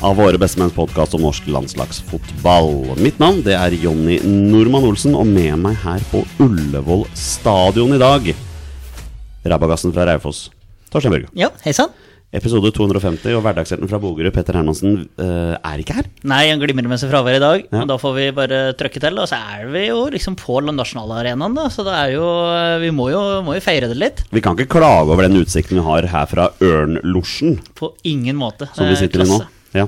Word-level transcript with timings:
av 0.00 0.16
våre 0.16 0.38
bestemenns 0.40 0.72
podkast 0.72 1.14
om 1.16 1.24
norsk 1.26 1.48
landslagsfotball. 1.52 2.96
Mitt 3.04 3.18
navn 3.20 3.42
det 3.44 3.56
er 3.58 3.76
Jonny 3.76 4.18
Normann 4.24 4.86
Olsen, 4.88 5.16
og 5.16 5.28
med 5.28 5.58
meg 5.60 5.76
her 5.84 6.00
på 6.12 6.22
Ullevål 6.40 7.04
stadion 7.16 7.92
i 7.96 8.00
dag 8.00 8.30
Rabagassen 9.50 9.92
fra 9.92 10.06
Raufoss, 10.08 10.48
Torstein 10.92 11.12
Børge. 11.14 11.28
Ja, 11.36 11.52
hei 11.64 11.76
sann. 11.76 11.92
Episode 12.30 12.70
250, 12.70 13.32
og 13.34 13.42
hverdagshelten 13.42 13.88
fra 13.90 13.98
Bogerud, 13.98 14.30
Petter 14.30 14.54
Hermansen, 14.54 15.00
eh, 15.18 15.54
er 15.56 15.80
ikke 15.82 15.96
her. 15.96 16.06
Nei, 16.30 16.44
han 16.46 16.60
glimrer 16.62 16.86
med 16.86 17.00
sitt 17.02 17.10
fravær 17.10 17.40
i 17.40 17.42
dag. 17.42 17.64
Ja. 17.72 17.82
Da 17.90 17.96
får 17.98 18.14
vi 18.14 18.26
bare 18.36 18.60
trøkke 18.78 19.02
til. 19.02 19.18
Og 19.18 19.26
så 19.26 19.40
er 19.40 19.66
vi 19.72 19.88
jo 19.88 20.04
liksom 20.14 20.36
på 20.38 20.60
nasjonalarenaen, 20.62 21.56
da. 21.58 21.66
Så 21.74 21.82
det 21.82 21.96
er 21.96 22.14
jo 22.14 22.28
Vi 22.84 22.92
må 22.94 23.10
jo, 23.10 23.42
må 23.42 23.58
jo 23.58 23.64
feire 23.64 23.88
det 23.90 23.98
litt. 23.98 24.22
Vi 24.30 24.40
kan 24.40 24.54
ikke 24.54 24.78
klage 24.78 25.10
over 25.10 25.26
den 25.26 25.42
utsikten 25.42 25.80
vi 25.80 25.82
har 25.82 26.06
her 26.06 26.30
fra 26.30 26.52
Ørnlosjen. 26.62 27.58
På 27.74 27.96
ingen 28.04 28.36
måte. 28.38 28.70
som 28.76 28.86
vi 28.86 28.94
er 28.94 29.02
sitter 29.02 29.26
i 29.26 29.26
nå. 29.26 29.40
Ja. 29.76 29.86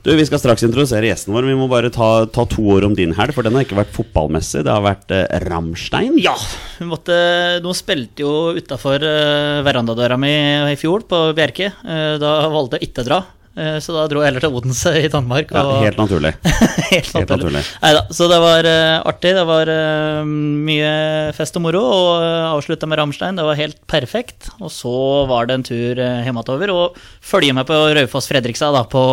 Du, 0.00 0.14
Vi 0.16 0.24
skal 0.24 0.40
straks 0.40 0.64
introdusere 0.64 1.10
gjesten 1.10 1.34
vår. 1.34 1.44
Vi 1.50 1.56
må 1.58 1.66
bare 1.68 1.90
ta, 1.92 2.24
ta 2.32 2.46
to 2.48 2.64
år 2.72 2.86
om 2.88 2.94
din 2.96 3.12
helg, 3.18 3.34
for 3.36 3.44
den 3.44 3.56
har 3.56 3.66
ikke 3.66 3.76
vært 3.76 3.92
fotballmessig. 3.92 4.62
Det 4.64 4.72
har 4.72 4.84
vært 4.84 5.12
eh, 5.12 5.26
Ramstein. 5.44 6.16
Ja, 6.24 6.32
vi 6.78 6.88
måtte 6.88 7.18
Nå 7.60 7.74
spilte 7.76 8.24
jo 8.24 8.32
utafor 8.56 9.04
eh, 9.04 9.60
verandadøra 9.66 10.16
mi 10.20 10.32
i 10.72 10.78
fjor, 10.80 11.04
på 11.10 11.20
Bjerke. 11.36 11.68
Eh, 11.84 12.14
da 12.22 12.32
valgte 12.48 12.80
jeg 12.80 12.90
ikke 12.90 13.04
å 13.04 13.10
dra. 13.10 13.20
Eh, 13.60 13.76
så 13.82 13.92
da 13.92 14.06
dro 14.08 14.22
jeg 14.22 14.30
heller 14.30 14.44
til 14.44 14.54
Odense 14.56 14.92
i 14.96 15.10
Danmark. 15.12 15.50
Ja, 15.52 15.64
helt 15.84 16.00
naturlig. 16.00 16.32
Helt 16.90 17.10
Helt 17.14 17.30
naturlig. 17.30 17.62
Neida, 17.82 18.02
så 18.16 18.26
det 18.30 18.38
var 18.42 18.66
uh, 18.66 19.08
artig. 19.10 19.34
Det 19.36 19.44
var 19.46 19.70
uh, 19.70 20.24
mye 20.26 20.94
fest 21.36 21.58
og 21.60 21.64
moro. 21.66 21.82
Og 21.84 22.24
uh, 22.24 22.48
avslutta 22.54 22.88
med 22.90 22.98
Ramstein. 23.00 23.38
Det 23.38 23.46
var 23.46 23.60
helt 23.60 23.78
perfekt. 23.90 24.50
Og 24.58 24.72
så 24.74 24.94
var 25.30 25.46
det 25.46 25.58
en 25.58 25.66
tur 25.66 26.00
uh, 26.00 26.24
hjemover. 26.26 26.74
Og 26.74 26.98
følge 27.22 27.54
med 27.56 27.68
på 27.68 27.78
Raufoss-Fredrikstad 28.00 28.74
da, 28.74 28.84
på, 28.90 29.04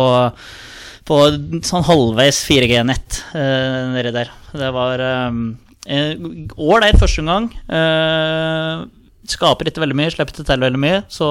på 1.08 1.20
sånn 1.68 1.86
halvveis 1.86 2.42
4G-nett 2.48 3.22
uh, 3.34 3.94
nedi 3.94 4.14
der. 4.16 4.32
Det 4.58 4.74
var 4.74 5.04
ålreit 5.88 6.96
uh, 6.96 7.00
første 7.00 7.24
gang. 7.28 7.52
Eh, 7.68 8.86
skaper 9.34 9.68
ikke 9.70 9.82
veldig 9.82 9.96
mye, 9.98 10.10
slipper 10.14 10.34
ikke 10.34 10.46
til 10.48 10.64
veldig 10.64 10.80
mye. 10.82 11.00
Så 11.12 11.28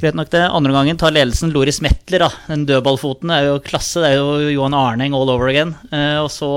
greit 0.00 0.16
nok 0.18 0.30
det. 0.34 0.44
Andre 0.46 0.74
gangen 0.76 1.00
tar 1.00 1.14
ledelsen 1.14 1.52
Loris 1.54 1.80
Metler, 1.84 2.26
da. 2.26 2.30
Den 2.46 2.66
dødballfoten 2.68 3.32
er 3.34 3.48
jo 3.48 3.58
klasse. 3.64 4.02
Det 4.04 4.12
er 4.12 4.18
jo 4.20 4.52
Johan 4.54 4.76
Arning 4.78 5.16
all 5.16 5.32
over 5.32 5.50
again. 5.50 5.74
Eh, 5.90 6.18
og 6.22 6.30
så 6.34 6.48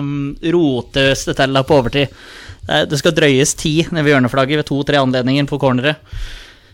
um, 0.00 0.34
rotes 0.42 1.26
det 1.28 1.36
til 1.38 1.62
på 1.68 1.78
overtid. 1.80 2.20
Er- 2.68 2.86
det 2.90 2.98
skal 3.00 3.14
drøyes 3.16 3.54
ti 3.58 3.80
nede 3.90 4.04
ved 4.06 4.14
hjørneflagget 4.14 4.62
ved 4.62 4.68
to-tre 4.70 5.00
anledninger 5.00 5.48
på 5.50 5.60
corneret. 5.62 6.02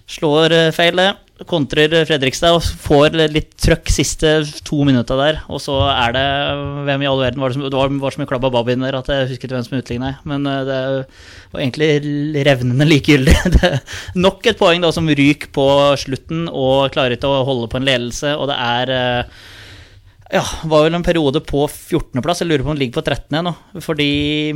Slår 0.07 0.55
eh, 0.55 0.73
feil, 0.75 0.97
det. 1.03 1.13
Kontrer 1.45 1.93
Fredrikstad 2.09 2.55
og 2.57 2.65
får 2.65 3.19
litt 3.29 3.51
trøkk 3.61 3.91
siste 3.93 4.31
to 4.65 4.79
minutta 4.89 5.19
der. 5.19 5.43
Og 5.53 5.61
så 5.61 5.75
er 5.93 6.15
det 6.17 6.25
Hvem 6.87 7.05
i 7.05 7.09
all 7.11 7.21
verden 7.21 7.43
var 7.43 7.53
det 7.53 7.59
som 7.59 7.67
Det 7.67 7.77
var, 7.77 7.93
var 8.01 8.15
så 8.15 8.23
mye 8.23 8.31
klabb 8.31 8.47
av 8.49 8.55
babyen 8.55 8.87
der 8.87 8.97
at 8.97 9.11
jeg 9.13 9.29
husker 9.33 9.45
ikke 9.45 9.59
hvem 9.59 9.67
som 9.67 9.77
utligna. 9.77 10.15
Men 10.25 10.49
eh, 10.49 10.63
det 10.69 10.79
var 11.53 11.61
egentlig 11.61 12.47
revnende 12.49 12.89
likegyldig. 12.89 13.37
Det 13.57 13.73
nok 14.17 14.49
et 14.49 14.61
poeng 14.61 14.81
da 14.81 14.93
som 14.95 15.09
ryker 15.09 15.53
på 15.53 15.67
slutten 16.01 16.47
og 16.49 16.89
klarer 16.95 17.19
ikke 17.19 17.29
å 17.29 17.45
holde 17.49 17.69
på 17.73 17.81
en 17.81 17.87
ledelse, 17.89 18.33
og 18.37 18.49
det 18.51 18.57
er 18.57 18.95
eh, 18.97 19.45
ja, 20.33 20.43
var 20.67 20.87
vel 20.87 20.97
en 20.99 21.05
periode 21.07 21.41
på 21.47 21.67
14.-plass. 21.71 22.43
Jeg 22.43 22.51
lurer 22.51 22.65
på 22.65 22.73
om 22.73 22.75
den 22.75 22.83
ligger 22.83 22.99
på 22.99 23.05
13. 23.07 23.37
nå. 23.47 23.53
Fordi 23.85 24.09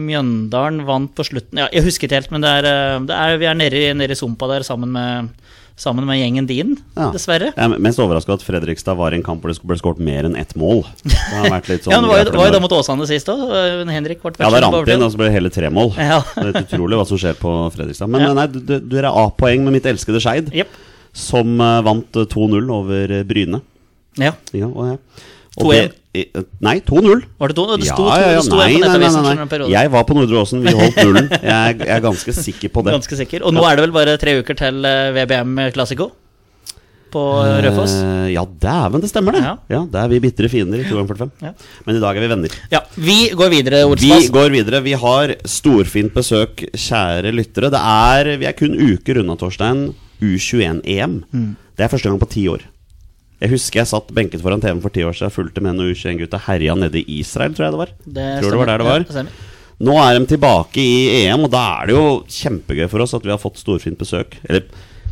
Mjøndalen 0.03 0.83
vant 0.89 1.13
på 1.15 1.27
slutten 1.27 1.63
Ja, 1.63 1.69
Jeg 1.71 1.87
husker 1.87 2.09
ikke 2.09 2.19
helt, 2.19 2.33
men 2.35 2.43
det 2.43 2.51
er, 2.59 2.71
eh, 2.71 2.97
det 3.07 3.17
er, 3.17 3.39
vi 3.39 3.47
er 3.47 3.61
nede 3.61 4.11
i 4.11 4.19
sumpa 4.19 4.49
der 4.51 4.67
sammen 4.67 4.91
med, 4.97 5.31
sammen 5.81 6.05
med 6.05 6.19
gjengen 6.21 6.47
din, 6.49 6.75
Ja. 6.97 7.09
dessverre. 7.15 7.53
Jeg 7.57 7.65
er 7.65 7.81
mest 7.81 7.99
overraska 8.03 8.35
at 8.37 8.45
Fredrikstad 8.45 8.99
var 8.99 9.15
i 9.15 9.17
en 9.17 9.25
kamp 9.25 9.41
hvor 9.43 9.53
det 9.53 9.63
ble 9.65 9.79
skåret 9.81 10.03
mer 10.05 10.29
enn 10.29 10.37
ett 10.37 10.53
mål. 10.55 10.85
Det 11.05 11.17
har 11.33 11.49
vært 11.49 11.71
litt 11.73 11.87
sånn 11.87 11.95
ja, 11.95 12.01
men 12.03 12.11
var 12.11 12.31
var 12.37 12.51
jo 12.51 12.53
da 12.53 12.61
mot 12.61 12.75
Åsane 12.77 13.07
sist 13.09 13.31
òg. 13.33 13.47
Henrik 13.89 14.21
ble 14.23 14.35
Ja, 14.39 14.51
det 14.53 14.61
rant 14.63 14.93
inn, 14.93 15.03
og 15.03 15.13
så 15.15 15.21
ble 15.21 15.31
det 15.31 15.37
hele 15.39 15.53
tre 15.55 15.73
mål. 15.73 15.95
Ja. 15.97 16.21
Det 16.37 16.51
er 16.53 16.61
utrolig 16.67 17.01
hva 17.01 17.07
som 17.09 17.21
skjer 17.21 17.41
på 17.41 17.55
Fredrikstad. 17.73 18.13
Men 18.13 18.29
Ja. 18.29 18.33
nei, 18.37 18.47
du, 18.53 18.79
du, 18.79 18.97
er 19.01 19.09
A-poeng 19.09 19.65
med 19.65 19.79
mitt 19.79 19.89
elskede 19.89 20.21
Skeid, 20.21 20.53
yep. 20.55 20.69
som 21.17 21.57
uh, 21.61 21.81
vant 21.87 22.17
eh, 22.17 22.29
2-0 22.29 22.71
over 22.71 23.17
eh, 23.21 23.25
Bryne. 23.25 23.63
Ja. 24.21 24.35
Ja, 24.53 24.69
og, 24.69 24.85
ja. 24.93 24.97
Og 25.59 25.65
2-1. 25.67 25.91
det- 26.15 26.45
Nei, 26.61 26.77
2-0. 26.87 27.23
Var 27.39 27.49
det 27.49 27.57
to? 27.57 27.65
Det 27.77 27.85
Ja, 27.87 27.95
sto, 27.95 28.07
ja, 28.07 28.17
ja, 28.19 28.37
det 28.37 28.45
sto 28.45 28.57
nei, 28.57 28.79
nei, 28.79 29.59
nei. 29.59 29.71
Jeg 29.71 29.91
var 29.91 30.05
på 30.05 30.15
Nordre 30.15 30.41
Åsen, 30.43 30.63
vi 30.63 30.73
holdt 30.75 30.97
nullen. 31.05 31.29
Jeg, 31.31 31.81
er- 31.87 32.01
ganske 32.01 32.33
sikker 32.35 32.69
på 32.71 32.85
det. 32.85 32.95
Ganske 32.95 33.17
sikker. 33.19 33.43
Og 33.45 33.53
nå 33.55 33.63
er 33.67 33.77
det 33.77 33.85
vel 33.89 33.93
bare 33.95 34.17
tre 34.19 34.39
uker 34.43 34.55
til 34.59 34.85
eh, 34.85 35.11
VBM 35.15 35.71
Classico 35.75 36.11
på 37.11 37.23
Rødfoss? 37.65 37.95
Eh, 37.99 38.27
ja, 38.35 38.45
dæven, 38.47 39.01
det 39.03 39.11
stemmer 39.11 39.33
det. 39.35 39.43
Ja. 39.43 39.57
Ja, 39.69 39.81
Da 39.91 40.05
er 40.05 40.09
vi 40.13 40.21
bitre 40.23 40.49
fiender 40.49 40.79
i 40.79 40.85
245. 40.87 41.31
Ja. 41.43 41.53
Men 41.87 41.97
i 41.97 42.01
dag 42.03 42.17
er 42.17 42.21
vi 42.21 42.29
venner. 42.31 42.51
Ja, 42.71 42.81
vi 42.95 43.19
går 43.35 43.51
videre, 43.51 43.81
Vi 43.99 44.29
går 44.31 44.51
videre. 44.55 44.83
Vi 44.87 44.93
har 44.95 45.35
storfint 45.45 46.15
besøk, 46.15 46.63
kjære 46.75 47.33
lyttere. 47.35 47.71
Det 47.75 47.81
er, 47.83 48.37
Vi 48.39 48.47
er 48.47 48.53
kun 48.55 48.75
uker 48.79 49.19
unna, 49.25 49.35
Torstein, 49.37 49.95
U21-EM. 50.23 51.25
Mm. 51.35 51.57
Det 51.77 51.85
er 51.85 51.89
første 51.89 52.09
gang 52.11 52.21
på 52.21 52.29
ti 52.31 52.47
år. 52.49 52.63
Jeg 53.41 53.55
husker 53.55 53.81
jeg 53.81 53.89
satt 53.89 54.11
benket 54.13 54.43
foran 54.45 54.61
TV-en 54.61 54.83
for 54.85 54.93
ti 54.93 55.01
år 55.07 55.15
siden, 55.17 55.33
fulgte 55.33 55.63
med 55.65 55.79
noen 55.79 55.95
U21-gutta 55.95 56.43
herja 56.45 56.75
nede 56.77 57.01
i 57.01 57.21
Israel, 57.23 57.55
tror 57.57 57.67
jeg 57.71 57.73
det 57.77 57.81
var. 57.81 57.95
Det 58.05 58.29
tror 58.43 58.51
det 58.53 58.61
var 58.61 58.71
der 58.75 58.83
det 58.85 58.91
var. 58.91 59.07
Ja. 59.09 59.25
Nå 59.81 59.95
er 59.97 60.19
de 60.19 60.27
tilbake 60.29 60.83
i 60.85 61.25
EM, 61.25 61.47
og 61.49 61.55
da 61.55 61.63
er 61.81 61.89
det 61.89 61.95
jo 61.97 62.05
kjempegøy 62.29 62.85
for 62.93 63.01
oss 63.07 63.17
at 63.17 63.25
vi 63.25 63.33
har 63.33 63.41
fått 63.41 63.57
storfint 63.63 63.97
besøk. 63.97 64.37
Eller 64.45 64.67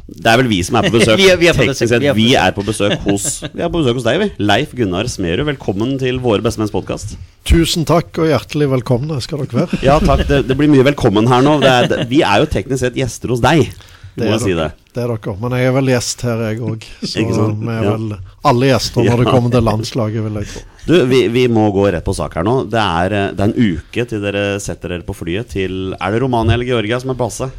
det 0.09 0.29
er 0.29 0.39
vel 0.43 0.49
vi 0.53 0.59
som 0.65 0.77
er 0.77 0.91
på 0.91 0.93
besøk. 0.99 1.17
Vi 1.21 1.31
er- 1.33 1.41
vi 1.41 1.49
er 1.49 1.57
på 1.57 1.65
besøk, 1.71 1.89
sett, 1.89 2.05
vi 2.21 2.29
er 2.37 2.53
på 2.53 2.67
besøk. 2.69 2.99
på 3.01 3.07
besøk 3.09 3.09
hos 3.09 3.27
Vi 3.57 3.65
er 3.65 3.73
på 3.73 3.81
besøk 3.81 3.97
hos 4.03 4.05
deg, 4.11 4.21
vi. 4.21 4.29
Leif 4.45 4.77
Gunnar 4.77 5.09
Smerud, 5.09 5.47
velkommen 5.49 5.97
til 6.01 6.21
Våre 6.21 6.45
bestemenns 6.45 6.73
podkast. 6.77 7.17
Tusen 7.49 7.89
takk 7.89 8.13
og 8.21 8.29
hjertelig 8.29 8.69
velkomne 8.77 9.17
skal 9.25 9.47
dere 9.47 9.63
være. 9.65 9.81
Ja, 9.89 9.97
takk. 10.05 10.27
Det, 10.29 10.43
det 10.53 10.57
blir 10.61 10.69
mye 10.69 10.85
velkommen 10.93 11.33
her 11.33 11.41
nå. 11.49 11.57
Det 11.65 11.73
er, 11.73 11.89
det, 11.95 12.05
vi 12.13 12.21
er 12.29 12.45
jo 12.45 12.53
teknisk 12.53 12.85
sett 12.85 13.01
gjester 13.01 13.33
hos 13.33 13.41
deg. 13.41 13.73
Må 14.27 14.35
er 14.35 14.43
si 14.43 14.55
det. 14.59 14.73
Det 14.95 15.05
er 15.05 15.13
dere. 15.13 15.35
Men 15.39 15.55
jeg 15.55 15.69
er 15.69 15.75
vel 15.77 15.93
gjest 15.93 16.25
her, 16.27 16.43
jeg 16.49 16.61
òg. 16.65 16.89
Så 17.05 17.23
vi 17.23 17.71
er 17.75 17.87
vel 17.87 18.17
alle 18.51 18.71
gjester 18.73 19.07
når 19.07 19.23
det 19.23 19.29
kommer 19.31 19.55
til 19.55 19.65
landslaget, 19.69 20.25
vil 20.27 20.41
jeg 20.41 20.51
tro. 20.55 20.65
Du, 20.89 20.95
vi, 21.05 21.21
vi 21.29 21.45
må 21.53 21.67
gå 21.75 21.85
rett 21.93 22.05
på 22.07 22.17
sak 22.17 22.35
her 22.39 22.47
nå. 22.49 22.63
Det 22.73 22.81
er, 22.81 23.15
eh, 23.15 23.31
det 23.37 23.45
er 23.45 23.51
en 23.53 23.77
uke 23.77 24.05
til 24.09 24.23
dere 24.25 24.45
setter 24.65 24.95
dere 24.95 25.05
på 25.05 25.17
flyet 25.17 25.51
til 25.53 25.93
Er 26.01 26.15
det 26.15 26.23
Romania 26.23 26.57
eller 26.57 26.65
Georgia 26.65 26.99
som 27.03 27.13
er 27.13 27.19
base? 27.21 27.51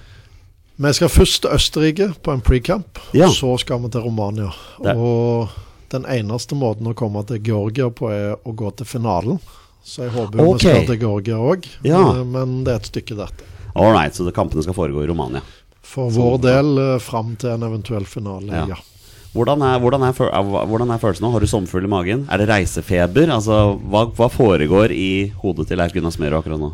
Vi 0.80 0.94
skal 0.96 1.12
først 1.12 1.42
til 1.44 1.54
Østerrike 1.54 2.08
på 2.24 2.34
en 2.34 2.42
pre-camp. 2.42 3.02
Ja. 3.14 3.28
Så 3.30 3.52
skal 3.62 3.82
vi 3.84 3.92
til 3.94 4.02
Romania. 4.02 4.50
Det- 4.82 4.96
Og 4.96 5.50
den 5.92 6.06
eneste 6.06 6.56
måten 6.56 6.88
å 6.88 6.96
komme 6.96 7.26
til 7.28 7.42
Georgia 7.44 7.90
på, 7.90 8.10
er 8.10 8.36
å 8.46 8.56
gå 8.56 8.72
til 8.78 8.86
finalen. 8.86 9.40
Så 9.84 10.04
jeg 10.06 10.12
håper 10.14 10.40
okay. 10.40 10.54
vi 10.54 10.60
skal 10.60 10.86
til 10.86 11.00
Georgia 11.00 11.36
òg. 11.36 11.68
Ja. 11.84 12.24
Men 12.24 12.64
det 12.64 12.74
er 12.74 12.82
et 12.82 12.90
stykke 12.92 13.18
dette. 13.18 13.44
All 13.76 13.94
right, 13.94 14.14
så 14.16 14.26
kampene 14.34 14.64
skal 14.66 14.74
foregå 14.74 15.04
i 15.04 15.08
Romania. 15.08 15.42
For 15.90 16.12
vår 16.14 16.38
del 16.44 16.72
eh, 16.84 16.96
fram 17.02 17.34
til 17.42 17.56
en 17.56 17.66
eventuell 17.70 18.06
finale, 18.06 18.52
Ja. 18.54 18.66
ja. 18.76 18.80
Hvordan 19.30 19.62
er, 19.62 19.78
hvordan, 19.78 20.02
er, 20.08 20.16
er- 20.26 20.66
hvordan 20.66 20.90
er 20.90 20.98
følelsen 21.02 21.22
nå? 21.28 21.30
Har 21.36 21.40
du 21.44 21.46
sommerfugl 21.50 21.86
i 21.86 21.90
magen? 21.92 22.24
Er 22.34 22.42
det 22.42 22.48
reisefeber? 22.50 23.30
Altså, 23.30 23.78
hva, 23.86 24.08
hva 24.18 24.26
foregår 24.34 24.90
i 24.96 25.10
hodet 25.44 25.68
til 25.70 25.78
Leif 25.78 25.94
Gunnar 25.94 26.16
Smerud 26.16 26.40
akkurat 26.40 26.60
nå? 26.64 26.72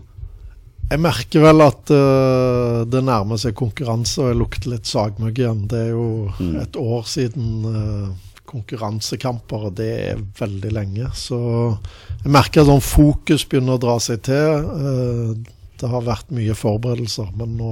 Jeg 0.91 1.01
merker 1.03 1.41
vel 1.43 1.63
at 1.65 1.91
uh, 1.91 2.85
det 2.87 3.01
nærmer 3.03 3.39
seg 3.41 3.55
konkurranse, 3.59 4.21
og 4.21 4.29
jeg 4.31 4.37
lukter 4.39 4.71
litt 4.71 4.87
sagmugg 4.87 5.35
igjen. 5.41 5.65
Det 5.67 5.81
er 5.87 5.91
jo 5.97 6.05
Mm. 6.39 6.55
et 6.61 6.75
år 6.79 7.03
siden 7.09 7.65
uh, 7.65 8.13
konkurransekamper, 8.47 9.67
og 9.69 9.75
det 9.79 9.89
er 10.13 10.23
veldig 10.39 10.71
lenge. 10.75 11.09
Så 11.17 11.37
jeg 12.23 12.31
merker 12.31 12.61
at 12.63 12.69
sånn 12.69 12.83
fokus 12.85 13.43
begynner 13.49 13.75
å 13.77 13.81
dra 13.83 13.97
seg 13.99 14.23
til. 14.29 14.69
Uh, 14.71 15.51
Det 15.75 15.89
har 15.91 16.05
vært 16.07 16.29
mye 16.31 16.53
forberedelser, 16.55 17.33
men 17.35 17.57
nå 17.59 17.71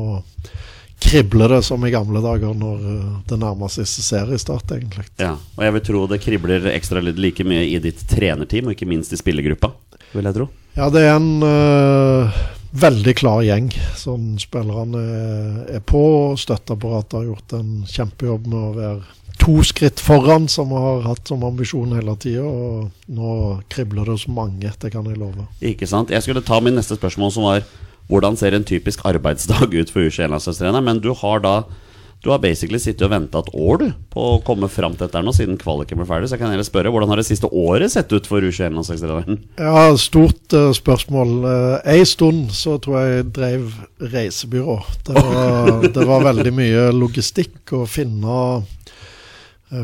kribler 1.04 1.52
det 1.58 1.62
som 1.68 1.84
i 1.86 1.92
gamle 1.94 2.22
dager 2.24 2.56
når 2.58 2.88
eh, 2.94 3.12
det 3.30 3.38
nærmer 3.42 3.72
seg 3.74 3.88
seriestart, 3.90 4.72
egentlig. 4.76 5.06
Ja, 5.22 5.36
og 5.58 5.64
jeg 5.68 5.76
vil 5.78 5.86
tro 5.90 6.04
det 6.12 6.22
kribler 6.24 6.68
ekstra 6.74 7.04
litt 7.04 7.20
like 7.22 7.46
mye 7.48 7.66
i 7.68 7.80
ditt 7.84 8.04
trenerteam, 8.10 8.70
og 8.72 8.76
ikke 8.78 8.90
minst 8.90 9.14
i 9.14 9.20
spillergruppa, 9.20 9.72
vil 10.14 10.30
jeg 10.30 10.38
tro. 10.40 10.50
Ja, 10.78 10.88
det 10.90 11.04
er 11.06 11.16
en 11.20 11.44
uh, 11.46 12.38
veldig 12.82 13.14
klar 13.20 13.44
gjeng 13.46 13.68
som 14.00 14.32
spillerne 14.42 15.02
er- 15.04 15.76
er 15.78 15.84
på. 15.86 16.02
og 16.32 16.40
Støtteapparatet 16.42 17.20
har 17.20 17.28
gjort 17.30 17.54
en 17.60 17.76
kjempejobb 17.90 18.48
med 18.50 18.58
å 18.60 18.74
være 18.80 19.20
to 19.44 19.60
skritt 19.66 20.00
foran, 20.02 20.48
som 20.50 20.70
vi 20.72 20.80
har 20.82 21.02
hatt 21.10 21.28
som 21.28 21.44
ambisjon 21.46 21.94
hele 21.98 22.16
tida. 22.22 22.42
Og 22.48 22.90
nå 23.14 23.32
kribler 23.70 24.06
det 24.08 24.16
hos 24.18 24.28
mange, 24.32 24.72
det 24.80 24.92
kan 24.94 25.06
jeg 25.10 25.18
love. 25.22 25.46
Ikke 25.62 25.90
sant? 25.90 26.10
Jeg 26.14 26.24
skulle 26.26 26.42
ta 26.46 26.60
min 26.64 26.78
neste 26.80 26.96
spørsmål, 26.98 27.32
som 27.36 27.44
var 27.50 27.66
hvordan 28.12 28.38
ser 28.40 28.56
en 28.56 28.68
typisk 28.68 29.06
arbeidsdag 29.08 29.74
ut 29.74 29.94
for 29.94 30.06
U21-landslagstrener, 30.08 30.84
Men 30.84 31.00
du 31.04 31.14
har 31.18 31.44
da 31.44 31.64
du 32.24 32.30
har 32.32 32.40
basically 32.40 32.80
sittet 32.80 33.04
og 33.04 33.12
venta 33.12 33.42
et 33.44 33.50
år 33.52 33.80
du 33.82 33.90
på 34.14 34.24
å 34.24 34.36
komme 34.48 34.70
fram 34.72 34.94
til 34.96 35.10
dette 35.10 35.20
nå, 35.20 35.34
siden 35.36 35.58
kvaliken 35.60 36.00
ble 36.00 36.06
ferdig. 36.08 36.30
Så 36.32 36.38
jeg 36.38 36.44
kan 36.46 36.54
heller 36.54 36.64
spørre, 36.64 36.92
hvordan 36.94 37.12
har 37.12 37.20
det 37.20 37.26
siste 37.28 37.50
året 37.52 37.92
sett 37.92 38.14
ut 38.16 38.30
for 38.30 38.40
U21-landslagstreneren? 38.40 39.42
Ja, 39.60 39.90
stort 40.00 40.56
uh, 40.56 40.70
spørsmål. 40.72 41.34
Uh, 41.44 41.76
en 41.98 42.08
stund 42.08 42.54
så 42.56 42.78
tror 42.80 43.02
jeg 43.02 43.18
jeg 43.18 43.26
drev 43.36 43.68
reisebyrå. 44.16 44.78
Det 45.04 45.18
var, 45.18 45.74
det 46.00 46.08
var 46.14 46.24
veldig 46.30 46.56
mye 46.56 46.88
logistikk 46.96 47.76
å 47.76 47.84
finne 47.92 48.40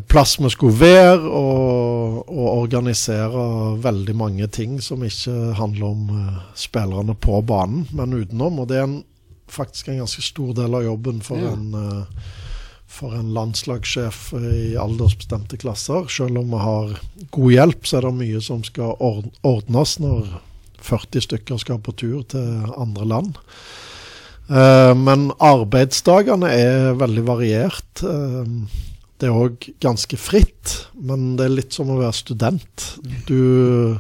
plass 0.08 0.36
vi 0.40 0.50
skulle 0.54 0.80
være, 0.80 1.20
og, 1.26 2.20
og 2.30 2.48
organisere 2.60 3.46
veldig 3.82 4.16
mange 4.16 4.48
ting 4.54 4.78
som 4.84 5.04
ikke 5.06 5.56
handler 5.60 5.88
om 5.90 6.12
eh, 6.16 6.42
spillerne 6.56 7.16
på 7.16 7.42
banen, 7.42 7.88
men 7.96 8.14
utenom. 8.14 8.62
Og 8.62 8.70
det 8.70 8.78
er 8.82 8.86
en, 8.88 9.00
faktisk 9.50 9.90
en 9.90 10.04
ganske 10.04 10.22
stor 10.26 10.54
del 10.58 10.78
av 10.78 10.86
jobben 10.86 11.24
for 11.26 11.42
Ja. 11.42 11.56
en 11.56 11.74
eh, 11.74 12.28
for 12.90 13.14
en 13.16 13.34
landslagssjef 13.34 14.34
eh, 14.34 14.74
i 14.74 14.78
aldersbestemte 14.78 15.58
klasser. 15.62 16.08
Selv 16.10 16.42
om 16.42 16.50
vi 16.52 16.62
har 16.64 16.96
god 17.32 17.52
hjelp, 17.54 17.86
så 17.86 18.00
er 18.00 18.08
det 18.08 18.16
mye 18.18 18.42
som 18.44 18.64
skal 18.66 18.98
ordnes 19.00 20.00
når 20.02 20.32
40 20.82 21.26
stykker 21.28 21.62
skal 21.62 21.80
på 21.86 21.94
tur 22.00 22.24
til 22.34 22.74
andre 22.76 23.06
land. 23.06 23.38
Eh, 24.50 24.94
men 24.98 25.30
arbeidsdagene 25.38 26.50
er 26.50 26.98
veldig 27.00 27.26
variert. 27.30 28.04
Eh, 29.20 29.26
det 29.26 29.28
er 29.28 29.36
òg 29.36 29.70
ganske 29.84 30.18
fritt, 30.18 30.78
men 31.02 31.36
det 31.36 31.46
er 31.50 31.56
litt 31.58 31.74
som 31.76 31.90
å 31.92 32.00
være 32.00 32.14
student. 32.14 32.88
Du, 33.28 33.98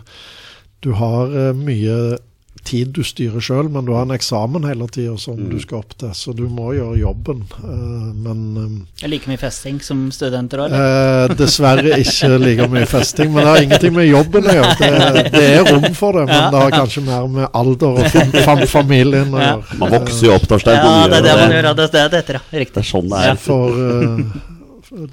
du 0.82 0.92
har 0.96 1.28
eh, 1.50 1.54
mye 1.54 2.18
tid 2.70 2.90
du 2.94 3.00
styrer 3.08 3.40
sjøl, 3.42 3.70
men 3.72 3.86
du 3.88 3.94
har 3.96 4.04
en 4.04 4.12
eksamen 4.14 4.66
hele 4.68 4.86
tida 4.92 5.14
som 5.18 5.38
Mm. 5.40 5.50
du 5.50 5.60
skal 5.64 5.80
opp 5.80 5.94
til, 5.98 6.10
så 6.14 6.34
du 6.36 6.44
må 6.52 6.74
gjøre 6.76 6.98
jobben. 7.00 7.46
Eh, 7.64 8.10
men 8.20 8.86
Det 9.00 9.06
er 9.08 9.12
like 9.14 9.28
mye 9.32 9.40
festing 9.40 9.80
som 9.82 10.10
studenter 10.12 10.60
òg? 10.66 10.72
eh, 10.76 11.24
eh, 11.32 11.36
dessverre 11.40 11.96
ikke 12.04 12.30
like 12.44 12.68
mye 12.70 12.86
festing. 12.86 13.32
Men 13.34 13.46
det 13.46 13.50
har 13.54 13.64
ingenting 13.64 13.94
med 13.96 14.10
jobben 14.10 14.44
å 14.44 14.56
gjøre. 14.60 14.76
Det, 14.80 15.32
det 15.32 15.46
er 15.56 15.72
rom 15.72 15.88
for 15.96 16.20
det, 16.20 16.28
men 16.28 16.52
det 16.52 16.62
har 16.66 16.72
kanskje 16.76 17.06
mer 17.08 17.28
med 17.32 17.48
alder 17.56 17.88
og 18.04 18.12
fam 18.12 18.32
fam 18.46 18.66
familien 18.68 19.34
å 19.34 19.40
gjøre. 19.40 19.80
Man 19.80 19.96
vokser 19.96 20.28
jo 20.28 20.36
opp, 20.36 20.48
Torstein. 20.52 20.76
Ja, 20.84 21.08
det 21.08 21.18
er 21.24 21.28
det 21.30 21.36
man 21.40 21.50
jo 21.50 21.58
gjør. 21.58 21.70
ja, 21.72 21.74
Det 21.80 21.92
det 21.96 22.02
er 22.06 22.10
dette, 22.20 22.34
ja. 22.38 22.46
Det 22.52 22.64
Riktig. 22.68 22.84
er 22.84 22.90
sånn 22.92 23.10
det 23.10 23.26
er. 23.32 23.36
For 23.48 23.84
eh, 23.88 24.24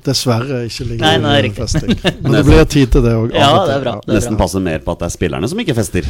dessverre 0.06 0.62
ikke 0.67 0.87
ligger 0.88 1.05
Nei, 1.05 1.17
nei, 1.20 1.37
under 1.43 1.58
festing. 1.61 1.93
Men 2.23 2.32
det 2.38 2.43
blir 2.49 2.64
tid 2.73 2.94
til 2.94 3.05
det 3.05 3.12
òg. 3.19 3.34
Ja, 3.37 3.50
det 3.69 3.75
er 3.76 3.84
bra. 3.84 3.94
Det 4.02 4.12
er 4.12 4.19
Nesten 4.19 4.37
bra. 4.38 4.44
passer 4.46 4.64
mer 4.64 4.82
på 4.84 4.94
at 4.96 5.02
det 5.05 5.08
er 5.11 5.14
spillerne 5.19 5.50
som 5.52 5.61
ikke 5.61 5.76
fester. 5.76 6.08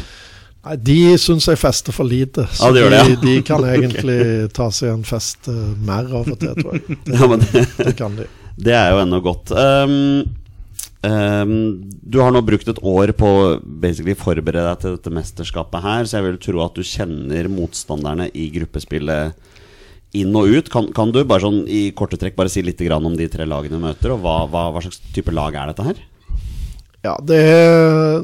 Nei, 0.67 0.75
De 0.89 0.97
syns 1.21 1.47
jeg 1.51 1.59
fester 1.61 1.95
for 1.95 2.07
lite. 2.07 2.47
Så 2.55 2.69
Ja, 2.69 2.73
det 2.75 2.83
gjør 2.85 2.95
det, 2.95 3.01
ja. 3.01 3.11
de, 3.11 3.17
de 3.27 3.35
kan 3.49 3.67
egentlig 3.75 4.19
ta 4.55 4.69
seg 4.73 4.93
en 4.95 5.05
fest 5.07 5.51
uh, 5.51 5.61
mer 5.87 6.07
av 6.07 6.31
og 6.33 6.39
til, 6.41 6.55
tror 6.61 6.77
jeg. 6.79 6.99
Ja, 7.17 7.29
men 7.31 7.43
det, 7.45 7.63
Det 7.77 7.95
kan 7.99 8.15
de. 8.19 8.27
det 8.67 8.75
er 8.75 8.91
jo 8.95 9.01
ennå 9.03 9.19
godt. 9.25 9.51
Um, 9.51 10.23
um, 11.03 11.53
du 12.07 12.19
har 12.23 12.31
nå 12.35 12.41
brukt 12.47 12.71
et 12.71 12.79
år 12.81 13.11
på 13.19 13.33
å 13.43 13.43
forberede 14.23 14.63
deg 14.69 14.81
til 14.85 14.95
dette 14.95 15.13
mesterskapet 15.19 15.83
her, 15.83 16.07
så 16.07 16.21
jeg 16.21 16.27
vil 16.29 16.39
tro 16.47 16.63
at 16.65 16.79
du 16.79 16.87
kjenner 16.87 17.51
motstanderne 17.51 18.29
i 18.31 18.47
gruppespillet 18.55 19.35
inn 20.21 20.35
og 20.37 20.51
ut. 20.51 20.71
Kan, 20.73 20.89
kan 20.95 21.13
du 21.13 21.21
bare 21.23 21.45
sånn 21.45 21.63
i 21.69 21.87
korte 21.97 22.19
trekk 22.19 22.37
bare 22.37 22.51
si 22.51 22.63
litt 22.65 22.81
grann 22.83 23.05
om 23.07 23.15
de 23.17 23.29
tre 23.31 23.47
lagene 23.47 23.79
du 23.79 23.83
møter, 23.83 24.13
og 24.15 24.23
hva, 24.25 24.37
hva, 24.51 24.67
hva 24.73 24.83
slags 24.83 25.01
type 25.15 25.33
lag 25.35 25.55
er 25.55 25.71
dette 25.71 25.87
her? 25.87 26.03
Ja, 27.05 27.15
det 27.23 27.39
er, 27.39 28.21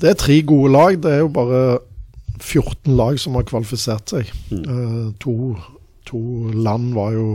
det 0.00 0.12
er 0.12 0.18
tre 0.20 0.40
gode 0.46 0.72
lag. 0.74 0.98
Det 1.02 1.14
er 1.14 1.22
jo 1.24 1.30
bare 1.34 1.62
14 2.40 2.96
lag 2.96 3.20
som 3.20 3.36
har 3.36 3.46
kvalifisert 3.48 4.14
seg. 4.14 4.32
Eh, 4.54 5.06
to, 5.22 5.36
to 6.08 6.20
land 6.56 6.94
var 6.96 7.14
jo 7.16 7.28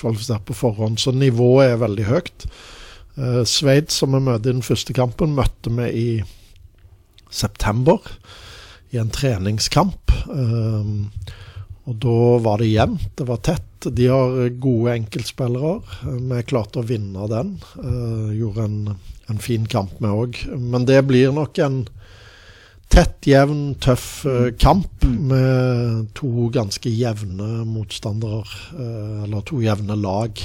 kvalifisert 0.00 0.46
på 0.48 0.56
forhånd, 0.56 0.98
så 1.00 1.12
nivået 1.14 1.74
er 1.74 1.82
veldig 1.82 2.06
høyt. 2.08 2.46
Uh, 3.20 3.42
Sveits, 3.44 3.98
som 4.00 4.14
vi 4.14 4.20
møter 4.22 4.48
i 4.48 4.54
den 4.54 4.64
første 4.64 4.94
kampen, 4.96 5.34
møtte 5.36 5.72
vi 5.76 5.88
i 5.92 6.06
september 7.30 8.00
i 8.90 8.98
en 8.98 9.10
treningskamp. 9.12 10.10
Eh, 10.34 10.88
og 11.90 11.96
da 11.98 12.18
var 12.44 12.60
det 12.62 12.70
jevnt, 12.70 13.08
det 13.18 13.26
var 13.26 13.40
tett. 13.42 13.66
De 13.82 14.06
har 14.06 14.36
gode 14.62 14.92
enkeltspillere. 14.94 15.78
Vi 16.04 16.42
klarte 16.46 16.82
å 16.82 16.86
vinne 16.86 17.26
den. 17.32 17.56
Eh, 17.80 18.28
gjorde 18.38 18.66
en, 18.68 18.76
en 19.32 19.40
fin 19.42 19.64
kamp, 19.66 19.96
vi 19.98 20.12
òg. 20.12 20.38
Men 20.54 20.86
det 20.86 21.00
blir 21.08 21.32
nok 21.34 21.58
en 21.64 21.80
tett, 22.90 23.26
jevn, 23.26 23.74
tøff 23.82 24.24
eh, 24.26 24.50
kamp 24.60 25.04
med 25.06 26.10
to 26.18 26.48
ganske 26.54 26.90
jevne 26.90 27.64
motstandere. 27.68 28.44
eh, 28.74 29.22
eller 29.24 29.46
to 29.46 29.60
jevne 29.62 29.96
lag. 29.98 30.42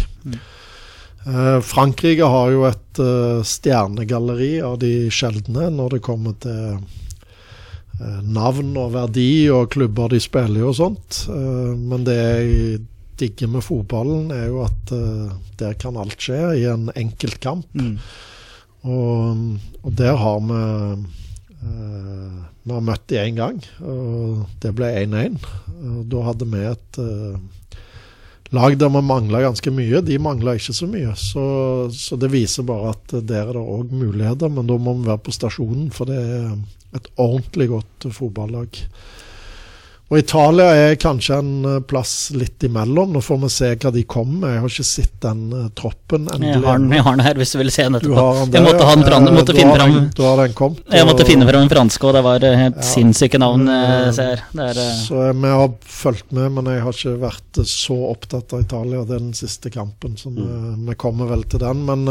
Eh, 1.26 1.60
Frankrike 1.66 2.30
har 2.30 2.52
jo 2.54 2.68
et 2.70 3.02
stjernegalleri 3.46 4.62
av 4.64 4.78
de 4.80 5.10
sjeldne 5.12 5.70
når 5.74 5.98
det 5.98 6.06
kommer 6.06 6.38
til 6.40 6.78
navn 8.00 8.76
og 8.78 8.92
verdi 8.96 9.48
og 9.54 9.70
klubber 9.76 10.12
de 10.12 10.20
spiller 10.24 10.62
i 10.62 10.68
og 10.68 10.76
sånt. 10.78 11.26
Eh, 11.32 11.74
men 11.80 12.06
det 12.08 12.18
jeg 12.20 12.80
digger 13.20 13.52
med 13.52 13.64
fotballen, 13.64 14.32
er 14.36 14.50
jo 14.50 14.64
at 14.66 14.96
eh, 14.96 15.36
der 15.60 15.78
kan 15.80 15.98
alt 16.00 16.20
skje 16.20 16.40
i 16.60 16.66
en 16.70 16.90
enkeltkamp. 16.96 17.68
Mm. 17.78 17.96
Og, 18.86 19.46
og 19.82 19.96
der 19.98 20.18
har 20.22 20.42
vi 20.46 20.60
eh, 21.56 22.42
Vi 22.66 22.74
har 22.74 22.82
møtt 22.82 23.04
de 23.10 23.18
én 23.22 23.38
gang, 23.38 23.60
og 23.86 24.46
det 24.62 24.72
ble 24.78 24.90
1-1. 25.06 25.38
Og 25.86 26.00
Da 26.10 26.24
hadde 26.26 26.48
vi 26.50 26.64
et 26.66 27.00
eh, 27.02 27.36
lag 28.56 28.78
der 28.80 28.92
vi 28.94 29.02
mangla 29.04 29.44
ganske 29.44 29.74
mye. 29.74 30.02
De 30.06 30.18
mangla 30.22 30.56
ikke 30.58 30.76
så 30.76 30.88
mye. 30.90 31.14
Så, 31.20 31.44
så 31.94 32.18
det 32.20 32.32
viser 32.34 32.68
bare 32.68 32.94
at 32.96 33.18
der 33.28 33.44
er 33.44 33.54
det 33.58 33.62
òg 33.62 33.94
muligheter, 33.94 34.52
men 34.52 34.70
da 34.70 34.80
må 34.80 34.96
vi 35.00 35.10
være 35.10 35.24
på 35.26 35.36
stasjonen, 35.36 35.92
for 35.96 36.10
det 36.10 36.18
er 36.20 36.56
et 36.96 37.12
ordentlig 37.20 37.70
godt 37.74 38.10
fotballag. 38.16 38.82
Og 40.06 40.20
Italia 40.22 40.68
er 40.78 40.98
kanskje 41.02 41.38
en 41.42 41.48
eh, 41.66 41.80
plass 41.90 42.28
litt 42.38 42.62
imellom. 42.68 43.16
Nå 43.16 43.22
får 43.26 43.40
vi 43.42 43.48
se 43.50 43.70
hva 43.82 43.90
de 43.96 44.04
kommer 44.06 44.36
med. 44.44 44.52
Jeg 44.54 44.62
har 44.62 44.74
ikke 44.76 44.86
sett 44.86 45.16
den 45.24 45.40
uh, 45.50 45.64
troppen 45.74 46.28
Jeg 46.30 46.36
endelig. 46.38 46.68
har 46.68 46.78
den, 46.78 46.92
jeg 46.94 47.06
har 47.08 47.16
den 47.18 47.24
her, 47.26 47.40
hvis 47.42 47.54
du 47.56 47.58
vil 47.58 47.72
se 47.74 47.86
den 47.88 47.98
etterpå. 47.98 48.26
Jeg 48.54 48.66
måtte, 48.68 48.86
ha 48.86 48.94
den 49.00 49.32
måtte 49.34 49.56
finne 49.58 49.74
fram 49.80 49.96
den-. 49.96 50.78
Jeg 50.94 51.08
måtte 51.10 51.26
finne 51.26 51.48
fram 51.50 51.66
en 51.66 51.74
franske, 51.74 52.06
og 52.06 52.14
det 52.20 52.24
var 52.28 52.46
eh, 52.46 52.58
helt 52.62 52.78
Ja. 52.78 52.86
sinnssyke 52.92 53.42
navn. 53.42 53.66
eh, 53.66 53.96
Men, 53.96 54.14
ser. 54.20 54.46
Det 54.54 54.68
er, 54.70 54.82
eh, 54.84 54.94
Så 55.08 55.26
vi 55.42 55.56
har 55.56 55.74
fulgt 55.98 56.32
med, 56.38 56.52
men 56.60 56.70
jeg 56.76 56.86
har 56.86 57.00
ikke 57.02 57.18
vært 57.26 57.62
så 57.74 57.98
opptatt 58.14 58.54
av 58.54 58.62
Italia. 58.62 59.02
Det 59.10 59.18
er 59.18 59.26
den 59.26 59.34
siste 59.42 59.74
kampen, 59.74 60.16
så 60.22 60.30
vi, 60.38 60.46
vi 60.86 61.00
kommer 61.02 61.34
vel 61.34 61.44
til 61.50 61.66
den. 61.66 61.82
Men 61.90 62.06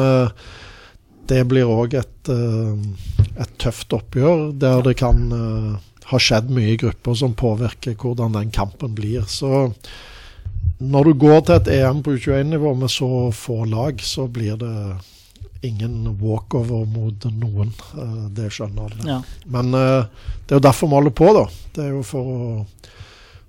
det 1.31 1.45
blir 1.49 1.71
òg 1.71 1.95
et, 2.03 2.29
et 3.39 3.55
tøft 3.63 3.95
oppgjør, 3.95 4.49
der 4.59 4.83
det 4.83 4.99
kan 4.99 5.29
eh, 6.05 6.11
ha 6.11 6.19
skjedd 6.21 6.51
mye 6.53 6.75
i 6.75 6.77
grupper 6.81 7.15
som 7.17 7.35
påvirker 7.35 7.95
hvordan 7.97 8.33
den 8.37 8.51
kampen 8.51 8.95
blir. 8.95 9.23
Så 9.27 9.73
når 10.81 11.05
du 11.05 11.15
går 11.15 11.41
til 11.47 11.55
et 11.57 11.69
EM 11.79 12.03
på 12.03 12.17
U21-nivå 12.19 12.75
med 12.77 12.91
så 12.93 13.31
få 13.33 13.65
lag, 13.65 14.01
så 14.03 14.27
blir 14.29 14.57
det 14.61 14.75
ingen 15.65 16.19
walkover 16.21 16.85
mot 16.85 17.25
noen. 17.33 17.71
Eh, 17.97 18.29
Det 18.37 18.51
skjønner 18.53 18.85
alle. 18.91 19.07
ja. 19.09 19.23
Men 19.47 19.73
eh, 19.75 20.05
det 20.47 20.53
er 20.53 20.61
jo 20.61 20.67
derfor 20.69 20.89
vi 20.91 20.95
holder 20.99 21.11
på, 21.17 21.31
da. 21.33 21.47
Det 21.75 21.85
er 21.87 21.91
jo 21.95 22.03
for 22.05 22.21
å, 22.35 22.67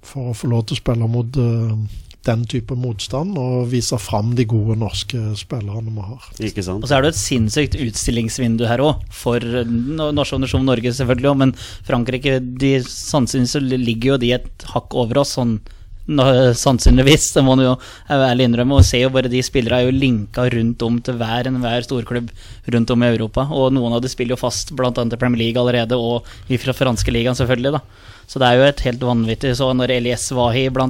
for 0.05 0.31
å 0.31 0.33
få 0.37 0.47
lov 0.47 0.63
til 0.65 0.77
å 0.77 0.79
spille 0.79 1.09
mot 1.11 1.37
eh, 1.37 1.75
den 2.25 2.45
type 2.49 2.75
motstand 2.79 3.37
og 3.39 3.69
viser 3.71 4.01
fram 4.01 4.33
de 4.37 4.47
gode 4.49 4.77
norske 4.81 5.19
spillerne 5.39 5.93
vi 5.93 6.07
har. 6.09 6.25
Ikke 6.49 6.65
sant? 6.65 6.83
Og 6.83 6.89
så 6.89 6.97
er 6.97 7.05
det 7.05 7.13
et 7.13 7.21
sinnssykt 7.21 7.77
utstillingsvindu 7.85 8.65
her 8.69 8.83
òg, 8.83 9.05
for 9.13 9.41
eh, 9.43 9.75
nasjoner 10.15 10.49
som 10.51 10.65
Norge 10.65 10.93
selvfølgelig 10.97 11.31
òg, 11.31 11.39
men 11.43 11.55
Frankrike 11.87 12.39
de, 12.41 12.75
Sannsynligvis 12.85 13.85
ligger 13.85 14.15
jo 14.15 14.21
de 14.21 14.35
et 14.39 14.67
hakk 14.73 14.95
over 14.97 15.23
oss 15.23 15.35
sånn 15.39 15.57
sannsynligvis, 16.05 17.31
det 17.33 17.41
må 17.41 17.55
man 17.55 17.65
jo 17.65 17.71
ærlig 18.13 18.45
innrømme. 18.45 18.77
Og 18.77 18.85
ser 18.85 19.05
jo 19.05 19.09
bare 19.09 19.31
de 19.31 19.41
spillere 19.41 19.79
er 19.81 19.87
jo 19.87 19.95
linka 19.95 20.45
rundt 20.53 20.81
om 20.85 20.99
til 21.01 21.17
hver 21.17 21.49
enhver 21.49 21.81
storklubb 21.81 22.29
rundt 22.73 22.91
om 22.91 23.03
i 23.03 23.09
Europa. 23.09 23.47
Og 23.49 23.73
noen 23.73 23.97
av 23.97 24.03
de 24.03 24.11
spiller 24.11 24.35
jo 24.35 24.41
fast 24.43 24.75
bl.a. 24.77 24.91
til 24.93 25.17
Premier 25.17 25.47
League 25.47 25.61
allerede, 25.61 25.97
og 25.97 26.25
i 26.47 26.61
fra 26.61 26.77
franske 26.77 27.09
ligaen, 27.09 27.37
selvfølgelig. 27.37 27.79
da 27.79 27.81
Så 28.27 28.39
det 28.41 28.47
er 28.49 28.57
jo 28.59 28.63
et 28.69 28.79
helt 28.87 29.03
vanvittig. 29.05 29.55
Så 29.57 29.67
når 29.77 29.91
Elias 29.99 30.31
Wahi 30.33 30.67
bl.a. 30.73 30.87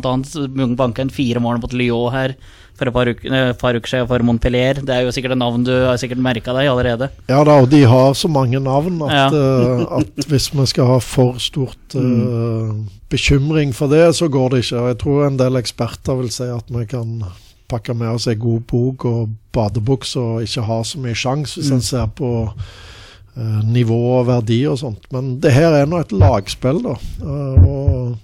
banka 0.80 1.02
inn 1.04 1.12
fire 1.14 1.42
mål 1.44 1.60
mot 1.64 1.74
Lyon 1.76 2.14
her 2.16 2.36
for 2.76 2.90
et 2.90 2.94
par 2.96 3.08
uker, 3.08 3.32
eh, 3.32 3.54
par 3.60 3.76
uker 3.78 3.88
siden 3.88 4.08
for 4.10 4.20
Montpellier, 4.28 4.82
det 4.84 4.92
er 4.92 5.06
jo 5.06 5.12
sikkert 5.16 5.32
et 5.32 5.40
navn 5.40 5.64
du 5.64 5.72
har 5.72 5.96
sikkert 6.02 6.20
merka 6.20 6.52
deg 6.58 6.68
allerede. 6.68 7.08
Ja 7.32 7.38
da, 7.48 7.54
og 7.64 7.70
de 7.72 7.84
har 7.88 8.14
så 8.20 8.28
mange 8.28 8.60
navn 8.60 8.98
at, 9.08 9.14
Ja. 9.16 9.28
eh, 9.32 9.86
at 10.02 10.28
hvis 10.28 10.50
vi 10.52 10.66
skal 10.68 10.90
ha 10.90 10.98
for 11.00 11.38
stort 11.40 11.96
uh, 11.96 12.74
bekymring 13.10 13.72
for 13.74 13.88
det, 13.88 14.16
så 14.16 14.28
går 14.28 14.50
det 14.52 14.64
ikke. 14.66 14.80
Og 14.82 14.88
jeg 14.92 14.98
tror 15.06 15.28
en 15.28 15.38
del 15.40 15.56
eksperter 15.56 16.20
vil 16.20 16.32
si 16.36 16.44
at 16.52 16.68
vi 16.68 16.84
kan 16.86 17.24
pakke 17.72 17.96
med 17.98 18.12
oss 18.18 18.28
ei 18.28 18.36
god 18.36 18.68
bok 18.70 19.06
og 19.10 19.30
badebukse 19.56 20.20
og 20.20 20.44
ikke 20.44 20.68
ha 20.68 20.82
så 20.84 21.00
mye 21.02 21.16
sjanse 21.18 21.56
hvis 21.58 21.72
en 21.74 21.82
ser 21.82 22.06
på 22.14 22.28
nivå 23.36 24.00
og 24.20 24.30
verdi 24.30 24.62
og 24.70 24.80
sånt. 24.80 25.10
Men 25.12 25.36
det 25.44 25.52
her 25.56 25.76
er 25.76 25.90
nå 25.90 26.00
et 26.04 26.14
lagspill, 26.16 26.82
da. 26.86 26.96
eh, 27.22 27.66
og 27.66 28.16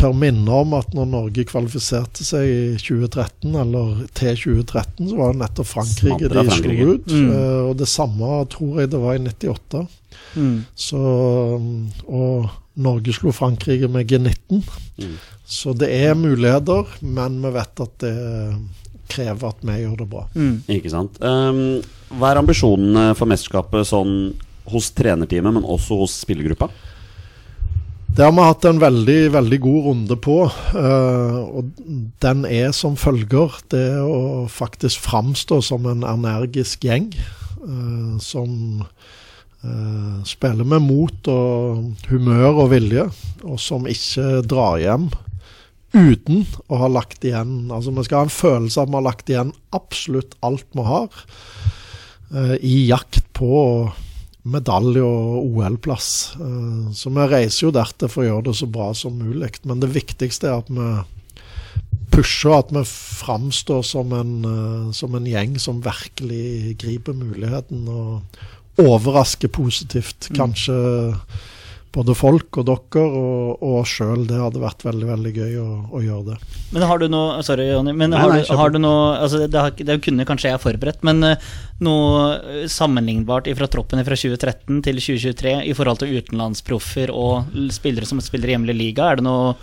tør 0.00 0.14
minne 0.16 0.60
om 0.62 0.74
at 0.78 0.94
når 0.96 1.08
Norge 1.10 1.44
kvalifiserte 1.48 2.24
seg 2.24 2.46
i 2.48 2.60
2013, 2.80 3.56
eller 3.62 4.04
til 4.16 4.36
2013, 4.38 5.10
så 5.10 5.18
var 5.18 5.32
det 5.32 5.42
nettopp 5.42 5.70
Frankrike 5.74 6.30
de 6.32 6.44
slo 6.56 6.76
ut. 6.94 7.10
Mm. 7.10 7.30
eh, 7.34 7.62
og 7.68 7.74
det 7.80 7.90
samme 7.90 8.30
tror 8.52 8.82
jeg 8.82 8.92
det 8.94 9.02
var 9.02 9.18
i 9.18 9.24
98. 9.26 9.84
Mm. 10.36 10.56
Så, 10.78 11.00
og 12.06 12.50
Norge 12.80 13.16
slo 13.16 13.34
Frankrike 13.34 13.90
med 13.92 14.08
G19. 14.12 14.62
Mm. 15.00 15.16
Så 15.50 15.74
det 15.74 15.90
er 15.90 16.14
muligheter, 16.14 16.86
men 17.02 17.40
vi 17.42 17.56
vet 17.56 17.82
at 17.82 17.96
det 18.04 18.14
krever 19.10 19.50
at 19.50 19.64
vi 19.66 19.80
gjør 19.82 19.96
det 20.02 20.08
bra. 20.10 20.26
Mm. 20.34 20.54
Ikke 20.76 20.92
sant. 20.92 21.18
Um, 21.22 21.80
hva 22.18 22.32
er 22.32 22.40
ambisjonene 22.40 23.10
for 23.18 23.30
mesterskapet 23.30 23.88
sånn 23.90 24.14
hos 24.70 24.90
trenerteamet, 24.94 25.56
men 25.58 25.66
også 25.66 25.98
hos 26.02 26.20
spillergruppa? 26.22 26.70
Det 28.10 28.24
har 28.26 28.32
vi 28.34 28.42
hatt 28.42 28.64
en 28.66 28.80
veldig, 28.82 29.18
veldig 29.30 29.58
god 29.62 29.84
runde 29.86 30.16
på. 30.18 30.38
eh, 30.74 31.36
og 31.38 31.70
den 32.20 32.44
er 32.44 32.72
som 32.74 32.96
følger. 32.98 33.54
Det 33.70 33.86
å 34.02 34.48
faktisk 34.50 35.00
framstå 35.06 35.60
som 35.62 35.86
en 35.86 36.02
energisk 36.02 36.84
gjeng. 36.84 37.12
eh, 37.60 38.18
som 38.18 38.84
eh, 39.62 40.22
spiller 40.24 40.64
med 40.64 40.82
mot 40.82 41.28
og 41.28 41.94
humør 42.08 42.64
og 42.64 42.70
vilje. 42.70 43.06
Og 43.44 43.60
som 43.60 43.86
ikke 43.86 44.42
drar 44.42 44.80
hjem 44.82 45.10
uten 45.92 46.44
å 46.70 46.78
ha 46.78 46.88
lagt 46.88 47.24
igjen 47.26 47.70
Altså 47.74 47.90
Vi 47.96 48.04
skal 48.06 48.20
ha 48.22 48.28
en 48.28 48.34
følelse 48.34 48.78
av 48.78 48.86
at 48.86 48.90
vi 48.92 48.98
har 48.98 49.06
lagt 49.08 49.32
igjen 49.32 49.52
absolutt 49.74 50.36
alt 50.46 50.66
vi 50.76 50.84
har. 50.86 51.08
eh, 52.34 52.54
I 52.62 52.86
jakt 52.88 53.24
på 53.34 53.90
medalje 54.50 55.02
og 55.04 55.56
OL-plass. 55.56 56.36
Eh, 56.40 56.92
Så 56.96 57.10
vi 57.10 57.26
reiser 57.28 57.66
jo 57.66 57.72
dertil 57.74 58.08
for 58.08 58.22
å 58.22 58.28
gjøre 58.28 58.44
det 58.50 58.56
så 58.56 58.66
bra 58.70 58.92
som 58.94 59.18
mulig. 59.18 59.58
Men 59.64 59.80
det 59.80 59.90
viktigste 59.92 60.48
er 60.48 60.58
at 60.62 60.70
vi 60.70 60.90
pusher, 62.10 62.58
at 62.58 62.70
vi 62.74 62.82
framstår 62.84 63.84
som 63.84 64.12
en, 64.12 64.32
eh, 64.44 64.92
som 64.92 65.14
en 65.14 65.26
gjeng 65.26 65.58
som 65.58 65.82
virkelig 65.82 66.76
griper 66.78 67.12
muligheten 67.14 67.86
og 67.88 68.22
overrasker 68.80 69.48
positivt. 69.48 70.30
Kanskje 70.34 71.14
både 71.94 72.14
folk 72.14 72.60
og 72.60 72.66
dere 72.68 73.02
og, 73.02 73.62
og 73.66 73.80
oss 73.80 73.94
sjøl. 73.98 74.22
Det 74.28 74.38
hadde 74.38 74.62
vært 74.62 74.84
veldig 74.86 75.08
veldig 75.08 75.32
gøy 75.34 75.56
å, 75.58 75.66
å 75.90 76.02
gjøre 76.04 76.24
det. 76.28 76.36
Men 76.74 76.86
har 76.86 77.02
du 77.02 77.08
noe 77.10 77.40
Sorry, 77.46 77.66
Jonny. 77.70 77.94
Men 77.96 78.14
har, 78.14 78.30
nei, 78.30 78.44
du, 78.46 78.52
har 78.60 78.70
du 78.74 78.78
noe 78.82 79.16
altså 79.16 79.42
det, 79.42 79.58
har, 79.58 79.74
det 79.74 79.98
kunne 80.04 80.26
kanskje 80.28 80.52
jeg 80.52 80.62
forberedt, 80.62 81.02
men 81.06 81.24
eh, 81.26 81.50
noe 81.82 82.22
eh, 82.38 82.64
sammenlignbart 82.70 83.50
fra 83.58 83.70
troppen 83.72 84.04
fra 84.06 84.18
2013 84.22 84.80
til 84.86 85.02
2023 85.02 85.56
i 85.66 85.74
forhold 85.76 86.02
til 86.04 86.14
utenlandsproffer 86.20 87.12
og 87.14 87.50
spillere 87.74 88.08
som 88.08 88.22
spiller 88.22 88.52
i 88.52 88.56
hjemlig 88.58 88.78
liga? 88.78 89.10
Er 89.10 89.20
det 89.20 89.26
noe 89.26 89.54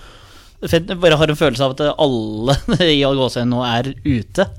Jeg 0.67 0.99
bare 0.99 1.19
har 1.19 1.31
en 1.31 1.39
følelse 1.39 1.63
av 1.63 1.77
at 1.77 1.85
alle 1.95 2.59
i 2.91 3.03
Gåsøy 3.05 3.45
nå 3.47 3.63
er 3.67 3.93
ute. 4.03 4.49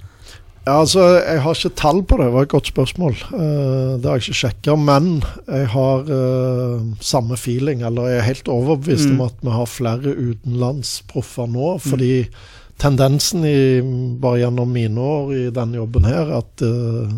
Ja, 0.68 0.74
altså, 0.82 1.00
Jeg 1.24 1.40
har 1.40 1.54
ikke 1.56 1.70
tall 1.80 2.02
på 2.04 2.18
det, 2.20 2.26
det 2.28 2.34
var 2.34 2.44
et 2.44 2.52
godt 2.52 2.68
spørsmål. 2.68 3.14
Eh, 3.32 3.92
det 4.02 4.04
har 4.04 4.18
jeg 4.18 4.26
ikke 4.26 4.40
sjekka. 4.42 4.74
Men 4.76 5.06
jeg 5.48 5.70
har 5.72 6.10
eh, 6.12 6.82
samme 7.00 7.38
feeling, 7.40 7.80
eller 7.88 8.10
jeg 8.10 8.18
er 8.20 8.26
helt 8.28 8.50
overbevist 8.52 9.08
Mm. 9.08 9.14
om 9.20 9.26
at 9.30 9.38
vi 9.46 9.54
har 9.54 9.70
flere 9.72 10.12
utenlandsproffer 10.12 11.48
nå. 11.48 11.70
Fordi 11.80 12.26
tendensen 12.78 13.44
i, 13.48 13.80
bare 14.20 14.42
gjennom 14.44 14.68
mine 14.76 15.00
år 15.00 15.32
i 15.38 15.50
denne 15.56 15.80
jobben 15.80 16.04
her, 16.04 16.34
at 16.42 16.62
eh, 16.62 17.16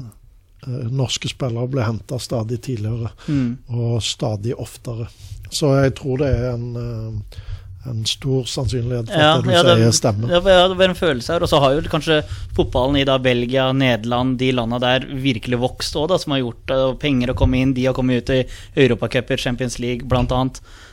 norske 0.93 1.29
spillere 1.33 1.67
blir 1.73 1.89
henta 1.89 2.19
stadig 2.23 2.61
tidligere 2.63 3.11
Mm. 3.27 3.57
og 3.75 4.03
stadig 4.03 4.55
oftere. 4.55 5.09
Så 5.51 5.75
jeg 5.83 5.95
tror 5.99 6.19
det 6.23 6.29
er 6.37 6.53
en, 6.55 6.77
eh, 6.77 7.41
en 7.89 8.03
stor 8.05 8.45
sannsynlighet 8.45 9.09
for 9.09 9.17
Ja, 9.17 9.29
at 9.39 9.45
det 9.45 9.49
du 9.49 9.55
ja, 9.55 9.61
sier, 9.65 9.79
det, 9.81 9.93
stemmer. 9.97 10.33
ja, 10.35 10.41
det 10.69 10.77
var 10.77 10.91
en 10.91 10.99
følelse 10.99 11.33
her. 11.33 11.45
Og 11.47 11.49
så 11.49 11.61
har 11.63 11.73
jo 11.73 11.85
kanskje 11.89 12.19
fotballen 12.57 12.99
i 13.01 13.07
da 13.09 13.17
Belgia, 13.23 13.71
Nederland, 13.73 14.37
de 14.41 14.51
landa 14.53 14.81
der 14.83 15.07
virkelig 15.09 15.63
vokst 15.63 15.97
òg, 15.97 16.13
som 16.21 16.35
har 16.37 16.43
gjort 16.43 16.75
uh, 16.77 16.91
penger 17.01 17.33
å 17.33 17.39
komme 17.41 17.63
inn. 17.63 17.73
De 17.77 17.87
har 17.89 17.97
kommet 17.97 18.21
ut 18.21 18.35
i 18.37 18.43
Europacuper, 18.85 19.41
Champions 19.41 19.79
League 19.81 20.05
bl.a. 20.05 20.43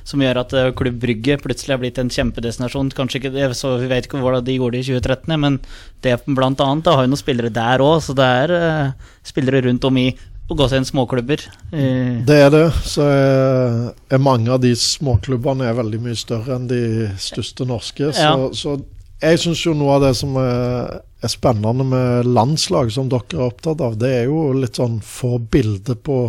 Som 0.08 0.24
gjør 0.24 0.39
at 0.46 0.56
uh, 0.56 0.70
Klubb 0.79 1.01
Brygge 1.03 1.36
plutselig 1.44 1.75
har 1.75 1.84
blitt 1.84 2.00
en 2.00 2.13
kjempedestinasjon. 2.13 2.94
Kanskje 2.96 3.20
ikke 3.20 3.36
det, 3.36 3.51
så 3.60 3.75
Vi 3.82 3.91
vet 3.91 4.08
ikke 4.08 4.24
hvordan 4.24 4.48
de 4.48 4.56
gjorde 4.56 4.79
det 4.79 4.86
i 4.86 4.96
2013, 4.96 5.36
men 5.44 5.60
det 6.06 6.15
da, 6.24 6.96
har 6.96 7.03
jo 7.03 7.12
noen 7.12 7.20
spillere 7.20 7.51
der 7.51 7.84
òg. 7.84 8.00
Så 8.08 8.15
det 8.15 8.32
er 8.46 8.56
uh, 8.56 9.13
spillere 9.27 9.65
rundt 9.67 9.84
om 9.91 10.00
i 10.00 10.08
å 10.48 10.56
gå 10.56 10.68
seg 10.70 10.82
inn 10.82 10.88
småklubber. 10.88 11.44
Uh, 11.74 12.24
Det 12.27 12.38
er 12.46 12.51
det. 12.54 12.66
Så 12.88 13.04
er, 13.04 13.89
er 14.13 14.22
mange 14.24 14.51
av 14.54 14.62
de 14.63 14.72
småklubbene 14.80 15.68
er 15.68 15.75
veldig 15.77 16.00
mye 16.06 16.20
større 16.20 16.56
enn 16.56 16.70
de 16.70 16.84
største 17.20 17.68
norske. 17.68 18.13
Så, 18.13 18.22
Ja. 18.22 18.36
så 18.56 18.77
jeg 19.22 19.42
syns 19.42 19.66
jo 19.66 19.74
noe 19.74 19.98
av 19.98 20.04
det 20.06 20.13
som 20.20 20.36
er, 20.38 21.00
er 21.25 21.32
spennende 21.34 21.86
med 21.88 22.27
landslag, 22.30 22.92
som 22.94 23.10
dere 23.10 23.25
er 23.34 23.48
opptatt 23.48 23.82
av, 23.82 23.98
det 23.98 24.12
er 24.13 24.27
jo 24.30 24.51
litt 24.54 24.77
sånn 24.77 25.00
få 25.01 25.39
bilde 25.42 25.96
på 25.98 26.20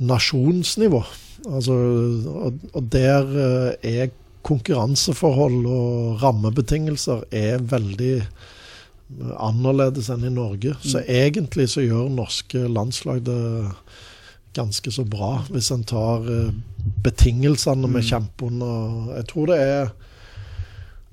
nasjonsnivå. 0.00 1.02
Altså, 1.50 1.76
og, 2.28 2.64
og 2.76 2.88
der 2.92 3.28
eh, 3.44 4.00
er 4.00 4.10
konkurranseforhold 4.46 5.66
og 5.68 6.22
rammebetingelser 6.22 7.26
er 7.36 7.60
veldig 7.68 8.14
eh, 8.20 8.56
annerledes 9.40 10.10
enn 10.12 10.26
i 10.26 10.32
Norge. 10.32 10.76
Så 10.84 11.02
egentlig 11.06 11.68
så 11.72 11.84
gjør 11.84 12.12
norske 12.12 12.66
landslag 12.70 13.24
det 13.26 13.40
ganske 14.56 14.90
så 14.90 15.04
bra, 15.06 15.44
hvis 15.50 15.70
en 15.74 15.84
tar 15.86 16.26
eh, 16.26 16.54
betingelsene 17.04 17.90
vi 17.94 18.02
kjemper 18.08 18.50
under. 18.50 19.12
Jeg 19.20 19.28
tror 19.30 19.50
det 19.52 19.58
er 19.62 19.92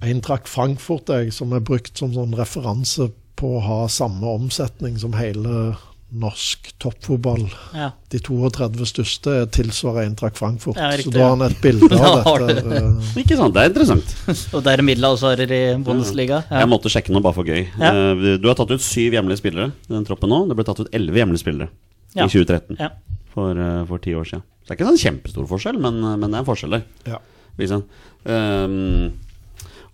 Eintracht 0.07 0.49
Frankfurt 0.49 1.09
jeg, 1.09 1.33
som 1.33 1.53
er 1.53 1.65
brukt 1.65 1.97
som 1.97 2.13
sånn 2.13 2.35
referanse 2.37 3.09
på 3.37 3.57
å 3.57 3.63
ha 3.65 3.79
samme 3.89 4.29
omsetning 4.39 4.97
som 5.01 5.15
hele 5.17 5.75
norsk 6.13 6.69
toppfotball. 6.79 7.41
ja. 7.75 7.89
De 8.09 8.19
32 8.23 8.85
største 8.87 9.33
tilsvarer 9.51 10.05
Eintracht 10.07 10.37
Frankfurt. 10.39 10.77
Ja, 10.79 10.89
riktig, 10.95 11.11
så 11.11 11.17
da 11.17 11.25
har 11.25 11.33
han 11.35 11.41
et 11.51 11.57
bilde 11.61 11.89
av 11.99 12.37
dette. 12.47 12.77
eh, 12.79 13.19
Ikke 13.23 13.35
sant, 13.35 13.53
det 13.57 13.63
er 13.65 13.71
interessant. 13.73 14.13
Og 14.55 14.63
det 14.63 14.71
er 14.77 14.83
middelaldersvarer 14.87 15.51
i 15.51 15.61
Bundesliga. 15.83 16.39
Ja. 16.49 16.61
Jeg 16.63 16.71
måtte 16.71 16.91
sjekke 16.93 17.11
noe 17.11 17.25
bare 17.25 17.35
for 17.35 17.43
gøy. 17.49 17.65
Ja. 17.81 17.91
Eh, 17.91 18.37
Du 18.39 18.47
har 18.47 18.55
tatt 18.55 18.71
ut 18.71 18.81
syv 18.85 19.17
hjemlige 19.19 19.41
spillere 19.43 19.73
i 19.89 19.93
den 19.97 20.07
troppen 20.07 20.31
nå. 20.31 20.45
Det 20.47 20.55
ble 20.55 20.67
tatt 20.69 20.79
ut 20.85 20.93
elleve 20.95 21.19
hjemlige 21.23 21.43
spillere 21.43 21.69
Ja. 22.15 22.23
i 22.23 22.31
2013. 22.31 22.79
Ja. 22.79 22.93
For, 23.35 23.51
eh, 23.59 23.83
for 23.91 23.99
ti 23.99 24.15
år 24.15 24.23
siden. 24.31 24.45
Så 24.63 24.71
det 24.71 24.73
er 24.73 24.79
ikke 24.79 24.87
sånn 24.93 25.03
kjempestor 25.03 25.47
forskjell, 25.51 25.77
men, 25.83 25.99
men 26.19 26.31
det 26.31 26.35
er 26.39 26.43
en 26.45 26.47
forskjell 26.47 26.77
der. 26.79 26.87
ja. 27.11 27.19
Liksom. 27.57 27.83
Ehm, 28.29 29.11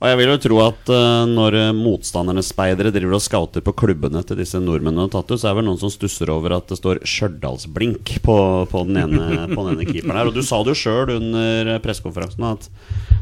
og 0.04 0.10
jeg 0.10 0.20
vil 0.20 0.32
jo 0.34 0.40
tro 0.44 0.58
at 0.66 0.90
uh, 0.92 1.24
når 1.32 1.56
eh, 1.62 1.76
motstandernes 1.78 2.50
speidere 2.52 2.92
driver 2.92 3.16
og 3.16 3.24
scouter 3.24 3.64
på 3.64 3.76
klubbene 3.80 4.20
til 4.28 4.42
disse 4.42 4.60
nordmennene 4.60 5.08
og 5.08 5.14
tatt 5.14 5.32
ut, 5.32 5.40
så 5.40 5.48
er 5.48 5.54
det 5.54 5.62
vel 5.62 5.70
noen 5.70 5.80
som 5.80 5.94
stusser 5.94 6.32
over 6.34 6.58
at 6.58 6.68
det 6.68 6.80
står 6.82 7.00
Stjørdalsblink 7.08 8.18
på, 8.26 8.36
på, 8.68 8.84
den 8.90 9.00
ene, 9.00 9.48
på 9.54 9.64
den 9.64 9.78
ene 9.78 9.88
keeperen 9.88 10.20
her. 10.20 10.28
Og 10.28 10.36
du 10.36 10.44
sa 10.44 10.60
det 10.60 10.76
jo 10.76 10.82
sjøl 10.82 11.16
under 11.16 11.72
pressekonferansen 11.86 12.52
at 12.52 12.68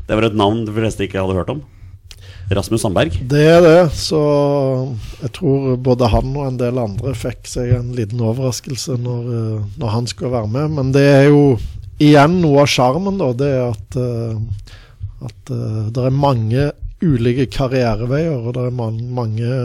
det 0.10 0.18
var 0.18 0.28
et 0.28 0.42
navn 0.42 0.66
de 0.66 0.74
fleste 0.74 1.06
ikke 1.06 1.22
hadde 1.22 1.38
hørt 1.38 1.54
om. 1.54 1.62
Rasmus 2.52 2.82
Sandberg. 2.82 3.16
Det 3.30 3.44
er 3.48 3.62
det. 3.64 3.92
Så 3.96 4.20
jeg 5.22 5.32
tror 5.38 5.78
både 5.80 6.10
han 6.12 6.34
og 6.36 6.48
en 6.50 6.60
del 6.60 6.82
andre 6.82 7.14
fikk 7.16 7.48
seg 7.48 7.72
en 7.78 7.94
liten 7.96 8.20
overraskelse 8.20 8.98
når, 9.00 9.30
eh, 9.38 9.70
når 9.80 9.94
han 9.96 10.10
skulle 10.10 10.34
være 10.34 10.52
med. 10.52 10.76
Men 10.80 10.92
det 10.96 11.06
er 11.06 11.30
jo 11.30 11.46
igjen 12.02 12.42
noe 12.42 12.66
av 12.66 12.72
sjarmen, 12.72 13.22
da. 13.22 13.32
Det 13.38 13.52
er 13.56 13.64
at, 13.70 14.00
eh, 14.02 14.76
at 15.26 15.54
uh, 15.54 15.92
det 15.94 16.08
er 16.08 16.16
mange 16.16 16.72
ulike 17.02 17.48
karriereveier, 17.52 18.36
og 18.38 18.56
det 18.58 18.68
er 18.70 18.76
man, 18.78 19.00
mange 19.14 19.62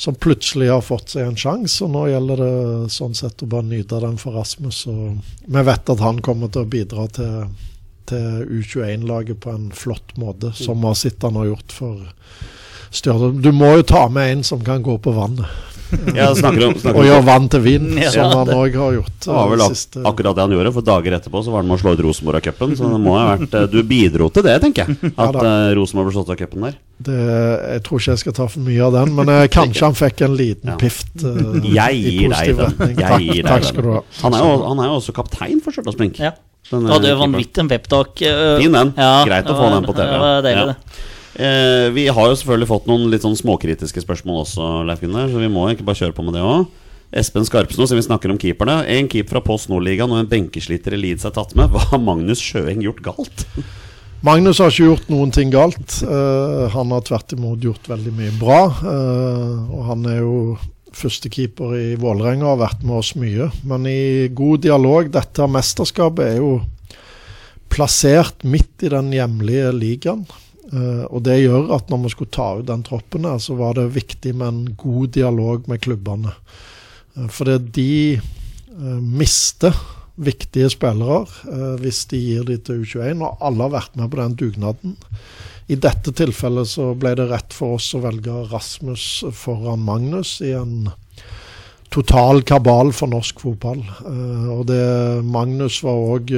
som 0.00 0.16
plutselig 0.16 0.70
har 0.72 0.80
fått 0.80 1.12
seg 1.12 1.26
en 1.28 1.36
sjanse. 1.36 1.82
Og 1.84 1.92
nå 1.92 2.06
gjelder 2.08 2.40
det 2.40 2.92
sånn 2.94 3.16
sett 3.16 3.42
å 3.44 3.50
bare 3.52 3.68
nyte 3.68 4.00
den 4.00 4.16
for 4.20 4.38
Rasmus. 4.38 4.86
Og 4.88 5.18
vi 5.44 5.64
vet 5.68 5.92
at 5.92 6.04
han 6.04 6.22
kommer 6.24 6.48
til 6.48 6.64
å 6.64 6.70
bidra 6.72 7.04
til, 7.12 7.50
til 8.08 8.46
U21-laget 8.48 9.42
på 9.44 9.52
en 9.52 9.68
flott 9.76 10.16
måte, 10.20 10.54
som 10.56 10.80
Masittan 10.80 11.36
har 11.36 11.50
gjort 11.50 11.76
for 11.76 12.00
Stjørdal. 12.90 13.36
Du 13.44 13.52
må 13.54 13.74
jo 13.76 13.84
ta 13.86 14.06
med 14.10 14.32
en 14.32 14.46
som 14.46 14.64
kan 14.64 14.82
gå 14.82 14.96
på 15.04 15.12
vannet, 15.14 15.46
Ja, 16.18 16.28
snakker 16.34 16.66
om, 16.68 16.74
snakker 16.80 16.98
og 17.00 17.06
gjør 17.08 17.24
vann 17.26 17.48
til 17.52 17.60
vin, 17.64 17.86
Ja, 17.98 18.10
som 18.14 18.30
han 18.32 18.46
det- 18.50 18.54
òg 18.56 18.76
har 18.80 18.92
gjort. 18.98 19.16
Det 19.24 19.32
var 19.34 19.44
eh, 19.46 19.50
vel 19.54 19.64
siste- 19.74 20.02
akkurat 20.10 20.36
det 20.38 20.44
han 20.46 20.54
gjorde, 20.56 20.72
for 20.76 20.86
dager 20.86 21.16
etterpå 21.18 21.42
så 21.46 21.50
var 21.54 21.62
det 21.62 21.68
med 21.70 21.78
å 21.78 21.82
slå 21.82 21.92
ut 21.96 22.02
Rosenborg 22.06 22.36
av 22.40 22.44
cupen. 22.48 22.76
Så 22.78 22.90
det 22.92 23.00
må 23.04 23.16
ha 23.18 23.24
vært 23.36 23.54
eh, 23.60 23.66
Du 23.72 23.82
bidro 23.82 24.28
til 24.30 24.42
det, 24.46 24.56
tenker 24.62 24.86
jeg. 24.86 25.12
At 25.16 25.34
ja, 25.40 25.46
uh, 25.46 25.74
Rosenborg 25.78 26.10
ble 26.10 26.14
slått 26.18 26.30
av 26.34 26.38
cupen 26.42 26.66
der. 26.68 26.76
det, 27.00 27.18
jeg 27.74 27.82
tror 27.86 27.98
ikke 28.00 28.12
jeg 28.14 28.22
skal 28.24 28.32
ta 28.40 28.46
for 28.52 28.60
mye 28.66 28.82
av 28.86 28.92
den, 28.98 29.14
men 29.16 29.28
uh, 29.28 29.46
kanskje 29.58 29.86
han 29.88 29.94
fikk 29.98 30.22
en 30.28 30.36
liten 30.38 30.70
Ja. 30.74 30.76
pift. 30.80 31.10
uh, 31.24 31.58
Jeg 31.80 32.02
gir 32.04 32.28
deg 32.28 32.30
positiv 32.30 32.56
den. 32.56 32.76
retning. 32.76 32.96
Jeg 32.96 33.10
Takk, 33.10 33.20
gir 33.26 33.42
deg 33.42 33.50
takk 33.50 33.60
den. 33.62 33.68
skal 33.72 33.82
du 33.82 33.90
ha. 33.96 34.02
Han 34.22 34.34
er 34.34 34.46
jo, 34.46 34.54
han 34.68 34.78
er 34.84 34.90
jo 34.90 34.94
også 35.00 35.12
kaptein 35.16 35.60
for 35.64 35.72
Stjørdals 35.76 35.96
Blink. 36.00 36.18
Ja. 36.22 36.32
Den, 36.70 36.84
Du 36.86 36.92
hadde 36.92 37.08
eh, 37.08 37.14
jo 37.16 37.18
vanvittig 37.24 37.58
en 37.64 37.68
peptalk. 37.72 38.20
Uh, 38.22 38.58
Fin 38.60 38.70
den. 38.76 38.92
Ja, 38.96 39.24
Greit 39.26 39.48
å 39.48 39.54
det 39.54 39.56
få 39.58 39.70
den 39.74 39.86
på 39.88 39.94
TV. 39.96 40.06
Det 40.12 40.20
var 40.22 40.42
deilig, 40.44 40.60
Ja. 40.60 40.66
det. 40.74 40.76
Eh, 41.38 41.88
vi 41.94 42.08
har 42.10 42.30
jo 42.30 42.36
selvfølgelig 42.38 42.70
fått 42.70 42.88
noen 42.90 43.06
litt 43.12 43.22
sånn 43.22 43.38
småkritiske 43.38 44.02
spørsmål 44.02 44.42
også, 44.42 44.70
Leif 44.88 45.02
Gunnar, 45.04 45.30
så 45.30 45.42
vi 45.42 45.50
må 45.52 45.68
ikke 45.70 45.86
bare 45.86 46.00
kjøre 46.02 46.16
på 46.16 46.24
med 46.26 46.34
det 46.38 46.42
òg. 46.46 46.64
Espen 47.10 47.46
Skarpsno, 47.46 47.86
siden 47.86 47.98
vi 47.98 48.06
snakker 48.06 48.30
om 48.30 48.38
keeperne. 48.38 48.80
En 48.86 49.08
keeper 49.10 49.36
fra 49.38 49.42
Post 49.42 49.70
Nordligaen 49.70 50.12
og 50.14 50.20
en 50.22 50.30
benkesliter 50.30 50.94
i 50.94 51.00
Leeds 51.00 51.26
er 51.26 51.34
tatt 51.34 51.56
med. 51.58 51.72
Hva 51.72 51.82
har 51.90 52.02
Magnus 52.02 52.42
Sjøeng 52.42 52.84
gjort 52.84 53.02
galt? 53.02 53.46
Magnus 54.26 54.60
har 54.62 54.70
ikke 54.70 54.90
gjort 54.92 55.08
noen 55.10 55.32
ting 55.34 55.50
galt. 55.50 55.96
Uh, 56.04 56.68
han 56.70 56.92
har 56.94 57.02
tvert 57.08 57.34
imot 57.34 57.64
gjort 57.66 57.88
veldig 57.90 58.12
mye 58.14 58.34
bra. 58.38 58.60
Uh, 58.84 59.72
og 59.74 59.88
han 59.88 60.06
er 60.06 60.20
jo 60.20 60.36
førstekeeper 60.94 61.74
i 61.78 61.88
Vålerenga 61.98 62.44
og 62.44 62.52
har 62.52 62.62
vært 62.66 62.84
med 62.86 62.98
oss 63.00 63.14
mye. 63.18 63.48
Men 63.66 63.88
i 63.90 64.28
god 64.36 64.62
dialog 64.66 65.10
Dette 65.14 65.50
mesterskapet 65.50 66.34
er 66.34 66.38
jo 66.38 66.52
plassert 67.70 68.46
midt 68.46 68.86
i 68.86 68.92
den 68.92 69.10
hjemlige 69.14 69.74
ligaen. 69.74 70.24
Eh, 70.70 71.04
og 71.10 71.24
det 71.26 71.40
gjør 71.40 71.72
at 71.74 71.90
når 71.90 72.04
vi 72.04 72.12
skulle 72.14 72.34
ta 72.34 72.50
ut 72.60 72.68
den 72.68 72.84
troppen, 72.86 73.26
her, 73.26 73.40
så 73.42 73.56
var 73.58 73.78
det 73.78 73.90
viktig 73.96 74.34
med 74.36 74.48
en 74.48 74.76
god 74.78 75.14
dialog 75.16 75.68
med 75.70 75.82
klubbene. 75.82 76.34
for 77.28 77.44
fordi 77.44 77.58
de 77.74 78.14
eh, 78.14 79.00
mister 79.02 79.74
viktige 80.20 80.70
spillere 80.70 81.24
eh, 81.48 81.76
hvis 81.80 82.04
de 82.10 82.20
gir 82.20 82.44
de 82.44 82.58
til 82.58 82.84
U21, 82.84 83.22
og 83.24 83.40
alle 83.40 83.66
har 83.66 83.76
vært 83.76 83.96
med 83.96 84.10
på 84.10 84.20
den 84.20 84.36
dugnaden. 84.36 84.96
I 85.70 85.78
dette 85.78 86.12
tilfellet 86.12 86.68
så 86.68 86.94
ble 86.98 87.14
det 87.18 87.28
rett 87.30 87.54
for 87.54 87.78
oss 87.78 87.92
å 87.94 88.02
velge 88.02 88.34
Rasmus 88.50 89.24
foran 89.34 89.82
Magnus 89.86 90.40
i 90.42 90.52
en 90.58 90.90
total 91.90 92.44
kabal 92.46 92.94
for 92.96 93.10
norsk 93.10 93.42
fotball. 93.42 93.82
Eh, 93.82 94.48
og 94.54 94.64
det, 94.70 94.80
Magnus 95.26 95.82
var 95.86 96.00
òg 96.16 96.34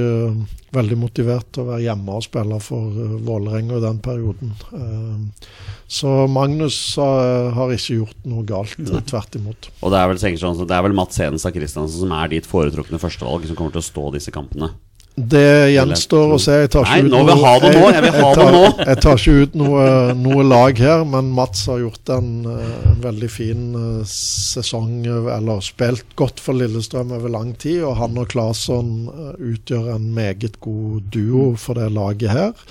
veldig 0.73 0.99
motivert 1.01 1.49
til 1.53 1.65
å 1.65 1.71
være 1.73 1.85
hjemme 1.85 2.17
og 2.17 2.25
spille 2.25 2.59
for 2.65 2.97
uh, 2.97 3.17
Vålerenga 3.27 3.79
i 3.79 3.85
den 3.85 4.01
perioden. 4.05 4.55
Eh, 4.73 5.49
så 5.93 6.13
Magnus 6.33 6.77
eh, 6.97 7.51
har 7.53 7.73
ikke 7.75 7.99
gjort 7.99 8.29
noe 8.29 8.47
galt, 8.49 8.79
tvert 9.11 9.37
imot. 9.37 9.69
Og 9.83 9.93
det 9.93 10.01
er 10.01 10.09
vel, 10.09 10.23
sånn, 10.41 10.57
så 10.57 10.69
det 10.69 10.79
er 10.79 10.87
vel 10.87 10.97
Mats 10.97 11.21
Hedenstad 11.21 11.57
Christiansen 11.57 12.07
som 12.07 12.15
er 12.17 12.33
ditt 12.33 12.49
foretrukne 12.49 13.01
førstevalg, 13.03 13.45
som 13.49 13.59
kommer 13.59 13.77
til 13.77 13.83
å 13.83 13.91
stå 13.91 14.07
disse 14.17 14.33
kampene. 14.35 14.73
Det 15.15 15.73
gjenstår 15.75 16.31
å 16.33 16.39
se. 16.41 16.55
Jeg 16.63 16.71
tar 16.73 16.87
Nei, 16.89 17.03
ikke 17.03 17.09
ut 17.09 17.13
nå 17.13 17.19
vil 17.29 17.43
jeg 17.45 18.05
jeg 18.07 18.37
tar. 18.39 18.55
Jeg 18.81 19.01
tar 19.05 19.19
ikke 19.21 19.35
ut 19.43 19.59
noe, 19.61 19.83
noe 20.17 20.45
lag 20.47 20.81
her, 20.81 21.03
men 21.05 21.29
Mats 21.37 21.67
har 21.69 21.83
gjort 21.83 22.13
en, 22.15 22.31
eh, 22.49 22.79
en 22.89 23.03
veldig 23.05 23.29
fin 23.29 23.67
eh, 23.77 24.07
sesong, 24.09 25.05
eller 25.05 25.61
spilt 25.61 26.17
godt 26.17 26.41
for 26.41 26.57
Lillestrøm 26.57 27.13
over 27.13 27.35
lang 27.35 27.53
tid. 27.61 27.83
Og 27.85 27.99
han 28.01 28.17
og 28.23 28.33
Claesson 28.33 28.95
eh, 29.13 29.37
utgjør 29.53 29.93
en 29.99 30.09
meget 30.17 30.57
god 30.65 31.13
duo 31.13 31.53
for 31.61 31.77
det 31.77 31.93
laget 31.93 32.33
her. 32.33 32.67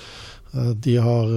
De 0.52 0.98
har, 1.00 1.30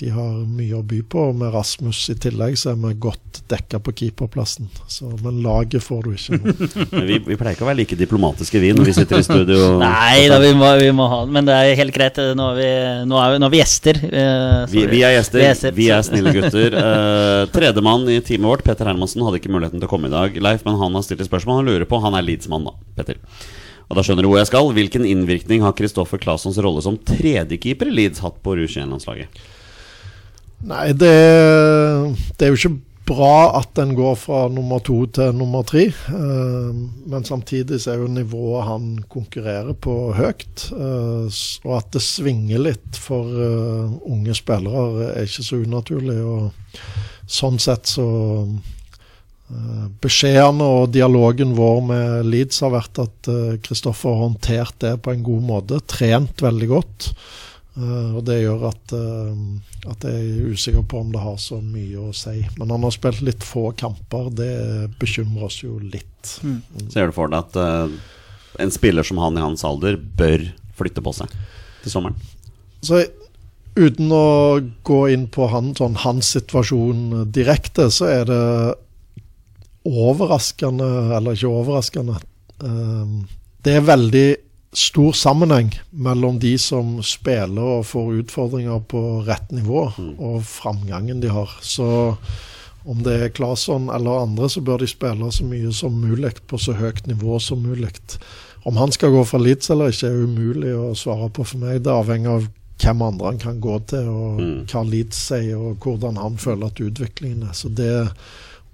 de 0.00 0.08
har 0.14 0.30
mye 0.48 0.78
å 0.78 0.80
by 0.86 1.02
på, 1.12 1.26
og 1.30 1.36
med 1.36 1.52
Rasmus 1.52 1.98
i 2.12 2.14
tillegg 2.16 2.54
så 2.56 2.70
er 2.72 2.78
vi 2.80 2.92
godt 3.04 3.42
dekka 3.52 3.80
på 3.84 3.92
keeperplassen. 3.98 4.70
Så, 4.88 5.10
men 5.20 5.42
laget 5.44 5.84
får 5.84 6.06
du 6.06 6.10
ikke. 6.14 6.38
Men 6.94 7.04
vi, 7.08 7.18
vi 7.26 7.36
pleier 7.36 7.56
ikke 7.56 7.66
å 7.66 7.68
være 7.68 7.80
like 7.82 7.98
diplomatiske 8.00 8.62
vi 8.62 8.70
når 8.76 8.88
vi 8.88 8.94
sitter 8.96 9.20
i 9.20 9.26
studio. 9.26 9.58
Nei 9.82 10.24
da, 10.32 10.38
vi 10.42 10.54
må, 10.56 10.70
vi 10.80 10.88
må 10.96 11.08
ha 11.12 11.20
den. 11.26 11.34
Men 11.36 11.48
det 11.50 11.58
er 11.58 11.76
helt 11.82 11.94
greit. 11.94 12.16
Nå 12.38 12.48
er 12.54 12.58
vi, 12.60 12.70
nå 13.10 13.20
er 13.20 13.34
vi, 13.34 13.42
nå 13.42 13.48
er 13.50 13.54
vi 13.54 13.60
gjester. 13.60 14.00
eh, 14.08 14.64
Vi, 14.72 14.86
vi 14.94 15.02
er 15.06 15.16
gjester, 15.18 15.44
Vi 15.44 15.76
vi 15.82 15.88
er 15.90 15.98
er, 15.98 16.06
snille 16.08 16.34
gutter. 16.38 16.78
Uh, 16.80 17.44
Tredjemann 17.52 18.08
i 18.08 18.20
teamet 18.24 18.48
vårt, 18.54 18.64
Petter 18.66 18.88
Hermansen, 18.88 19.22
hadde 19.26 19.42
ikke 19.42 19.52
muligheten 19.52 19.82
til 19.82 19.90
å 19.90 19.92
komme 19.92 20.08
i 20.08 20.14
dag, 20.16 20.40
Leif, 20.40 20.64
men 20.64 20.80
han 20.80 20.96
har 20.96 21.04
stilt 21.06 21.20
et 21.20 21.28
spørsmål. 21.28 21.60
Han 21.60 21.70
lurer 21.74 21.88
på, 21.90 22.00
han 22.02 22.16
er 22.16 22.24
Leeds-mann, 22.26 22.66
da, 22.70 22.76
Petter. 22.96 23.20
Og 23.90 23.98
da 23.98 24.04
skjønner 24.06 24.22
du 24.22 24.30
hvor 24.30 24.38
jeg 24.38 24.48
skal. 24.52 24.68
Hvilken 24.76 25.04
innvirkning 25.08 25.64
har 25.66 25.74
Kristoffer 25.76 26.20
Classons 26.22 26.60
rolle 26.62 26.82
som 26.86 26.96
tredjekeeper 26.96 27.90
i 27.90 27.96
Leeds 28.00 28.22
hatt 28.22 28.38
på 28.44 28.54
U21-landslaget? 28.54 29.40
Nei, 30.60 30.90
det, 30.92 31.16
det 32.36 32.46
er 32.46 32.52
jo 32.52 32.58
ikke 32.58 32.78
bra 33.10 33.58
at 33.58 33.72
den 33.78 33.94
går 33.98 34.16
fra 34.18 34.40
nummer 34.52 34.82
to 34.84 35.02
til 35.14 35.34
nummer 35.36 35.64
tre. 35.66 35.86
Eh, 35.90 36.80
men 37.10 37.26
samtidig 37.26 37.80
så 37.82 37.94
er 37.94 38.02
jo 38.02 38.10
nivået 38.12 38.68
han 38.68 38.90
konkurrerer 39.10 39.74
på 39.74 40.12
høyt. 40.16 40.68
eh, 40.76 41.40
og 41.64 41.76
at 41.78 41.90
det 41.96 42.04
svinger 42.04 42.62
litt 42.68 43.00
for 43.00 43.26
eh, 43.26 43.96
unge 44.10 44.36
spillere 44.36 45.10
er 45.14 45.26
ikke 45.26 45.46
så 45.48 45.62
unaturlig. 45.64 46.20
Og 46.20 47.30
sånn 47.30 47.58
sett 47.62 47.90
så 47.90 48.06
eh, 48.46 49.86
Beskjedene 50.00 50.66
og 50.78 50.92
dialogen 50.94 51.56
vår 51.58 51.80
med 51.88 52.28
Leeds 52.30 52.62
har 52.62 52.76
vært 52.76 53.00
at 53.02 53.30
Kristoffer 53.64 54.12
har 54.12 54.28
håndtert 54.28 54.76
det 54.84 54.94
på 55.02 55.16
en 55.16 55.24
god 55.26 55.46
måte. 55.48 55.80
Trent 55.90 56.44
veldig 56.44 56.68
godt. 56.70 57.14
Eh, 57.78 58.16
og 58.16 58.24
Det 58.26 58.40
gjør 58.42 58.66
at, 58.70 58.94
eh, 58.96 59.90
at 59.90 60.06
jeg 60.06 60.24
er 60.24 60.50
usikker 60.54 60.86
på 60.90 61.02
om 61.04 61.12
det 61.14 61.22
har 61.22 61.38
så 61.40 61.60
mye 61.62 62.08
å 62.08 62.14
si. 62.16 62.42
Men 62.58 62.74
han 62.74 62.86
har 62.86 62.94
spilt 62.94 63.22
litt 63.26 63.46
få 63.46 63.70
kamper. 63.78 64.30
Det 64.34 64.50
bekymrer 65.00 65.46
oss 65.46 65.60
jo 65.62 65.78
litt. 65.78 66.34
Ser 66.90 67.10
du 67.10 67.16
for 67.16 67.30
deg 67.30 67.38
at 67.38 67.56
eh, 67.60 67.96
en 68.60 68.74
spiller 68.74 69.06
som 69.06 69.20
han 69.22 69.38
i 69.38 69.44
hans 69.44 69.64
alder 69.64 69.96
bør 69.96 70.50
flytte 70.78 71.04
på 71.04 71.14
seg 71.14 71.32
til 71.84 71.94
sommeren? 71.94 72.18
Så 72.82 73.04
uten 73.76 74.10
å 74.12 74.60
gå 74.84 75.00
inn 75.12 75.28
på 75.30 75.46
han, 75.52 75.74
sånn, 75.78 76.00
hans 76.02 76.32
situasjon 76.34 77.30
direkte, 77.32 77.86
så 77.92 78.08
er 78.10 78.24
det 78.28 78.44
overraskende, 79.86 80.86
eller 81.16 81.32
ikke 81.38 81.48
overraskende 81.48 82.18
Det 83.64 83.72
er 83.72 83.86
veldig 83.86 84.26
stor 84.72 85.12
sammenheng 85.12 85.72
mellom 85.90 86.38
de 86.38 86.52
som 86.58 87.00
spiller 87.02 87.80
og 87.80 87.86
får 87.90 88.12
utfordringer 88.22 88.82
på 88.90 89.00
rett 89.26 89.50
nivå, 89.50 89.88
og 90.18 90.44
framgangen 90.46 91.20
de 91.20 91.28
har. 91.32 91.50
Så 91.60 92.16
om 92.86 93.02
det 93.02 93.16
er 93.22 93.32
Claesson 93.34 93.90
eller 93.92 94.22
andre, 94.22 94.48
så 94.48 94.62
bør 94.64 94.78
de 94.78 94.86
spille 94.88 95.32
så 95.32 95.44
mye 95.44 95.72
som 95.74 95.98
mulig 96.00 96.36
på 96.48 96.58
så 96.58 96.72
høyt 96.78 97.06
nivå 97.10 97.40
som 97.42 97.60
mulig. 97.66 97.90
Om 98.64 98.76
han 98.76 98.92
skal 98.92 99.10
gå 99.10 99.24
for 99.24 99.42
Leeds 99.42 99.70
eller 99.70 99.90
ikke, 99.90 100.06
er 100.06 100.24
umulig 100.24 100.72
å 100.76 100.94
svare 100.96 101.28
på 101.32 101.44
for 101.44 101.58
meg. 101.58 101.82
Det 101.82 101.92
avhenger 101.92 102.30
av 102.38 102.48
hvem 102.80 103.02
andre 103.04 103.26
han 103.26 103.38
kan 103.38 103.60
gå 103.60 103.78
til, 103.90 104.08
og 104.08 104.40
Mm. 104.40 104.66
hva 104.66 104.82
Leeds 104.88 105.16
sier, 105.16 105.56
og 105.56 105.76
hvordan 105.80 106.16
han 106.16 106.36
føler 106.36 106.66
at 106.66 106.80
utviklingen 106.80 107.42
er. 107.42 107.52
Så 107.52 107.68
det 107.68 108.10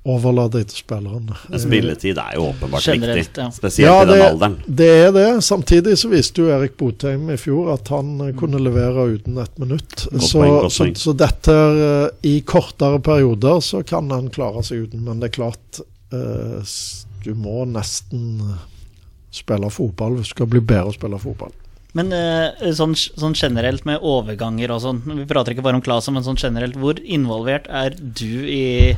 overlater 0.06 0.62
det 0.62 0.68
til 0.70 0.80
spillerne. 0.84 1.34
Spilletid 1.58 2.18
er 2.22 2.36
jo 2.38 2.44
åpenbart 2.52 2.84
Generelt, 2.86 3.18
viktig, 3.24 3.42
ja. 3.42 3.50
spesielt 3.54 3.88
Ja, 3.88 3.96
i 4.02 4.06
den 4.12 4.22
alderen. 4.26 4.56
det 4.66 4.88
er 5.06 5.10
det. 5.16 5.26
Samtidig 5.46 5.96
så 5.98 6.10
viste 6.12 6.44
jo 6.44 6.52
Erik 6.54 6.76
Botheim 6.78 7.26
i 7.34 7.38
fjor 7.40 7.72
at 7.74 7.90
han 7.94 8.14
eh, 8.28 8.32
kunne 8.38 8.60
levere 8.62 9.08
uten 9.16 9.36
et 9.42 9.58
minutt. 9.62 10.06
Godt 10.12 10.22
Så, 10.28 10.38
poeng, 10.40 10.54
godt 10.62 10.76
så, 10.78 10.88
så 11.02 11.16
dette 11.26 11.58
er, 11.58 11.82
eh, 11.90 12.30
I 12.30 12.38
kortere 12.46 13.02
perioder 13.02 13.60
så 13.66 13.82
kan 13.86 14.10
han 14.14 14.30
klare 14.34 14.62
seg 14.66 14.86
uten, 14.86 15.04
men 15.08 15.20
det 15.22 15.32
er 15.32 15.36
klart 15.40 15.82
eh, 16.14 16.74
Du 17.26 17.32
må 17.34 17.64
nesten 17.66 18.40
spille 19.34 19.68
fotball 19.74 20.16
hvis 20.16 20.30
du 20.30 20.36
skal 20.38 20.48
bli 20.48 20.62
bedre 20.64 20.92
å 20.92 20.96
spille 20.96 21.18
fotball. 21.20 21.52
Men 21.96 22.10
eh, 22.12 22.70
sånn, 22.76 22.92
sånn 22.96 23.34
generelt 23.36 23.86
med 23.88 24.02
overganger 24.04 24.74
og 24.74 24.82
sånn, 24.84 24.98
vi 25.16 25.24
prater 25.28 25.54
ikke 25.54 25.64
bare 25.64 25.78
om 25.78 25.84
Klasa, 25.84 26.12
men 26.12 26.24
sånn 26.26 26.36
generelt, 26.40 26.76
hvor 26.76 26.98
involvert 27.00 27.68
er 27.72 27.96
du 27.96 28.44
i 28.52 28.92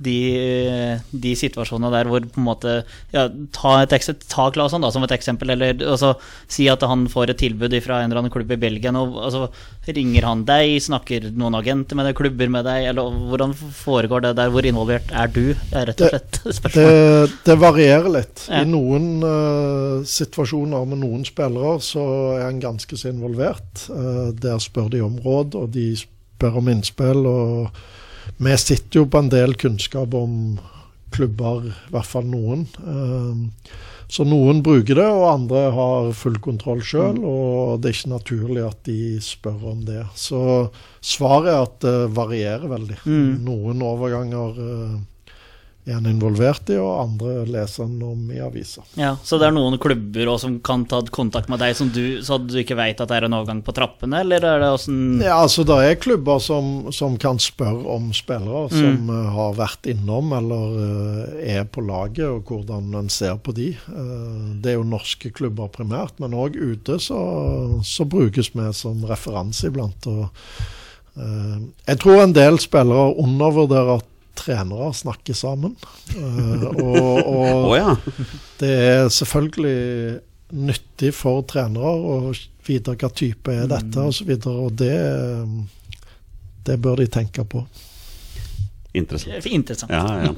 de, 0.00 0.98
de 1.10 1.32
situasjonene 1.36 1.92
der 1.92 2.08
hvor 2.08 2.24
på 2.24 2.40
en 2.40 2.46
måte 2.46 2.74
ja, 3.12 3.26
Ta, 3.54 3.74
et, 3.82 4.10
ta 4.30 4.46
Klasen 4.54 4.84
da 4.84 4.90
som 4.92 5.04
et 5.04 5.12
eksempel, 5.14 5.52
eller 5.52 5.76
altså, 5.84 6.14
si 6.50 6.66
at 6.72 6.82
han 6.86 7.06
får 7.10 7.32
et 7.32 7.40
tilbud 7.42 7.74
fra 7.84 8.00
en 8.00 8.10
eller 8.10 8.22
annen 8.22 8.32
klubb 8.32 8.50
i 8.54 8.58
Belgia. 8.60 8.92
Altså, 8.94 9.48
ringer 9.86 10.26
han 10.28 10.44
deg, 10.48 10.78
snakker 10.82 11.28
noen 11.36 11.58
agenter 11.58 11.98
med 11.98 12.08
deg, 12.08 12.16
klubber 12.18 12.52
med 12.52 12.66
deg, 12.68 12.88
eller 12.92 13.20
hvordan 13.30 13.54
foregår 13.54 14.24
det 14.24 14.34
der? 14.40 14.52
Hvor 14.54 14.66
involvert 14.66 15.12
er 15.12 15.30
du? 15.32 15.42
Det 15.52 15.82
er 15.82 15.90
rett 15.90 16.04
og 16.04 16.14
slett 16.14 16.40
Det, 16.40 16.56
spørsmålet. 16.60 17.38
det 17.46 17.58
varierer 17.60 18.10
litt. 18.16 18.44
Ja. 18.48 18.62
I 18.64 18.70
noen 18.70 19.08
uh, 19.24 20.06
situasjoner 20.08 20.88
med 20.88 21.02
noen 21.04 21.26
spillere 21.28 21.76
så 21.84 22.06
er 22.38 22.46
han 22.48 22.62
ganske 22.62 22.96
så 22.96 23.12
involvert. 23.12 23.86
Uh, 23.90 24.30
der 24.36 24.60
spør 24.62 24.90
de 24.92 25.04
om 25.04 25.18
råd, 25.24 25.58
og 25.60 25.72
de 25.76 25.92
spør 26.00 26.60
om 26.62 26.70
innspill. 26.72 27.26
og 27.28 27.82
Vi 28.40 28.56
sitter 28.56 29.02
jo 29.02 29.06
på 29.10 29.20
en 29.20 29.28
del 29.28 29.54
kunnskap 29.60 30.14
om 30.16 30.58
klubber, 31.12 31.66
i 31.68 31.92
hvert 31.92 32.08
fall 32.08 32.28
noen. 32.30 32.64
Eh, 32.80 33.72
så 34.10 34.24
noen 34.26 34.62
bruker 34.64 34.96
det, 34.98 35.06
og 35.06 35.28
andre 35.28 35.66
har 35.76 36.08
full 36.18 36.38
kontroll 36.42 36.80
sjøl. 36.82 37.20
Og 37.20 37.82
det 37.82 37.90
er 37.90 37.98
ikke 37.98 38.12
naturlig 38.14 38.64
at 38.64 38.80
de 38.88 39.00
spør 39.22 39.68
om 39.74 39.84
det. 39.86 40.02
Så 40.18 40.40
svaret 41.04 41.52
er 41.52 41.60
at 41.66 41.76
det 41.84 41.94
varierer 42.16 42.66
veldig. 42.72 42.98
Mm. 43.04 43.30
Noen 43.46 43.84
overganger 43.86 44.58
eh, 44.64 44.96
er 45.88 45.96
en 45.96 46.08
involvert 46.10 46.68
i, 46.68 46.76
og 46.76 47.00
andre 47.06 47.44
leser 47.48 47.86
en 47.86 48.02
om 48.04 48.32
i 48.32 48.40
aviser. 48.42 48.84
Ja, 49.00 49.14
Så 49.24 49.38
det 49.40 49.48
er 49.48 49.54
noen 49.56 49.78
klubber 49.80 50.28
også 50.34 50.46
som 50.46 50.58
kan 50.64 50.84
ta 50.88 51.00
kontakt 51.12 51.48
med 51.52 51.60
deg 51.62 51.74
som 51.76 51.88
du, 51.92 52.20
så 52.24 52.36
du 52.40 52.58
ikke 52.60 52.76
veit 52.78 53.00
at 53.00 53.08
det 53.08 53.16
er 53.16 53.26
en 53.26 53.36
overgang 53.38 53.62
på 53.64 53.74
trappene, 53.76 54.20
eller 54.24 54.44
er 54.44 54.60
det 54.62 54.70
åssen 54.74 55.22
Ja, 55.24 55.38
altså 55.40 55.64
Det 55.68 55.78
er 55.84 56.00
klubber 56.00 56.40
som, 56.42 56.90
som 56.92 57.16
kan 57.20 57.40
spørre 57.40 57.96
om 57.96 58.10
spillere 58.16 58.68
som 58.72 59.08
uh, 59.08 59.30
har 59.34 59.56
vært 59.58 59.88
innom 59.90 60.34
eller 60.36 60.76
uh, 60.76 61.40
er 61.40 61.64
på 61.64 61.84
laget, 61.84 62.26
og 62.28 62.50
hvordan 62.50 62.92
en 63.00 63.10
ser 63.12 63.40
på 63.40 63.54
de. 63.56 63.72
Uh, 63.88 64.60
det 64.60 64.74
er 64.74 64.78
jo 64.78 64.86
norske 64.88 65.32
klubber 65.32 65.72
primært, 65.72 66.20
men 66.20 66.36
òg 66.36 66.60
ute 66.60 67.00
så, 67.00 67.20
så 67.86 68.04
brukes 68.04 68.52
vi 68.54 68.68
som 68.76 69.04
referanse 69.08 69.70
iblant. 69.70 70.10
Og, 70.10 70.28
jeg 71.20 71.98
tror 72.00 72.22
en 72.22 72.32
del 72.32 72.56
spillere 72.62 73.10
undervurderer 73.20 73.98
at 73.98 74.06
trenere 74.38 74.90
snakker 74.94 75.36
sammen. 75.36 75.76
Eh, 76.16 76.64
og, 76.70 76.96
og 77.20 77.68
oh, 77.70 77.76
ja. 77.76 77.94
det 78.60 78.72
er 78.86 79.12
selvfølgelig 79.12 80.20
nyttig 80.50 81.12
for 81.14 81.44
trenere 81.48 81.90
å 81.90 82.32
vite 82.66 82.96
hva 82.98 83.10
type 83.14 83.54
er 83.54 83.70
dette 83.70 84.02
osv. 84.02 84.32
Og, 84.34 84.42
så 84.42 84.56
og 84.66 84.74
det, 84.80 84.96
det 86.66 86.80
bør 86.82 87.02
de 87.02 87.08
tenke 87.12 87.46
på. 87.46 87.64
Interessant. 88.90 89.46
Interessant. 89.46 89.92
Ja, 89.94 90.02
ja. 90.24 90.32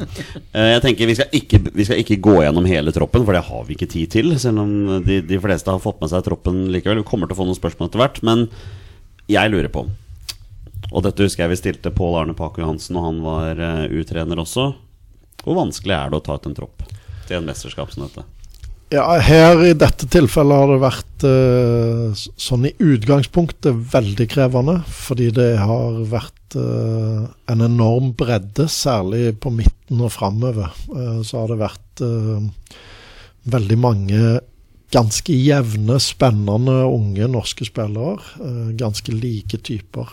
Eh, 0.52 0.74
Jeg 0.74 0.83
tenker 0.85 1.09
vi 1.09 1.16
skal, 1.16 1.33
ikke, 1.33 1.62
vi 1.72 1.87
skal 1.88 2.02
ikke 2.02 2.20
gå 2.20 2.37
gjennom 2.44 2.68
hele 2.68 2.92
troppen, 2.92 3.24
for 3.24 3.37
det 3.37 3.46
har 3.46 3.64
vi 3.64 3.78
ikke 3.78 3.88
tid 3.94 4.12
til. 4.12 4.35
Selv 4.40 4.61
om 4.61 5.02
de, 5.07 5.22
de 5.24 5.40
fleste 5.40 5.72
har 5.72 5.81
fått 5.81 6.02
med 6.02 6.12
seg 6.12 6.24
troppen 6.26 6.66
likevel. 6.74 7.00
Vi 7.00 7.09
kommer 7.09 7.31
til 7.31 7.38
å 7.38 7.40
få 7.40 7.48
noen 7.48 7.59
spørsmål 7.59 7.88
etter 7.88 8.02
hvert. 8.05 8.20
Men 8.28 8.46
jeg 9.33 9.52
lurer 9.55 9.72
på 9.72 9.87
Og 10.92 11.05
dette 11.07 11.24
husker 11.24 11.46
jeg 11.46 11.55
vi 11.55 11.61
stilte 11.61 11.94
Pål 11.94 12.18
Arne 12.20 12.37
Paco 12.37 12.62
Johansen, 12.62 12.98
og 13.00 13.09
han 13.09 13.22
var 13.24 13.59
eh, 13.59 13.96
U-trener 13.96 14.40
også. 14.42 14.70
Hvor 15.42 15.59
vanskelig 15.59 15.96
er 15.96 16.12
det 16.12 16.20
å 16.20 16.24
ta 16.26 16.37
ut 16.37 16.48
en 16.50 16.57
tropp 16.57 16.85
til 17.26 17.38
en 17.38 17.48
mesterskap 17.48 17.90
som 17.94 18.07
dette? 18.07 18.24
Ja, 18.92 19.07
her 19.24 19.62
i 19.64 19.72
dette 19.72 20.05
tilfellet 20.12 20.59
har 20.59 20.68
det 20.68 20.83
vært 20.83 21.24
eh, 21.24 22.24
sånn 22.37 22.68
i 22.68 22.74
utgangspunktet 22.76 23.87
veldig 23.94 24.26
krevende. 24.28 24.76
Fordi 24.85 25.31
det 25.33 25.55
har 25.62 26.02
vært 26.12 26.59
eh, 26.61 27.22
en 27.55 27.64
enorm 27.64 28.12
bredde, 28.18 28.68
særlig 28.68 29.38
på 29.40 29.55
midten 29.55 30.05
og 30.05 30.12
framover. 30.12 30.76
Eh, 30.92 31.22
så 31.24 31.40
har 31.40 31.55
det 31.55 31.62
vært 31.64 32.05
eh, 32.05 32.76
veldig 33.57 33.81
mange 33.81 34.20
ganske 34.92 35.33
jevne, 35.33 35.96
spennende 35.96 36.83
unge 36.85 37.28
norske 37.33 37.64
spillere. 37.64 38.20
eh, 38.44 38.76
ganske 38.76 39.12
like 39.12 39.57
typer. 39.64 40.09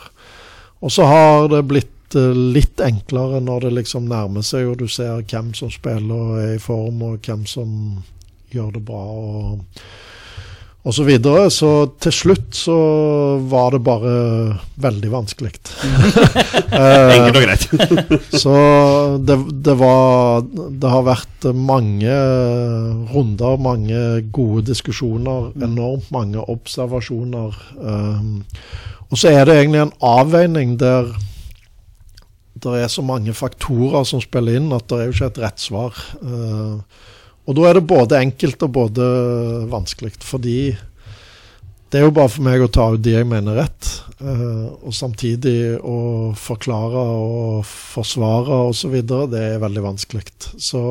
Og 0.80 0.92
så 0.92 1.08
har 1.08 1.50
det 1.52 1.66
blitt 1.68 2.16
eh, 2.16 2.36
litt 2.56 2.82
enklere 2.84 3.42
når 3.44 3.68
det 3.68 3.76
liksom 3.82 4.08
nærmer 4.10 4.46
seg, 4.46 4.70
og 4.72 4.80
du 4.80 4.88
ser 4.92 5.26
hvem 5.28 5.54
som 5.58 5.72
spiller 5.74 6.16
og 6.16 6.44
er 6.44 6.54
i 6.56 6.62
form, 6.64 7.04
og 7.04 7.26
hvem 7.26 7.48
som 7.50 7.74
gjør 8.54 8.72
det 8.78 8.82
bra 8.88 9.02
og, 9.04 9.82
og 10.88 10.96
så 10.96 11.04
videre. 11.06 11.50
Så 11.54 11.70
til 12.02 12.16
slutt 12.16 12.56
så 12.56 12.78
var 13.52 13.76
det 13.76 13.82
bare 13.86 14.14
veldig 14.82 15.12
vanskelig. 15.12 15.52
Enkelt 16.80 17.36
og 17.36 17.44
greit. 17.44 17.68
Så 18.44 18.56
det, 19.26 19.36
det 19.66 19.76
var 19.80 20.46
Det 20.48 20.92
har 20.94 21.08
vært 21.08 21.50
mange 21.54 22.20
runder, 23.12 23.60
mange 23.60 24.04
gode 24.32 24.70
diskusjoner, 24.72 25.52
enormt 25.60 26.08
mange 26.16 26.46
observasjoner. 26.56 27.60
Um, 27.76 28.46
og 29.10 29.18
så 29.18 29.34
er 29.34 29.48
det 29.48 29.58
egentlig 29.58 29.84
en 29.86 29.98
avveining 30.06 30.78
der 30.82 31.14
det 32.60 32.76
er 32.76 32.90
så 32.92 33.02
mange 33.06 33.32
faktorer 33.32 34.04
som 34.04 34.20
spiller 34.20 34.58
inn 34.60 34.74
at 34.76 34.90
det 34.92 34.98
er 34.98 35.08
jo 35.08 35.16
ikke 35.16 35.30
et 35.32 35.42
rett 35.46 35.62
svar. 35.64 35.96
Uh, 36.20 36.82
og 37.48 37.56
da 37.56 37.70
er 37.70 37.78
det 37.78 37.88
både 37.88 38.20
enkelt 38.20 38.66
og 38.68 38.74
både 38.76 39.06
vanskelig, 39.72 40.18
fordi 40.22 40.60
det 41.90 41.98
er 41.98 42.06
jo 42.06 42.14
bare 42.14 42.30
for 42.30 42.46
meg 42.46 42.62
å 42.62 42.70
ta 42.70 42.92
ut 42.94 43.02
de 43.02 43.16
jeg 43.16 43.26
mener 43.26 43.58
rett, 43.58 43.88
eh, 44.22 44.66
og 44.86 44.94
samtidig 44.94 45.80
å 45.82 46.36
forklare 46.38 47.02
og 47.02 47.64
forsvare 47.66 48.60
osv. 48.70 49.00
Det 49.02 49.42
er 49.42 49.64
veldig 49.64 49.86
vanskelig. 49.88 50.28
Så 50.62 50.82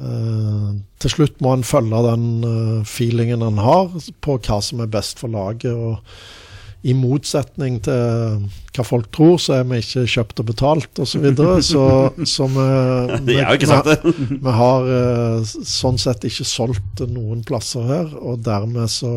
eh, 0.00 0.70
til 1.04 1.12
slutt 1.12 1.36
må 1.44 1.52
en 1.52 1.66
følge 1.68 2.00
den 2.08 2.26
eh, 2.48 2.76
feelingen 2.88 3.44
en 3.44 3.60
har 3.60 3.92
på 4.24 4.38
hva 4.40 4.62
som 4.64 4.80
er 4.80 4.88
best 4.94 5.20
for 5.20 5.36
laget. 5.36 5.76
og 5.76 6.00
i 6.82 6.94
motsetning 6.96 7.76
til 7.84 8.44
hva 8.72 8.84
folk 8.86 9.10
tror, 9.12 9.36
så 9.42 9.58
er 9.58 9.66
vi 9.68 9.80
ikke 9.82 10.06
kjøpt 10.08 10.40
og 10.40 10.48
betalt 10.48 11.02
osv. 11.02 11.10
Så, 11.12 11.20
videre, 11.24 11.56
så 11.66 11.84
så 12.24 12.46
vi, 12.48 12.66
vi, 13.28 13.36
det. 13.90 13.98
vi 14.30 14.54
har 14.60 14.88
eh, 14.96 15.52
sånn 15.68 16.00
sett 16.00 16.24
ikke 16.28 16.46
solgt 16.48 17.04
noen 17.10 17.44
plasser 17.44 17.84
her, 17.90 18.14
og 18.16 18.40
dermed 18.46 18.88
så 18.92 19.12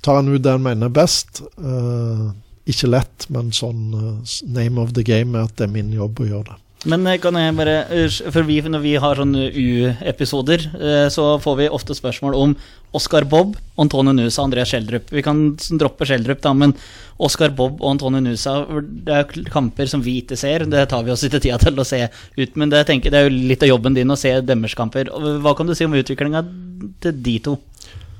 tar 0.00 0.22
en 0.22 0.32
ut 0.32 0.42
det 0.42 0.56
en 0.56 0.64
mener 0.64 0.88
er 0.88 0.96
best. 0.96 1.42
Eh, 1.60 2.26
ikke 2.66 2.90
lett, 2.90 3.28
men 3.34 3.52
sånn 3.54 3.90
eh, 3.94 4.36
name 4.56 4.80
of 4.82 4.96
the 4.96 5.04
game 5.06 5.36
er 5.36 5.50
at 5.50 5.58
det 5.58 5.68
er 5.68 5.74
min 5.76 5.92
jobb 5.94 6.22
å 6.22 6.30
gjøre 6.30 6.48
det. 6.54 6.62
Men 6.84 7.06
eh, 7.08 7.18
kan 7.22 7.36
jeg 7.38 7.54
bare 7.56 7.76
eh, 7.88 8.18
For 8.32 8.46
vi, 8.46 8.58
når 8.60 8.82
vi 8.84 8.94
har 9.00 9.18
sånne 9.18 9.48
U-episoder, 9.48 10.66
eh, 10.76 11.06
så 11.12 11.36
får 11.42 11.56
vi 11.62 11.70
ofte 11.72 11.96
spørsmål 11.96 12.36
om 12.36 12.52
Oscar 12.96 13.26
Bob, 13.28 13.56
Antone 13.80 14.12
Nusa 14.16 14.42
og 14.42 14.50
Andreas 14.50 14.70
Schjelderup. 14.70 15.10
Vi 15.12 15.24
kan 15.24 15.40
droppe 15.80 16.06
Schjelderup, 16.08 16.40
da, 16.44 16.52
men 16.56 16.74
Oscar 17.22 17.52
Bob 17.56 17.80
og 17.80 17.90
Antone 17.94 18.22
Nusa 18.24 18.58
Det 18.78 19.16
er 19.16 19.48
kamper 19.52 19.90
som 19.90 20.04
vi 20.04 20.18
ikke 20.22 20.38
ser. 20.38 20.66
Det 20.70 20.86
tar 20.92 21.04
vi 21.04 21.12
oss 21.12 21.24
ikke 21.26 21.42
tida 21.42 21.58
til 21.60 21.80
å 21.80 21.86
se 21.86 22.02
ut, 22.06 22.56
men 22.56 22.72
det, 22.72 22.84
tenker, 22.88 23.12
det 23.12 23.20
er 23.20 23.28
jo 23.28 23.48
litt 23.52 23.64
av 23.64 23.72
jobben 23.72 23.96
din 23.96 24.12
å 24.12 24.18
se 24.20 24.34
deres 24.44 24.76
kamper. 24.78 25.10
Hva 25.42 25.56
kan 25.56 25.68
du 25.68 25.74
si 25.76 25.88
om 25.88 25.96
utviklinga 25.96 26.44
til 27.04 27.24
de 27.24 27.38
to? 27.48 27.56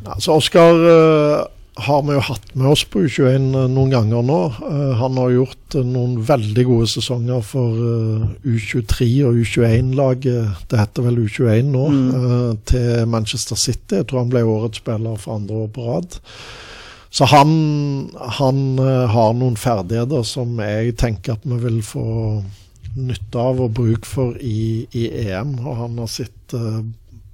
Altså 0.07 0.37
Oscar 0.37 1.55
har 1.77 2.03
vi 2.03 2.15
jo 2.17 2.23
hatt 2.25 2.55
med 2.57 2.71
oss 2.73 2.83
på 2.89 3.03
U21 3.05 3.51
noen 3.69 3.91
ganger 3.93 4.23
nå. 4.25 4.39
Eh, 4.65 4.93
han 4.97 5.19
har 5.21 5.33
gjort 5.35 5.77
eh, 5.77 5.85
noen 5.85 6.15
veldig 6.25 6.65
gode 6.65 6.87
sesonger 6.89 7.43
for 7.45 7.77
eh, 7.77 8.23
U23 8.49 9.09
og 9.29 9.41
U21-laget, 9.43 10.62
det 10.71 10.81
heter 10.81 11.05
vel 11.05 11.21
U21 11.27 11.69
nå, 11.75 11.83
mm. 11.93 12.62
til 12.71 13.11
Manchester 13.12 13.61
City. 13.61 13.99
Jeg 14.01 14.09
tror 14.09 14.25
han 14.25 14.33
ble 14.33 14.45
årets 14.49 14.81
spiller 14.81 15.21
for 15.21 15.37
andre 15.37 15.67
år 15.67 15.75
på 15.75 15.89
rad. 15.91 16.17
Så 17.12 17.29
han, 17.33 17.53
han 18.41 18.62
eh, 18.81 19.05
har 19.12 19.37
noen 19.37 19.61
ferdigheter 19.61 20.25
som 20.29 20.57
jeg 20.65 20.97
tenker 21.01 21.37
at 21.37 21.45
vi 21.45 21.61
vil 21.61 21.83
få 21.85 22.07
nytte 22.97 23.37
av 23.53 23.61
og 23.61 23.77
bruk 23.77 24.09
for 24.09 24.41
i, 24.41 24.87
i 24.97 25.11
EM, 25.27 25.59
og 25.61 25.83
han 25.83 26.01
har 26.01 26.09
sett 26.09 26.57
eh, 26.57 26.81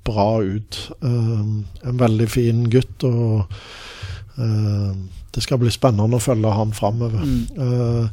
bra 0.03 0.29
ut. 0.43 0.83
Eh, 0.99 1.41
en 1.87 2.03
veldig 2.03 2.31
fin 2.31 2.67
gutt. 2.75 3.07
og 3.07 3.47
Eh, 3.47 3.92
det 4.37 5.43
skal 5.45 5.59
bli 5.61 5.71
spennende 5.73 6.17
å 6.17 6.23
følge 6.23 6.53
han 6.57 6.73
framover. 6.77 7.21
Mm. 7.21 8.07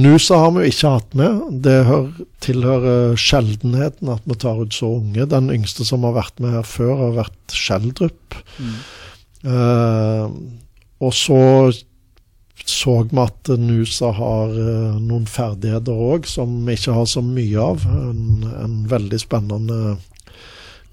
Nusa 0.00 0.38
har 0.40 0.54
vi 0.54 0.64
jo 0.64 0.72
ikke 0.72 0.92
hatt 0.94 1.16
med. 1.18 1.42
Det 1.64 1.76
tilhører 2.44 3.16
sjeldenheten 3.20 4.12
at 4.12 4.24
vi 4.28 4.38
tar 4.40 4.60
ut 4.60 4.76
så 4.76 4.94
unge. 4.98 5.28
Den 5.32 5.50
yngste 5.52 5.84
som 5.88 6.04
har 6.08 6.16
vært 6.16 6.40
med 6.40 6.56
her 6.56 6.68
før, 6.68 6.94
har 7.02 7.18
vært 7.20 7.56
Skjeldrup. 7.56 8.38
Eh, 9.46 10.24
og 10.96 11.12
så 11.16 11.42
så 12.66 12.96
vi 13.06 13.18
at 13.22 13.48
Nusa 13.62 14.10
har 14.16 14.50
eh, 14.58 14.96
noen 14.98 15.26
ferdigheter 15.30 15.94
òg 15.94 16.26
som 16.26 16.64
vi 16.66 16.74
ikke 16.74 16.96
har 16.96 17.06
så 17.06 17.22
mye 17.22 17.62
av. 17.62 17.84
En, 17.86 18.46
en 18.64 18.76
veldig 18.90 19.20
spennende 19.22 19.96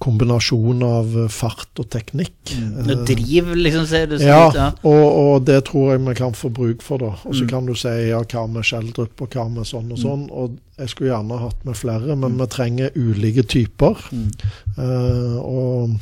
kombinasjon 0.03 0.83
av 0.83 1.13
fart 1.31 1.79
og 1.79 1.87
teknikk. 1.93 2.35
Mm. 2.59 2.73
Eh, 2.83 3.03
driv, 3.07 3.53
liksom, 3.55 3.85
ser 3.87 4.09
det 4.11 4.19
ja, 4.21 4.49
ut. 4.49 4.57
Ja. 4.59 4.67
og, 4.83 5.05
og 5.21 5.45
det 5.47 5.61
tror 5.69 5.93
jeg 5.93 6.03
vi 6.03 6.15
kan 6.19 6.35
få 6.37 6.51
bruk 6.53 6.83
for, 6.83 6.99
da. 7.01 7.13
Og 7.23 7.31
så 7.37 7.45
Mm. 7.45 7.49
kan 7.49 7.65
du 7.69 7.73
si 7.79 7.93
ja, 8.09 8.19
hva 8.19 8.43
med 8.51 8.67
Schjelderup, 8.67 9.21
og 9.23 9.37
hva 9.37 9.47
med 9.49 9.69
sånn 9.69 9.91
og 9.95 10.01
sånn. 10.01 10.27
Og 10.31 10.57
jeg 10.77 10.91
skulle 10.91 11.13
gjerne 11.13 11.39
hatt 11.39 11.63
med 11.65 11.79
flere, 11.79 12.15
men 12.19 12.37
vi 12.37 12.47
trenger 12.51 12.91
ulike 12.99 13.43
typer. 13.47 14.03
Mm. 14.11 14.31
Eh, 14.77 15.37
og 15.39 15.95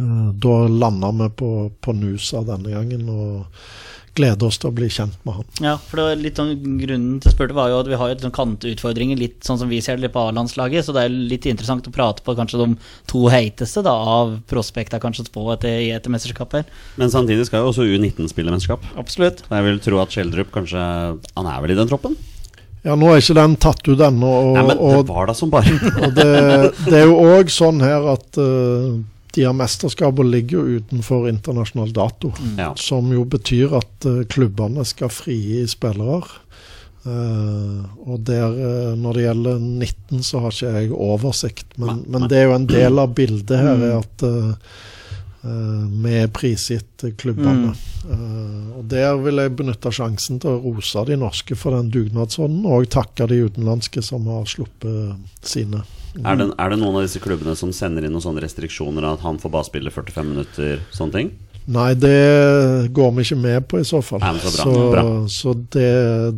uh, 0.00 0.30
da 0.32 0.56
landa 0.68 1.10
vi 1.22 1.28
på, 1.42 1.50
på 1.80 1.92
Nusa 1.96 2.42
denne 2.46 2.70
gangen, 2.72 3.08
og 3.08 3.46
gleder 4.18 4.48
oss 4.48 4.58
til 4.60 4.68
å 4.68 4.74
bli 4.76 4.88
kjent 4.92 5.14
med 5.26 5.38
han. 5.38 5.46
Ja, 5.64 5.74
for 5.80 5.98
det 5.98 6.06
var 6.06 6.20
litt 6.20 6.40
sånn 6.40 6.52
Grunnen 6.82 7.20
til 7.22 7.32
spurte 7.32 7.56
var 7.56 7.70
jo 7.72 7.78
at 7.80 7.88
vi 7.90 7.98
har 8.00 8.10
jo 8.12 8.18
sånn 8.22 8.34
kanteutfordringer, 8.36 9.20
litt 9.20 9.38
sånn 9.46 9.60
som 9.60 9.70
vi 9.72 9.80
ser 9.84 10.00
det 10.02 10.12
på 10.12 10.24
A-landslaget. 10.26 10.86
Så 10.86 10.94
det 10.96 11.06
er 11.06 11.14
litt 11.14 11.48
interessant 11.48 11.88
å 11.88 11.94
prate 11.94 12.24
på 12.26 12.36
kanskje 12.38 12.60
de 12.60 12.68
to 13.10 13.24
heiteste 13.32 13.84
da, 13.86 13.94
av 13.94 14.36
prospekta 14.50 15.00
kanskje 15.02 15.28
på 15.32 15.46
etter, 15.54 15.78
i 15.86 15.92
etter 15.96 16.12
mesterskapet. 16.12 16.68
Men 17.00 17.12
samtidig 17.12 17.48
skal 17.48 17.64
jo 17.64 17.72
også 17.72 17.88
U19 17.88 18.28
spille 18.32 18.52
mesterskap. 18.52 18.84
Absolutt. 19.00 19.44
Så 19.46 19.56
jeg 19.56 19.68
vil 19.68 19.80
tro 19.86 20.02
at 20.02 20.12
Schjelderup 20.12 20.52
kanskje 20.52 20.82
Han 20.82 21.48
er 21.48 21.64
vel 21.64 21.72
i 21.74 21.78
den 21.78 21.88
troppen? 21.90 22.16
Ja, 22.82 22.96
nå 22.98 23.12
er 23.12 23.22
ikke 23.22 23.38
den 23.38 23.54
tatt 23.62 23.86
ut 23.86 24.00
ennå. 24.02 24.28
Og, 24.28 24.56
Nei, 24.58 24.64
men 24.72 24.80
det 24.82 25.06
var 25.08 25.30
da 25.30 25.34
som 25.38 25.50
bare 25.52 25.76
og 26.02 26.16
det, 26.16 26.28
det 26.88 26.98
er 26.98 27.06
jo 27.06 27.18
òg 27.38 27.52
sånn 27.52 27.78
her 27.82 28.08
at 28.16 28.40
eh, 28.42 28.96
de 29.32 29.46
her 29.46 29.56
mesterskapene 29.56 30.30
ligger 30.32 30.60
jo 30.60 30.78
utenfor 30.80 31.28
internasjonal 31.30 31.92
dato. 31.96 32.32
Ja. 32.58 32.72
Som 32.76 33.12
jo 33.14 33.24
betyr 33.28 33.76
at 33.80 34.08
eh, 34.08 34.22
klubbene 34.32 34.84
skal 34.88 35.12
frigi 35.12 35.64
spillere. 35.70 36.22
Uh, 37.02 37.82
og 38.06 38.20
der, 38.28 38.52
uh, 38.54 38.92
når 38.94 39.16
det 39.16 39.22
gjelder 39.24 39.56
19, 39.58 40.20
så 40.22 40.38
har 40.44 40.54
ikke 40.54 40.68
jeg 40.76 40.92
oversikt. 40.94 41.72
Men, 41.74 42.04
men 42.06 42.28
det 42.30 42.38
er 42.38 42.46
jo 42.46 42.58
en 42.60 42.68
del 42.70 43.02
av 43.02 43.16
bildet 43.16 43.58
her 43.58 43.82
er 43.88 43.96
at 43.96 44.22
vi 45.42 46.12
er 46.14 46.28
prisgitt 46.30 47.02
klubbene. 47.18 47.72
Eh, 48.02 48.78
og 48.78 48.84
der 48.90 49.16
vil 49.22 49.40
jeg 49.42 49.54
benytte 49.58 49.92
sjansen 49.94 50.40
til 50.42 50.56
å 50.56 50.60
rose 50.62 51.04
de 51.06 51.18
norske 51.18 51.56
for 51.58 51.76
den 51.76 51.90
dugnadsånden, 51.94 52.64
og 52.66 52.88
takke 52.90 53.28
de 53.30 53.42
utenlandske 53.46 54.02
som 54.04 54.26
har 54.30 54.46
sluppet 54.50 55.46
sine. 55.46 55.82
Er 56.20 56.36
det, 56.36 56.48
er 56.60 56.72
det 56.72 56.78
noen 56.80 56.98
av 56.98 57.06
disse 57.06 57.22
klubbene 57.22 57.54
som 57.56 57.72
sender 57.72 58.04
inn 58.04 58.12
noen 58.12 58.24
sånne 58.24 58.42
restriksjoner 58.44 59.06
at 59.14 59.24
han 59.24 59.40
får 59.40 59.52
bare 59.54 59.68
spille 59.68 59.92
45 59.94 60.28
minutter, 60.28 60.82
sånne 60.92 61.16
ting? 61.16 61.32
Nei, 61.72 61.92
det 61.94 62.90
går 62.92 63.12
vi 63.16 63.24
ikke 63.24 63.38
med 63.38 63.68
på 63.70 63.80
i 63.80 63.86
så 63.86 64.02
fall. 64.02 64.22
Nei, 64.24 64.34
så 64.42 64.50
bra. 64.50 64.64
så 64.64 64.90
Bra. 64.90 65.04
så 65.30 65.54
det, 65.76 65.92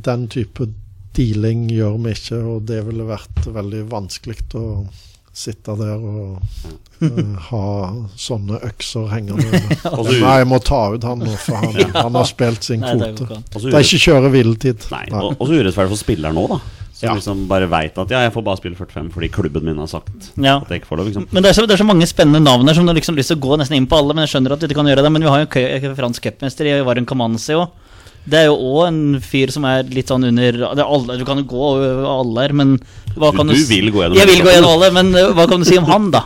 den 0.05 0.29
type 0.33 0.69
dealing 1.17 1.67
gjør 1.73 1.97
vi 2.05 2.15
ikke, 2.19 2.39
og 2.43 2.63
det 2.69 2.83
ville 2.89 3.09
vært 3.09 3.49
veldig 3.55 3.83
vanskelig 3.91 4.39
å 4.61 4.69
sitte 5.35 5.75
der 5.75 5.99
og 5.99 6.37
uh, 7.03 7.39
ha 7.49 7.65
sånne 8.21 8.61
økser 8.69 9.09
hengende. 9.11 9.59
Nei, 10.23 10.37
jeg 10.43 10.49
må 10.51 10.61
ta 10.63 10.85
ut 10.95 11.07
han 11.07 11.25
nå, 11.25 11.35
for 11.43 11.59
han, 11.59 11.81
han 11.97 12.19
har 12.21 12.29
spilt 12.31 12.67
sin 12.67 12.85
kvote. 12.85 13.41
Det 13.57 13.73
er 13.73 13.83
ikke 13.83 14.03
kjøre 14.07 14.31
hviletid. 14.35 14.87
Og, 15.11 15.43
så 15.43 15.59
urettferdig 15.59 15.95
for 15.97 16.03
spilleren 16.05 16.39
nå, 16.39 16.47
da. 16.55 16.61
Som 17.05 17.13
Ja. 17.13 17.15
liksom 17.21 17.47
bare 17.49 17.69
veit 17.71 17.99
at 18.01 18.11
ja, 18.11 18.21
jeg 18.25 18.33
får 18.35 18.45
bare 18.45 18.57
spille 18.61 18.77
45 18.77 19.13
fordi 19.15 19.29
klubben 19.31 19.65
min 19.69 19.77
har 19.79 19.87
sagt 19.91 20.33
Ja. 20.41 20.57
at 20.59 20.69
jeg 20.69 20.81
ikke 20.83 20.89
får 20.91 20.97
lov. 20.99 21.07
Liksom. 21.13 21.27
Men 21.33 21.43
det 21.45 21.51
er, 21.51 21.55
så, 21.61 21.67
det 21.69 21.75
er 21.77 21.83
så 21.85 21.87
mange 21.87 22.07
spennende 22.09 22.41
navn 22.43 22.67
her 22.67 22.75
som 22.75 22.87
du 22.87 22.93
liksom 22.97 23.15
har 23.15 23.21
lyst 23.23 23.29
til 23.33 23.39
å 23.39 23.45
gå 23.47 23.59
nesten 23.61 23.77
inn 23.77 23.87
på 23.87 23.97
alle. 24.01 24.15
Men 24.17 24.27
jeg 24.27 24.35
skjønner 24.35 24.53
at 24.57 24.61
du 24.61 24.67
ikke 24.67 24.81
kan 24.81 24.87
gjøre 24.91 25.03
det. 25.05 25.13
Men 25.13 25.23
vi 25.23 25.29
har 25.29 25.45
jo 25.45 25.89
en 25.91 25.97
fransk 25.97 26.23
cupmester 26.23 26.65
i 26.67 26.83
Varun 26.83 27.07
Kamanzi 27.07 27.55
òg. 27.55 27.69
Det 28.27 28.39
er 28.41 28.47
jo 28.49 28.57
òg 28.57 28.87
en 28.89 29.21
fyr 29.21 29.51
som 29.53 29.65
er 29.69 29.83
litt 29.85 30.09
sånn 30.09 30.25
under 30.25 30.53
det 30.57 30.79
er 30.81 30.89
alle, 30.89 31.19
Du 31.19 31.25
kan 31.29 31.37
jo 31.37 31.45
gå 31.45 31.61
over 31.77 32.07
alle 32.09 32.41
her, 32.47 32.53
men 32.57 32.79
hva 33.19 33.33
Du- 33.37 33.45
du, 33.45 33.53
du 33.53 33.65
vil 33.69 33.91
gå 33.93 34.01
gjennom 34.01 34.17
Jeg 34.17 34.27
vil 34.27 34.41
gå 34.41 34.49
gjennom 34.55 34.71
alle, 34.81 34.91
men 34.97 35.15
uh, 35.15 35.33
hva 35.37 35.47
kan 35.47 35.61
du 35.61 35.65
si 35.69 35.77
om 35.77 35.85
han, 35.85 36.11
da? 36.11 36.23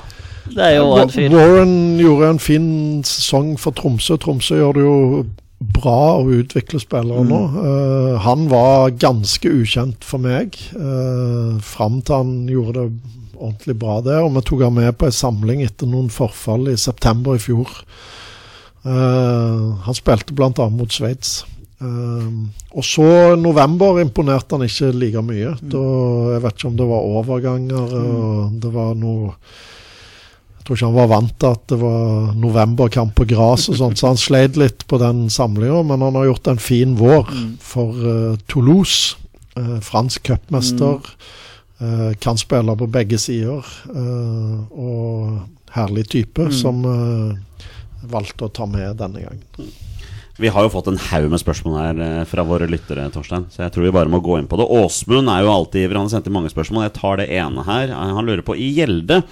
Det 0.48 0.62
er 0.62 0.76
jo 0.76 0.94
en 0.96 1.08
fyr. 1.08 1.28
Warren 1.28 1.98
gjorde 1.98 2.30
en 2.30 2.38
fin 2.38 3.02
sesong 3.02 3.58
for 3.58 3.72
Tromsø. 3.72 4.16
Tromsø 4.16 4.54
gjør 4.56 4.74
det 4.78 4.84
jo 4.86 5.26
bra 5.58 6.20
å 6.20 6.26
utvikle 6.38 6.78
spillere 6.78 7.24
nå. 7.26 7.38
Uh, 7.54 8.14
han 8.22 8.46
var 8.50 8.94
ganske 8.94 9.50
ukjent 9.50 10.06
for 10.06 10.22
meg 10.22 10.54
uh, 10.78 11.58
fram 11.64 11.98
til 12.02 12.20
han 12.20 12.34
gjorde 12.50 12.84
det 12.86 13.16
ordentlig 13.38 13.76
bra 13.78 13.98
der. 14.04 14.22
Og 14.22 14.34
vi 14.36 14.44
tok 14.46 14.64
han 14.66 14.76
med 14.78 14.94
på 14.98 15.08
en 15.08 15.18
samling 15.18 15.62
etter 15.66 15.90
noen 15.90 16.10
forfall 16.14 16.70
i 16.70 16.78
september 16.78 17.38
i 17.38 17.42
fjor. 17.42 17.70
Uh, 18.86 19.78
han 19.84 19.98
spilte 19.98 20.36
bl.a. 20.36 20.68
mot 20.70 20.94
Sveits. 20.94 21.40
Uh, 21.78 22.46
og 22.74 22.86
så 22.86 23.08
november 23.38 24.00
imponerte 24.02 24.54
han 24.54 24.66
ikke 24.66 24.92
like 24.94 25.24
mye. 25.26 25.56
Da, 25.62 25.82
jeg 26.34 26.44
vet 26.44 26.58
ikke 26.58 26.70
om 26.70 26.78
det 26.78 26.88
var 26.92 27.10
overganger, 27.18 27.98
og 27.98 28.62
det 28.62 28.72
var 28.74 28.94
noe 28.98 29.34
tror 30.68 30.76
ikke 30.76 30.88
han 30.90 30.98
var 30.98 31.08
vant 31.08 31.34
til 31.40 31.54
at 31.56 31.62
det 31.72 31.78
var 31.80 32.32
novemberkamp 32.36 33.14
på 33.16 33.24
gress 33.30 33.70
og 33.72 33.78
sånt, 33.80 33.96
så 33.96 34.10
han 34.12 34.20
sleit 34.20 34.58
litt 34.60 34.84
på 34.90 35.00
den 35.00 35.26
samlinga. 35.32 35.80
Men 35.88 36.04
han 36.04 36.18
har 36.18 36.28
gjort 36.28 36.52
en 36.52 36.60
fin 36.60 36.92
vår 36.98 37.30
for 37.64 37.96
uh, 37.96 38.36
Toulouse. 38.52 39.16
Uh, 39.56 39.78
fransk 39.82 40.28
cupmester. 40.28 41.00
Uh, 41.80 42.12
kan 42.20 42.36
spille 42.38 42.74
på 42.76 42.90
begge 42.90 43.18
sider. 43.22 43.64
eh, 43.88 44.60
og 44.74 45.38
herlig 45.72 46.08
type 46.10 46.48
som 46.56 46.80
eh, 46.88 47.60
valgte 48.10 48.48
å 48.48 48.50
ta 48.50 48.66
med 48.66 48.96
denne 48.98 49.22
gangen. 49.22 49.68
Vi 50.38 50.50
har 50.50 50.64
jo 50.64 50.72
fått 50.72 50.88
en 50.90 50.98
haug 50.98 51.28
med 51.30 51.42
spørsmål 51.42 51.76
her 51.78 52.26
fra 52.30 52.44
våre 52.46 52.68
lyttere, 52.70 53.08
Torstein. 53.14 53.46
Så 53.50 53.64
jeg 53.64 53.74
tror 53.74 53.86
vi 53.88 53.94
bare 53.94 54.10
må 54.10 54.20
gå 54.22 54.38
inn 54.38 54.46
på 54.50 54.58
det. 54.58 54.66
Åsmund 54.70 55.30
er 55.30 55.42
jo 55.42 55.52
alltid 55.54 55.84
ivrig. 55.84 55.98
Han 55.98 56.06
har 56.06 56.12
sendt 56.16 56.30
inn 56.30 56.36
mange 56.36 56.52
spørsmål. 56.52 56.86
Jeg 56.86 56.96
tar 56.98 57.18
det 57.18 57.28
ene 57.40 57.64
her. 57.66 57.94
Han 57.94 58.26
lurer 58.26 58.44
på 58.46 58.54
I 58.58 58.68
Gjelde 58.78 59.22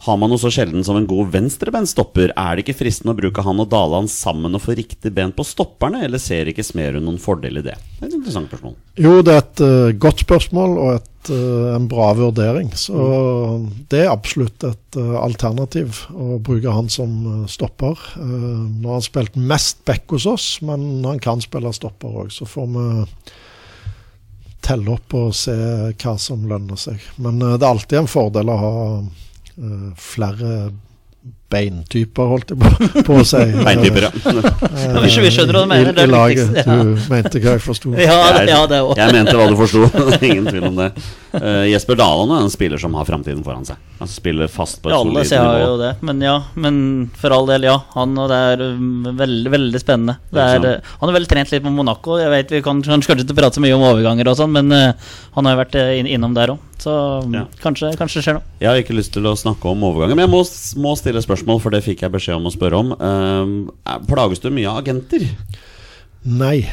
har 0.00 0.16
man 0.16 0.30
noe 0.32 0.40
så 0.40 0.48
sjelden 0.52 0.84
som 0.84 0.96
en 0.96 1.06
god 1.08 1.28
venstrebenstopper, 1.34 2.32
Er 2.32 2.56
det 2.56 2.64
ikke 2.64 2.78
fristende 2.78 3.12
å 3.12 3.18
bruke 3.18 3.44
han 3.44 3.60
og 3.60 3.68
Daland 3.68 4.08
sammen 4.08 4.56
og 4.56 4.62
få 4.64 4.76
riktig 4.78 5.12
ben 5.12 5.32
på 5.36 5.44
stopperne, 5.44 6.00
eller 6.06 6.22
ser 6.22 6.48
ikke 6.48 6.64
Smerud 6.64 7.04
noen 7.04 7.20
fordel 7.20 7.60
i 7.60 7.64
det? 7.66 7.76
Det 7.98 8.06
er 8.06 8.08
et 8.08 8.16
interessant 8.16 8.48
spørsmål. 8.48 8.78
Jo, 8.96 9.20
det 9.20 9.34
er 9.34 9.44
et 9.44 9.62
uh, 9.64 9.92
godt 10.00 10.24
spørsmål 10.24 10.78
og 10.80 10.90
et, 10.94 11.32
uh, 11.34 11.74
en 11.74 11.90
bra 11.92 12.08
vurdering. 12.16 12.72
Så 12.72 12.96
det 13.92 14.06
er 14.06 14.14
absolutt 14.14 14.64
et 14.64 14.96
uh, 14.96 15.20
alternativ 15.20 16.06
å 16.16 16.40
bruke 16.40 16.72
han 16.80 16.88
som 16.88 17.44
stopper. 17.44 18.00
Nå 18.16 18.88
har 18.88 18.96
han 19.02 19.04
spilt 19.04 19.36
mest 19.36 19.84
back 19.84 20.08
hos 20.16 20.24
oss, 20.24 20.50
men 20.64 21.04
han 21.04 21.20
kan 21.20 21.44
spille 21.44 21.76
stopper 21.76 22.22
òg. 22.24 22.32
Så 22.32 22.48
får 22.48 22.72
vi 22.72 22.90
telle 24.64 24.96
opp 24.96 25.12
og 25.16 25.34
se 25.36 25.56
hva 25.92 26.16
som 26.20 26.48
lønner 26.48 26.80
seg. 26.80 27.04
Men 27.20 27.36
det 27.42 27.58
er 27.60 27.72
alltid 27.74 28.00
en 28.00 28.08
fordel 28.08 28.48
å 28.48 28.62
ha 28.64 28.78
eh, 29.60 29.92
flere 29.94 30.72
beintyper, 31.50 32.28
holdt 32.30 32.52
jeg 32.54 32.58
på, 32.60 32.70
på 33.08 33.16
å 33.20 33.24
si. 33.26 33.40
Beintyper, 33.66 34.06
ja. 34.08 34.10
Eh, 34.10 34.98
Vi 35.02 35.10
skjønner- 35.10 35.26
vi 35.26 35.32
skjønner 35.34 35.56
hva 35.58 35.62
du 35.64 35.70
mener, 35.72 35.90
I, 35.90 35.96
det 35.96 36.04
er 36.04 36.08
i 36.08 36.12
laget. 36.14 36.60
ja. 36.60 36.76
Du 36.80 37.08
mente 37.10 37.42
hva 37.42 37.54
jeg 37.56 37.64
forsto. 37.64 37.94
Ja, 37.98 38.18
ja, 38.54 38.60
det 38.70 38.80
òg. 38.84 38.94
Jeg 39.00 39.16
mente 39.16 39.36
hva 39.38 39.48
du 39.50 39.56
forsto. 39.58 39.86
Ingen 40.30 40.46
tvil 40.50 40.68
om 40.70 40.78
det. 40.80 40.90
Uh, 41.30 41.62
Jesper 41.70 41.94
Daland 41.98 42.32
er 42.34 42.42
en 42.42 42.50
spiller 42.50 42.80
som 42.82 42.94
har 42.98 43.06
framtiden 43.06 43.44
foran 43.46 43.62
seg. 43.68 43.78
Han 44.00 44.08
spiller 44.10 44.48
fast 44.50 44.80
på 44.82 44.88
et 44.90 44.94
Ja, 44.96 44.98
alle 45.04 45.20
solid 45.20 45.28
ser 45.28 45.44
jo 45.44 45.50
nivå. 45.60 45.76
det. 45.82 45.90
Men 46.08 46.22
ja, 46.24 46.36
men 46.58 46.78
for 47.20 47.34
all 47.36 47.46
del, 47.50 47.66
ja. 47.68 47.76
Han 47.94 48.16
og 48.18 48.30
det 48.32 48.38
er 48.54 48.64
um, 48.72 49.04
veldig, 49.18 49.52
veldig 49.52 49.82
spennende. 49.82 50.16
Det 50.32 50.40
er, 50.56 50.66
uh, 50.80 50.96
han 51.02 51.10
har 51.12 51.18
vel 51.18 51.28
trent 51.30 51.52
litt 51.54 51.62
med 51.66 51.76
Monaco. 51.76 52.16
Jeg 52.18 52.32
vet 52.32 52.50
Vi 52.56 52.62
kan 52.66 52.80
kanskje 52.82 53.18
ikke 53.20 53.36
prate 53.38 53.60
så 53.60 53.62
mye 53.62 53.76
om 53.76 53.84
overganger 53.92 54.32
og 54.32 54.38
sånn, 54.40 54.50
men 54.56 54.72
uh, 54.74 55.14
han 55.36 55.46
har 55.46 55.54
jo 55.54 55.60
vært 55.62 55.78
inn, 56.00 56.08
innom 56.16 56.34
der 56.34 56.54
òg. 56.56 56.66
Så 56.80 56.90
um, 57.22 57.34
Ja. 57.36 57.44
kanskje, 57.62 57.92
kanskje 58.00 58.18
det 58.18 58.24
skjer 58.26 58.38
noe. 58.40 58.46
Jeg 58.64 58.70
har 58.72 58.80
ikke 58.80 58.96
lyst 58.96 59.12
til 59.14 59.28
å 59.28 59.36
snakke 59.38 59.68
om 59.70 59.84
overganger, 59.86 60.16
men 60.16 60.24
jeg 60.26 60.32
må, 60.32 60.40
må 60.82 60.96
stille 60.98 61.20
spørsmål, 61.22 61.39
for 61.46 61.70
det 61.70 61.82
fikk 61.86 62.02
jeg 62.02 62.12
beskjed 62.12 62.36
om 62.36 62.46
å 62.50 62.54
spørre 62.54 62.78
om. 62.82 62.92
Eh, 62.92 63.92
er- 63.94 64.04
plages 64.08 64.40
du 64.42 64.50
mye 64.50 64.68
av 64.68 64.82
agenter? 64.82 65.24
Nei. 66.24 66.66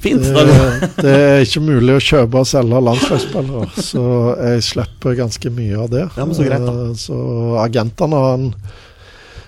Fint. 0.00 0.22
Det, 0.22 0.32
Da, 0.34 0.88
det 1.02 1.12
er 1.16 1.40
ikke 1.46 1.62
mulig 1.64 1.94
å 1.96 2.02
kjøpe 2.04 2.38
og 2.42 2.46
selge 2.46 2.80
landslagsspillere, 2.84 3.68
så 3.82 4.02
jeg 4.38 4.62
slipper 4.62 5.16
ganske 5.18 5.50
mye 5.56 5.78
av 5.82 5.88
det. 5.90 6.04
Ja, 6.16 6.24
men 6.28 6.34
så 6.36 6.44
greit 6.46 6.66
da. 6.66 6.74
Eh, 6.90 6.94
Så 7.00 7.16
agentene 7.64 8.20
har 8.22 8.34
en 8.38 8.50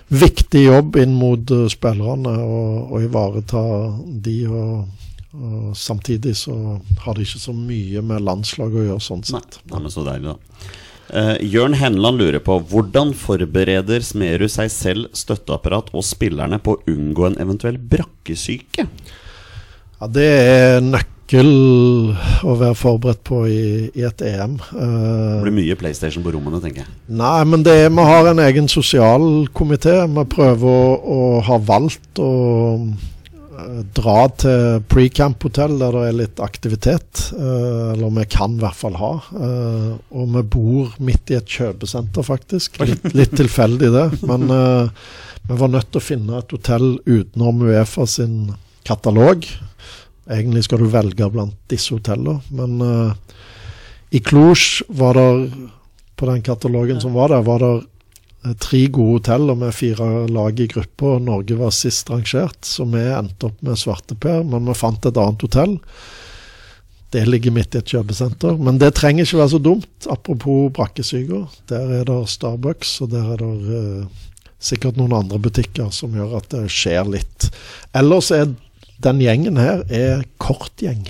viktig 0.09 0.63
jobb 0.65 0.95
inn 0.97 1.13
mot 1.15 1.51
eh, 1.53 1.67
spillerne 1.71 2.33
og, 2.41 2.91
og 2.95 3.03
ivareta 3.05 3.61
de. 4.25 4.37
Og, 4.49 4.87
og 5.39 5.75
samtidig 5.77 6.33
så 6.35 6.55
har 7.05 7.13
de 7.15 7.21
ikke 7.27 7.39
så 7.39 7.53
mye 7.53 8.01
med 8.01 8.23
landslaget 8.25 8.79
å 8.81 8.85
gjøre, 8.89 9.03
sånn 9.05 9.21
Nei, 9.29 9.37
sett. 9.39 9.59
nei, 9.69 9.79
men 9.85 9.93
så 9.93 10.03
deilig, 10.07 10.33
da. 10.33 10.73
Eh, 11.09 11.35
Jørn 11.49 11.73
Henland 11.79 12.21
lurer 12.21 12.41
på 12.43 12.59
hvordan 12.69 13.15
forbereder 13.17 14.03
Smerud 14.05 14.51
seg 14.53 14.69
selv, 14.73 15.07
støtteapparat 15.17 15.89
og 15.95 16.05
spillerne 16.05 16.59
på 16.61 16.75
å 16.75 16.81
unngå 16.91 17.31
en 17.31 17.39
eventuell 17.41 17.79
brakkesyke? 17.81 18.85
Ja, 19.99 20.07
Det 20.07 20.27
er 20.29 20.83
nøkkel 20.85 21.49
å 22.45 22.55
være 22.61 22.77
forberedt 22.77 23.23
på 23.27 23.41
i, 23.49 23.89
i 23.97 24.05
et 24.05 24.21
EM. 24.25 24.57
Uh, 24.71 25.41
Det 25.41 25.49
blir 25.49 25.57
mye 25.59 25.77
PlayStation 25.81 26.25
på 26.25 26.33
rommene, 26.37 26.61
tenker 26.63 26.85
jeg. 26.85 26.93
Nei, 27.09 27.43
men 27.49 27.65
det, 27.65 27.77
vi 27.89 28.09
har 28.11 28.29
en 28.29 28.41
egen 28.45 28.69
sosialkomité. 28.71 30.03
Vi 30.13 30.25
prøver 30.29 30.69
å, 30.69 30.89
å 30.99 31.21
ha 31.49 31.59
valgt 31.69 32.21
å 32.21 32.31
dra 33.95 34.17
til 34.39 34.81
pre-camp-hotell 34.91 35.77
der 35.81 35.95
det 35.95 36.03
er 36.07 36.17
litt 36.17 36.41
aktivitet. 36.43 37.31
eh, 37.33 37.93
eller 37.93 38.13
vi 38.17 38.25
kan 38.25 38.57
i 38.57 38.63
hvert 38.63 38.79
fall 38.79 38.97
ha. 38.99 39.11
Eh, 39.33 39.91
og 40.11 40.29
vi 40.35 40.43
bor 40.55 40.93
midt 40.99 41.31
i 41.31 41.37
et 41.39 41.49
kjøpesenter, 41.49 42.25
faktisk. 42.25 42.79
Litt, 42.83 43.13
litt 43.13 43.35
tilfeldig, 43.37 43.91
det. 43.95 44.07
Men 44.27 44.49
eh, 44.59 44.89
vi 45.49 45.57
var 45.57 45.71
nødt 45.73 45.91
til 45.91 46.01
å 46.01 46.07
finne 46.07 46.39
et 46.39 46.51
hotell 46.53 46.99
utenom 47.05 47.63
Uefa 47.65 48.05
sin 48.07 48.53
katalog. 48.87 49.45
Egentlig 50.29 50.65
skal 50.67 50.83
du 50.83 50.89
velge 50.93 51.29
blant 51.33 51.55
disse 51.71 51.95
hotellene, 51.95 52.41
men 52.53 52.81
eh, 52.85 53.37
i 54.17 54.21
Cluj 54.25 54.81
var 54.97 55.13
det 55.13 55.51
På 56.17 56.25
den 56.25 56.41
katalogen 56.41 56.97
som 56.99 57.13
var 57.13 57.29
der, 57.31 57.43
var 57.47 57.61
det 57.63 57.75
eh, 57.77 57.85
tre 58.59 58.85
gode 58.87 59.19
hoteller 59.19 59.57
med 59.59 59.75
fire 59.75 60.27
lag 60.31 60.59
i 60.59 60.67
gruppa. 60.71 61.15
og 61.17 61.25
Norge 61.27 61.57
var 61.59 61.75
sist 61.75 62.09
rangert, 62.09 62.63
så 62.63 62.85
vi 62.87 63.01
endte 63.03 63.49
opp 63.49 63.59
med 63.65 63.79
svarteper, 63.79 64.43
men 64.47 64.65
vi 64.69 64.77
fant 64.77 65.05
et 65.05 65.19
annet 65.19 65.43
hotell. 65.43 65.77
Det 67.11 67.25
ligger 67.25 67.51
midt 67.51 67.75
i 67.75 67.81
et 67.81 67.91
kjøpesenter, 67.91 68.57
men 68.61 68.77
det 68.79 68.93
trenger 68.95 69.25
ikke 69.25 69.41
være 69.41 69.53
så 69.55 69.59
dumt. 69.65 70.07
Apropos 70.13 70.69
brakkesyker, 70.77 71.47
der 71.71 71.93
er 71.99 72.03
det 72.05 72.19
Starbucks, 72.29 72.99
og 73.01 73.11
der 73.11 73.31
er 73.33 73.41
det 73.41 73.79
uh, 73.79 74.27
sikkert 74.61 74.99
noen 74.99 75.17
andre 75.17 75.39
butikker 75.41 75.89
som 75.95 76.13
gjør 76.15 76.37
at 76.39 76.51
det 76.53 76.67
skjer 76.71 77.09
litt. 77.09 77.49
Ellers 77.97 78.29
er 78.35 78.53
den 79.01 79.23
gjengen 79.23 79.57
her 79.57 79.83
er 79.89 80.23
kort 80.37 80.83
gjeng. 80.83 81.01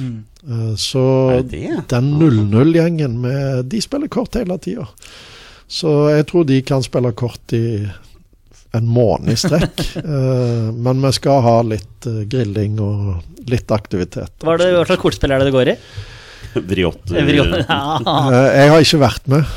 Mm. 0.00 0.24
Uh, 0.48 0.72
Så 0.80 1.04
det 1.44 1.52
det? 1.52 1.84
den 1.92 2.12
0-0-gjengen 2.16 3.22
De 3.68 3.80
spiller 3.84 4.08
kort 4.08 4.34
hele 4.40 4.56
tida. 4.58 4.88
Så 5.68 5.92
jeg 6.14 6.26
tror 6.30 6.46
de 6.46 6.60
kan 6.66 6.84
spille 6.84 7.10
kort 7.18 7.52
i 7.56 7.86
en 8.76 8.88
måned 8.90 9.32
i 9.32 9.38
strekk. 9.40 9.80
Eh, 10.06 10.66
Men 10.76 11.00
vi 11.02 11.12
skal 11.16 11.40
ha 11.44 11.56
litt 11.66 12.06
eh, 12.06 12.22
grilling 12.30 12.76
og 12.82 13.48
litt 13.50 13.70
aktivitet. 13.74 14.34
Hva, 14.42 14.54
er 14.54 14.62
det, 14.62 14.68
hva 14.76 14.84
slags 14.88 15.02
kortspill 15.02 15.32
er 15.32 15.42
det 15.42 15.48
det 15.50 15.56
går 15.56 15.72
i? 15.72 15.76
Vriott 16.56 17.10
Eh, 17.16 18.50
Jeg 18.56 18.70
har 18.72 18.84
ikke 18.84 19.00
vært 19.02 19.26
med, 19.28 19.50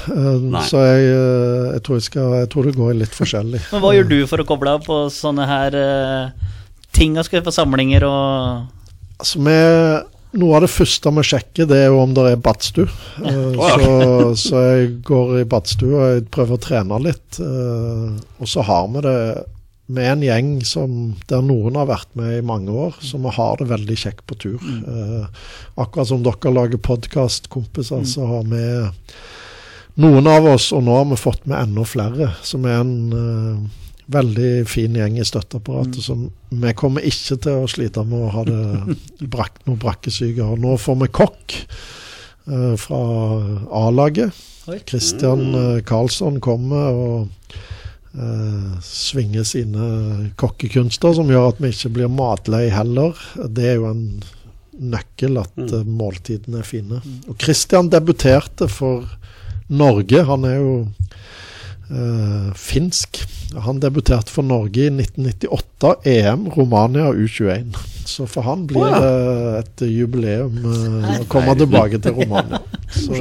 så 0.67 0.82
jeg, 0.84 1.06
jeg, 1.10 1.84
tror 1.86 2.00
jeg, 2.00 2.06
skal, 2.08 2.34
jeg 2.41 2.50
tror 2.52 2.67
det 2.67 2.76
går 2.80 2.93
i 2.93 3.00
litt 3.04 3.15
forskjellig. 3.15 3.62
Men 3.74 3.84
hva 3.84 3.93
gjør 3.95 4.10
du 4.10 4.17
for 4.32 4.43
å 4.43 4.48
koble 4.50 4.74
av 4.78 4.84
på 4.88 5.00
sånne 5.13 5.48
her 5.48 5.78
ting 6.95 7.15
på 7.19 7.54
samlinger 7.56 8.08
og 8.08 8.76
Altså, 9.19 9.41
vi, 9.43 9.56
noe 10.37 10.57
av 10.57 10.65
det 10.65 10.71
første 10.71 11.11
vi 11.17 11.23
sjekker, 11.25 11.69
det 11.69 11.77
er 11.83 11.87
jo 11.89 12.01
om 12.03 12.11
det 12.17 12.25
er 12.29 12.41
badstue. 12.43 12.89
Eh, 13.25 13.55
så, 13.57 13.93
så 14.37 14.65
jeg 14.67 14.91
går 15.07 15.39
i 15.41 15.47
badstue 15.49 15.95
og 15.95 16.11
jeg 16.13 16.27
prøver 16.33 16.57
å 16.57 16.61
trene 16.65 16.99
litt. 17.01 17.39
eh, 17.41 18.19
og 18.37 18.51
så 18.51 18.65
har 18.67 18.91
vi 18.93 19.05
det 19.05 19.17
med 19.89 20.05
en 20.05 20.21
gjeng 20.21 20.49
som, 20.69 20.95
der 21.31 21.41
noen 21.41 21.79
har 21.79 21.89
vært 21.89 22.11
med 22.19 22.35
i 22.37 22.45
mange 22.45 22.69
år, 22.69 22.99
så 23.01 23.17
vi 23.17 23.33
har 23.33 23.57
det 23.57 23.71
veldig 23.71 23.97
kjekt 23.97 24.21
på 24.29 24.37
tur. 24.37 24.61
Eh, 24.61 25.45
akkurat 25.81 26.11
som 26.11 26.21
dere 26.25 26.53
lager 26.53 26.81
podkastkompiser, 26.85 28.05
så 28.05 28.27
har 28.29 28.45
vi 28.51 28.63
noen 29.99 30.29
av 30.29 30.45
oss, 30.53 30.69
og 30.77 30.85
nå 30.85 30.93
har 30.93 31.09
vi 31.09 31.17
fått 31.19 31.49
med 31.49 31.57
enda 31.57 31.87
flere, 31.89 32.35
som 32.45 32.69
er 32.69 32.83
en 32.83 33.71
veldig 34.10 34.52
fin 34.69 34.95
gjeng 34.98 35.17
i 35.19 35.26
støtteapparatet. 35.28 36.02
Så 36.04 36.17
vi 36.50 36.76
kommer 36.78 37.06
ikke 37.06 37.38
til 37.43 37.63
å 37.63 37.69
slite 37.69 38.06
med 38.08 38.26
å 38.26 38.34
ha 38.34 38.45
det 38.48 39.30
brak, 39.32 39.62
noe 39.67 39.80
brakkesyke. 39.80 40.45
Og 40.45 40.62
nå 40.63 40.76
får 40.82 41.02
vi 41.04 41.12
kokk 41.22 41.58
eh, 41.60 42.76
fra 42.82 43.02
A-laget. 43.84 44.45
Kristian 44.69 44.89
Christian 44.89 45.56
eh, 45.56 45.84
Karlsson 45.88 46.39
kommer 46.43 46.89
og 46.93 47.54
eh, 48.13 48.74
svinger 48.86 49.48
sine 49.48 49.88
kokkekunster, 50.39 51.15
som 51.17 51.32
gjør 51.32 51.54
at 51.54 51.63
vi 51.63 51.72
ikke 51.74 51.93
blir 52.00 52.12
matlei 52.13 52.67
heller. 52.74 53.17
Det 53.50 53.72
er 53.72 53.80
jo 53.80 53.89
en 53.89 54.04
nøkkel 54.80 55.39
at 55.41 55.58
eh, 55.65 55.88
måltidene 55.88 56.62
er 56.62 56.67
fine. 56.67 57.02
Og 57.28 57.38
Christian 57.41 57.91
debuterte 57.91 58.69
for 58.72 59.08
Norge. 59.69 60.24
Han 60.26 60.48
er 60.50 60.60
jo 60.60 60.74
eh, 61.89 62.49
finsk. 62.56 63.21
Han 63.65 63.80
debuterte 63.82 64.32
for 64.34 64.45
Norge 64.45 64.88
i 64.88 64.91
1998, 64.93 65.95
EM 66.04 66.49
Romania 66.56 67.12
U21. 67.13 67.78
Så 68.10 68.25
for 68.30 68.45
han 68.47 68.65
blir 68.69 68.82
oh, 68.82 68.89
ja. 68.89 68.99
det 68.99 69.60
et 69.60 69.88
jubileum 69.93 70.56
uh, 70.65 71.10
å 71.19 71.25
komme 71.30 71.54
tilbake 71.58 71.99
til 72.02 72.15
Romania. 72.17 72.62
Så 72.89 73.19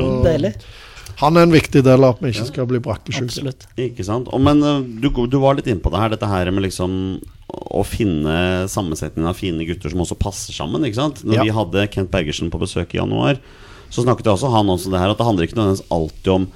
han 1.18 1.34
er 1.34 1.48
en 1.48 1.52
viktig 1.52 1.82
del 1.82 2.04
av 2.06 2.14
at 2.14 2.20
vi 2.22 2.30
ikke 2.30 2.46
skal 2.46 2.68
bli 2.70 2.78
brakkesjuke. 2.82 3.52
Ikke 3.88 4.04
sant? 4.06 4.28
Og, 4.30 4.38
men 4.42 4.62
eh, 4.62 4.84
du, 5.02 5.08
du 5.10 5.40
var 5.42 5.58
litt 5.58 5.66
inne 5.66 5.82
på 5.82 5.90
det 5.90 5.98
her, 5.98 6.12
dette 6.14 6.28
her 6.30 6.50
med 6.54 6.62
liksom 6.68 6.92
å 7.48 7.82
finne 7.86 8.68
sammensetningen 8.70 9.26
av 9.26 9.38
fine 9.38 9.66
gutter 9.66 9.90
som 9.90 10.04
også 10.04 10.18
passer 10.20 10.54
sammen. 10.54 10.84
ikke 10.86 11.00
sant? 11.00 11.24
Når 11.26 11.40
Ja. 11.40 11.46
vi 11.48 11.56
hadde 11.56 11.88
Kent 11.90 12.12
Bergersen 12.12 12.52
på 12.54 12.60
besøk 12.62 12.94
i 12.94 13.00
januar, 13.00 13.40
så 13.90 14.04
snakket 14.04 14.30
også 14.30 14.52
han 14.52 14.70
også 14.70 14.92
det 14.92 15.00
her 15.02 15.10
at 15.10 15.18
det 15.18 15.26
handler 15.26 15.48
ikke 15.48 15.58
nødvendigvis 15.58 15.90
alltid 15.90 16.32
om 16.36 16.48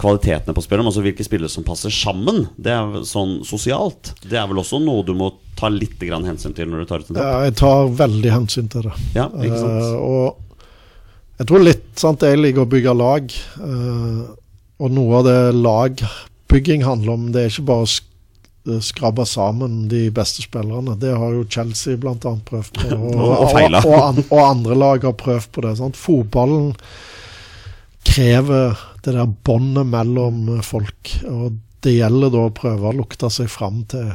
kvalitetene 0.00 0.52
på 0.56 0.62
spillet, 0.64 0.84
men 0.84 0.90
også 0.92 1.04
hvilke 1.06 1.24
spillere 1.24 1.52
som 1.52 1.64
passer 1.66 1.92
sammen. 1.94 2.42
Det 2.60 2.72
er 2.72 2.98
sånn 3.08 3.38
sosialt. 3.48 4.12
Det 4.26 4.36
er 4.36 4.48
vel 4.50 4.60
også 4.60 4.80
noe 4.82 5.04
du 5.06 5.14
må 5.16 5.30
ta 5.56 5.70
litt 5.72 5.96
grann 6.02 6.26
hensyn 6.28 6.52
til 6.56 6.68
når 6.68 6.84
du 6.84 6.90
tar 6.90 7.04
ut 7.04 7.10
en 7.10 7.16
topp? 7.16 7.22
Ja, 7.24 7.44
jeg 7.46 7.54
tar 7.62 7.94
veldig 8.02 8.32
hensyn 8.34 8.68
til 8.72 8.88
det. 8.88 8.96
Ja, 9.16 9.30
ikke 9.40 9.62
sant? 9.62 9.86
Uh, 9.86 9.96
og 9.96 11.38
jeg 11.40 11.48
tror 11.50 11.64
litt 11.64 11.86
sant, 12.00 12.24
Jeg 12.24 12.40
liker 12.40 12.64
å 12.64 12.72
bygge 12.76 12.96
lag. 12.96 13.38
uh, 13.60 14.26
og 14.76 14.92
noe 14.92 15.22
av 15.22 15.24
det 15.24 15.38
lagbygging 15.56 16.84
handler 16.84 17.16
om, 17.16 17.30
det 17.32 17.46
er 17.46 17.52
ikke 17.54 17.68
bare 17.70 17.86
å 17.86 18.80
skrabbe 18.84 19.24
sammen 19.24 19.86
de 19.88 20.10
beste 20.12 20.42
spillerne. 20.44 20.98
Det 21.00 21.14
har 21.16 21.32
jo 21.32 21.46
Chelsea 21.48 21.96
bl.a. 21.96 22.16
prøvd 22.20 22.72
på. 22.76 22.88
Og, 23.06 23.14
Og 23.16 23.56
og, 23.56 24.24
og 24.26 24.40
andre 24.42 24.76
lag 24.76 25.06
har 25.06 25.16
prøvd 25.16 25.52
på 25.54 25.64
det. 25.64 25.76
Sant? 25.80 25.96
Fotballen 25.96 26.74
krever 28.06 28.76
det 29.04 29.14
der 29.16 29.28
båndet 29.46 29.86
mellom 29.90 30.46
folk. 30.66 31.12
Og 31.30 31.58
det 31.84 31.98
gjelder 31.98 32.32
da 32.34 32.46
å 32.48 32.54
prøve 32.56 32.90
å 32.90 32.96
lukte 32.96 33.30
seg 33.32 33.50
fram 33.52 33.82
til 33.90 34.12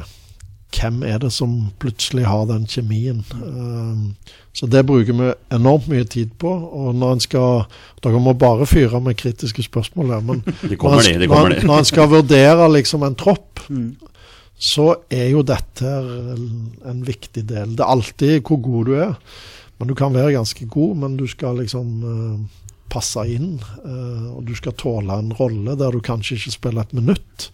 hvem 0.72 1.02
er 1.04 1.18
det 1.20 1.28
som 1.34 1.50
plutselig 1.82 2.24
har 2.24 2.46
den 2.48 2.62
kjemien. 2.70 3.18
Um, 3.44 4.14
så 4.56 4.64
det 4.72 4.82
bruker 4.88 5.16
vi 5.18 5.26
enormt 5.52 5.88
mye 5.92 6.06
tid 6.08 6.30
på. 6.40 6.48
Og 6.48 6.94
når 6.96 7.18
en 7.18 7.20
skal 7.24 7.66
Dere 8.04 8.20
må 8.24 8.32
bare 8.40 8.64
fyre 8.68 9.00
med 9.04 9.18
kritiske 9.20 9.64
spørsmål 9.66 10.14
her, 10.14 10.22
men 10.24 10.40
De 10.62 10.76
når, 10.80 11.02
de. 11.04 11.12
en, 11.12 11.20
de 11.20 11.28
når, 11.28 11.56
en- 11.58 11.66
når 11.68 11.82
en 11.84 11.90
skal 11.92 12.08
vurdere 12.12 12.70
liksom 12.78 13.04
en 13.08 13.18
tropp, 13.20 13.48
Mm. 13.70 13.92
så 14.58 14.88
er 15.12 15.28
jo 15.30 15.42
dette 15.46 15.86
en 16.90 17.02
viktig 17.06 17.44
del. 17.46 17.76
Det 17.76 17.84
er 17.84 17.92
alltid 17.92 18.40
hvor 18.42 18.58
god 18.64 18.88
du 18.88 18.96
er. 18.98 19.12
Men 19.78 19.88
du 19.88 19.94
kan 19.98 20.12
være 20.14 20.32
ganske 20.34 20.66
god, 20.70 20.96
men 20.98 21.14
du 21.16 21.22
skal 21.30 21.56
liksom 21.60 21.92
eh, 22.02 22.61
passe 22.92 23.24
inn. 23.32 23.54
eh, 23.82 24.26
og 24.36 24.44
du 24.48 24.52
skal 24.58 24.76
tåle 24.78 25.16
en 25.18 25.32
rolle 25.38 25.74
der 25.80 25.90
du 25.96 26.00
kanskje 26.04 26.36
ikke 26.38 26.54
spiller 26.58 26.84
et 26.86 26.92
minutt. 26.98 27.48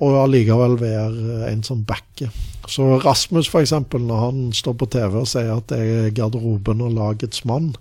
Og 0.00 0.14
allikevel 0.22 0.78
være 0.80 1.50
en 1.50 1.60
som 1.66 1.82
backer. 1.84 2.30
Så 2.70 2.86
Rasmus, 3.04 3.50
f.eks., 3.52 3.74
når 3.92 4.22
han 4.24 4.38
står 4.56 4.78
på 4.80 4.88
TV 4.94 5.18
og 5.20 5.28
sier 5.28 5.50
at 5.58 5.74
jeg 5.76 6.06
er 6.06 6.14
garderoben 6.16 6.80
og 6.86 6.94
lagets 6.96 7.42
mann, 7.48 7.74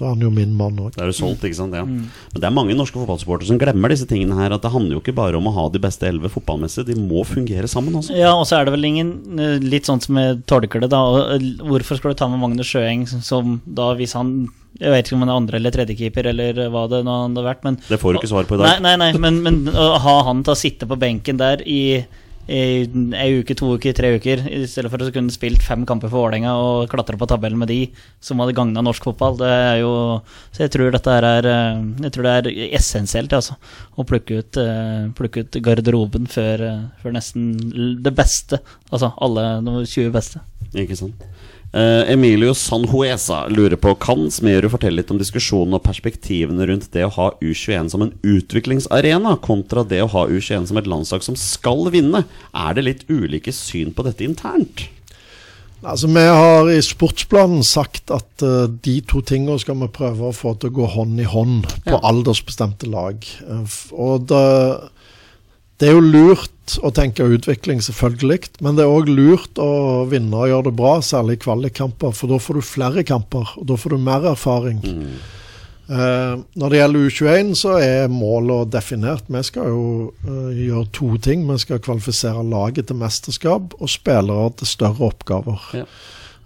da 0.00 0.06
er 0.08 0.14
han 0.14 0.22
jo 0.24 0.30
min 0.32 0.54
mann 0.56 0.78
òg. 0.80 0.94
Det 0.96 1.02
er 1.04 1.10
jo 1.10 1.18
solgt, 1.18 1.42
ikke 1.44 1.58
sant? 1.58 1.76
Ja. 1.76 1.82
Men 1.84 2.40
det 2.40 2.46
er 2.48 2.54
mange 2.56 2.72
norske 2.78 2.96
fotballsupportere 2.96 3.50
som 3.50 3.58
glemmer 3.60 3.92
disse 3.92 4.06
tingene 4.08 4.38
her. 4.38 4.54
At 4.56 4.64
det 4.64 4.72
handler 4.72 4.96
jo 4.96 5.02
ikke 5.02 5.14
bare 5.18 5.36
om 5.36 5.50
å 5.50 5.52
ha 5.58 5.66
de 5.74 5.82
beste 5.84 6.08
elleve 6.08 6.30
fotballmessig, 6.32 6.86
de 6.88 6.96
må 6.96 7.26
fungere 7.28 7.68
sammen 7.70 8.00
også. 8.00 8.16
Ja, 8.16 8.32
og 8.32 8.46
så 8.48 8.56
er 8.62 8.64
det 8.70 8.72
vel 8.78 8.88
ingen 8.88 9.12
eh, 9.36 9.58
Litt 9.62 9.90
sånn 9.90 10.00
som 10.02 10.16
jeg 10.18 10.40
tolker 10.48 10.80
det, 10.86 10.88
da. 10.96 11.02
eh, 11.36 11.44
Hvorfor 11.60 12.00
skal 12.00 12.16
du 12.16 12.20
ta 12.22 12.30
med 12.32 12.40
Magnus 12.40 12.72
Sjøeng 12.72 13.04
som 13.12 13.58
da, 13.68 13.92
hvis 14.00 14.16
han 14.16 14.32
Jeg 14.80 14.90
vet 14.90 15.06
ikke 15.06 15.18
om 15.18 15.24
han 15.26 15.28
er 15.34 15.36
andre- 15.42 15.56
eller 15.60 15.70
tredjekeeper, 15.74 16.26
eller 16.32 16.62
hva 16.72 16.86
det 16.88 17.02
nå 17.04 17.18
hadde 17.26 17.44
vært, 17.44 17.62
men 17.64 17.76
Det 17.88 18.00
får 18.00 18.14
du 18.14 18.18
ikke 18.22 18.32
svar 18.32 18.44
på 18.48 18.56
i 18.56 18.62
dag. 18.62 18.80
nei, 18.82 18.96
nei 18.96 19.12
men, 19.20 19.42
men 19.44 19.64
å 19.68 19.98
ha 20.00 20.22
han 20.30 20.42
til 20.42 20.54
å 20.54 20.58
sitte 20.58 20.88
på 20.88 20.96
benken 20.98 21.36
der 21.36 21.60
i, 21.68 22.04
i 22.48 22.62
ei 23.14 23.28
uke, 23.38 23.54
to 23.54 23.68
uker, 23.76 23.92
tre 23.94 24.14
uker, 24.18 24.40
i 24.50 24.64
stedet 24.66 24.90
for 24.90 24.98
å 24.98 25.12
kunne 25.14 25.30
spilt 25.30 25.62
fem 25.62 25.84
kamper 25.86 26.10
for 26.10 26.24
Vålerenga 26.24 26.56
og 26.58 26.88
klatre 26.90 27.16
på 27.20 27.28
tabellen 27.30 27.60
med 27.60 27.68
de, 27.70 27.84
som 28.20 28.40
hadde 28.42 28.56
gagna 28.56 28.82
norsk 28.82 29.04
fotball, 29.06 29.36
det 29.38 29.46
er 29.52 29.76
jo 29.84 29.92
Så 30.50 30.64
jeg 30.64 30.72
tror 30.74 30.90
dette 30.90 31.14
er 31.20 31.46
eh, 31.52 31.84
Jeg 32.08 32.12
tror 32.16 32.26
det 32.26 32.34
er 32.40 32.50
essensielt, 32.80 33.32
altså. 33.36 33.54
Å 33.94 34.04
plukke 34.08 34.40
ut, 34.40 34.56
eh, 34.58 35.06
plukke 35.14 35.44
ut 35.44 35.60
garderoben 35.62 36.26
før, 36.26 36.64
eh, 36.66 36.82
før 37.02 37.14
nesten 37.14 38.02
det 38.02 38.14
beste. 38.16 38.58
Altså 38.90 39.12
alle 39.22 39.46
de 39.62 39.84
20 39.86 40.10
beste. 40.16 40.40
Ikke 40.74 40.96
sant? 40.98 41.22
Eh, 41.72 42.12
Emilio 42.12 42.52
Sanhuesa 42.52 43.46
lurer 43.48 43.78
på 43.80 43.94
Kan 43.96 44.26
Smerud 44.30 44.68
fortelle 44.74 44.98
litt 45.00 45.10
om 45.14 45.16
diskusjonen 45.20 45.78
og 45.78 45.84
perspektivene 45.86 46.66
rundt 46.68 46.90
det 46.92 47.06
å 47.06 47.12
ha 47.14 47.30
U21 47.40 47.88
som 47.94 48.04
en 48.04 48.12
utviklingsarena, 48.20 49.38
kontra 49.40 49.80
det 49.88 50.02
å 50.04 50.10
ha 50.12 50.26
U21 50.28 50.68
som 50.68 50.80
et 50.80 50.90
landslag 50.90 51.24
som 51.24 51.38
skal 51.38 51.88
vinne? 51.94 52.26
Er 52.52 52.76
det 52.76 52.84
litt 52.84 53.06
ulike 53.08 53.54
syn 53.56 53.94
på 53.96 54.04
dette 54.04 54.26
internt? 54.26 54.84
Altså, 55.82 56.12
Vi 56.12 56.26
har 56.28 56.68
i 56.70 56.76
sportsplanen 56.84 57.64
sagt 57.66 58.12
at 58.14 58.44
uh, 58.44 58.68
de 58.68 59.00
to 59.08 59.24
tingene 59.24 59.56
skal 59.58 59.80
vi 59.80 59.88
prøve 59.96 60.28
å 60.28 60.36
få 60.36 60.52
til 60.60 60.70
å 60.70 60.76
gå 60.76 60.90
hånd 60.92 61.24
i 61.24 61.26
hånd 61.26 61.64
på 61.88 61.96
Ja. 61.96 62.04
aldersbestemte 62.12 62.86
lag. 62.92 63.24
Uh, 63.48 63.64
og 63.96 64.28
det, 64.28 64.44
det 65.80 65.88
er 65.88 65.96
jo 65.96 66.04
lurt 66.04 66.51
å 66.82 66.92
tenke 66.94 67.26
utvikling, 67.26 67.82
selvfølgelig. 67.82 68.56
Men 68.62 68.78
det 68.78 68.84
er 68.84 68.94
òg 68.94 69.10
lurt 69.10 69.60
å 69.60 70.04
vinne 70.10 70.38
og 70.38 70.50
gjøre 70.50 70.68
det 70.70 70.76
bra, 70.78 70.96
særlig 71.04 71.38
i 71.38 71.42
kvalikkamper. 71.44 72.14
For 72.16 72.30
da 72.30 72.38
får 72.42 72.58
du 72.58 72.66
flere 72.66 73.06
kamper, 73.06 73.54
og 73.58 73.68
da 73.70 73.78
får 73.78 73.94
du 73.94 74.04
mer 74.06 74.28
erfaring. 74.32 74.82
Eh, 75.92 76.34
når 76.56 76.72
det 76.72 76.78
gjelder 76.78 77.10
U21, 77.10 77.52
så 77.58 77.76
er 77.82 78.12
målet 78.12 78.70
definert. 78.72 79.28
Vi 79.28 79.42
skal 79.44 79.68
jo 79.72 79.84
eh, 80.22 80.64
gjøre 80.68 80.88
to 80.94 81.10
ting. 81.24 81.44
Vi 81.50 81.58
skal 81.60 81.82
kvalifisere 81.82 82.44
laget 82.46 82.88
til 82.88 83.00
mesterskap 83.00 83.76
og 83.78 83.92
spillere 83.92 84.52
til 84.60 84.70
større 84.70 85.10
oppgaver. 85.10 85.68
Ja. 85.82 85.86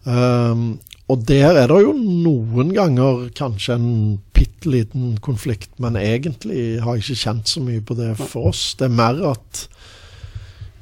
Eh, 0.08 0.66
og 1.06 1.22
der 1.28 1.54
er 1.54 1.70
det 1.70 1.82
jo 1.84 1.92
noen 1.94 2.72
ganger 2.74 3.28
kanskje 3.38 3.76
en 3.76 3.90
bitte 4.34 4.72
liten 4.72 5.14
konflikt, 5.22 5.70
men 5.78 5.94
egentlig 6.00 6.80
har 6.82 6.96
jeg 6.96 7.04
ikke 7.04 7.22
kjent 7.22 7.52
så 7.52 7.62
mye 7.62 7.84
på 7.86 7.94
det 7.94 8.16
for 8.18 8.50
oss. 8.50 8.72
Det 8.78 8.88
er 8.88 8.96
mer 8.96 9.20
at 9.30 9.66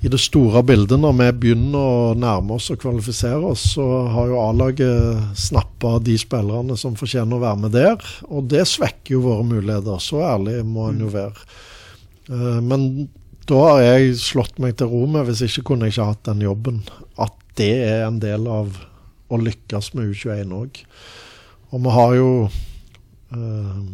i 0.05 0.11
det 0.13 0.19
store 0.21 0.61
bildet, 0.67 0.99
når 1.01 1.15
vi 1.17 1.27
begynner 1.41 1.81
å 1.81 2.17
nærme 2.19 2.59
oss 2.59 2.67
og 2.75 2.83
kvalifisere 2.83 3.41
oss, 3.55 3.63
så 3.73 3.85
har 4.13 4.29
jo 4.29 4.41
A-laget 4.43 5.39
snappa 5.41 5.95
de 6.05 6.19
spillerne 6.21 6.77
som 6.77 6.99
fortjener 6.99 7.39
å 7.39 7.45
være 7.47 7.61
med 7.63 7.73
der. 7.73 8.11
Og 8.29 8.45
det 8.53 8.67
svekker 8.69 9.17
jo 9.17 9.23
våre 9.25 9.47
muligheter. 9.49 10.03
Så 10.05 10.21
ærlig 10.21 10.59
må 10.69 10.91
en 10.91 11.01
jo 11.07 11.09
være. 11.15 11.47
Eh, 12.29 12.61
men 12.61 13.09
da 13.49 13.63
har 13.65 13.81
jeg 13.87 14.19
slått 14.21 14.61
meg 14.61 14.77
til 14.77 14.93
ro 14.93 15.07
med, 15.09 15.25
hvis 15.25 15.47
ikke 15.49 15.71
kunne 15.71 15.89
jeg 15.89 15.97
ikke 15.97 16.11
hatt 16.13 16.29
den 16.29 16.45
jobben, 16.45 16.85
at 17.17 17.41
det 17.57 17.73
er 17.89 18.05
en 18.05 18.21
del 18.21 18.45
av 18.51 18.77
å 19.33 19.41
lykkes 19.41 19.95
med 19.97 20.13
U21 20.13 20.53
òg. 20.53 20.83
Og 21.73 21.85
vi 21.87 21.97
har 21.97 22.17
jo 22.21 22.31
eh, 23.33 23.85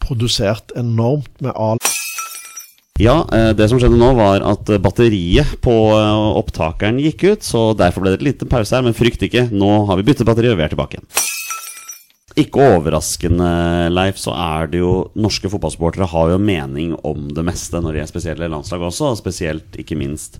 produsert 0.00 0.72
enormt 0.80 1.44
med 1.44 1.52
A. 1.52 1.74
Ja, 3.02 3.24
eh, 3.32 3.50
det 3.58 3.66
som 3.66 3.80
skjedde 3.82 3.98
nå 3.98 4.12
var 4.14 4.44
at 4.46 4.68
eh, 4.70 4.78
batteriet 4.78 5.56
på 5.66 5.72
eh, 5.96 6.26
opptakeren 6.38 7.00
gikk 7.02 7.24
ut, 7.26 7.42
så 7.42 7.72
derfor 7.74 8.04
ble 8.04 8.12
det 8.12 8.20
et 8.20 8.28
liten 8.28 8.50
pause 8.50 8.70
her, 8.70 8.84
men 8.86 8.94
frykt 8.94 9.24
ikke, 9.26 9.48
nå 9.50 9.70
har 9.88 9.98
vi 9.98 10.04
byttet 10.06 10.28
batteri 10.28 10.52
og 10.52 10.60
vi 10.60 10.62
er 10.62 10.70
tilbake 10.70 11.00
igjen. 11.00 11.08
Ikke 12.38 12.62
overraskende, 12.76 13.48
Leif, 13.90 14.20
så 14.22 14.30
er 14.38 14.70
det 14.70 14.78
jo 14.78 14.92
Norske 15.18 15.50
fotballsportere 15.50 16.06
har 16.10 16.36
jo 16.36 16.38
mening 16.38 16.94
om 17.06 17.26
det 17.34 17.42
meste 17.46 17.82
når 17.82 17.98
de 17.98 18.02
er 18.04 18.10
spesielle 18.10 18.50
landslag 18.50 18.86
også, 18.86 19.10
og 19.10 19.18
spesielt 19.18 19.74
ikke 19.82 19.98
minst 19.98 20.38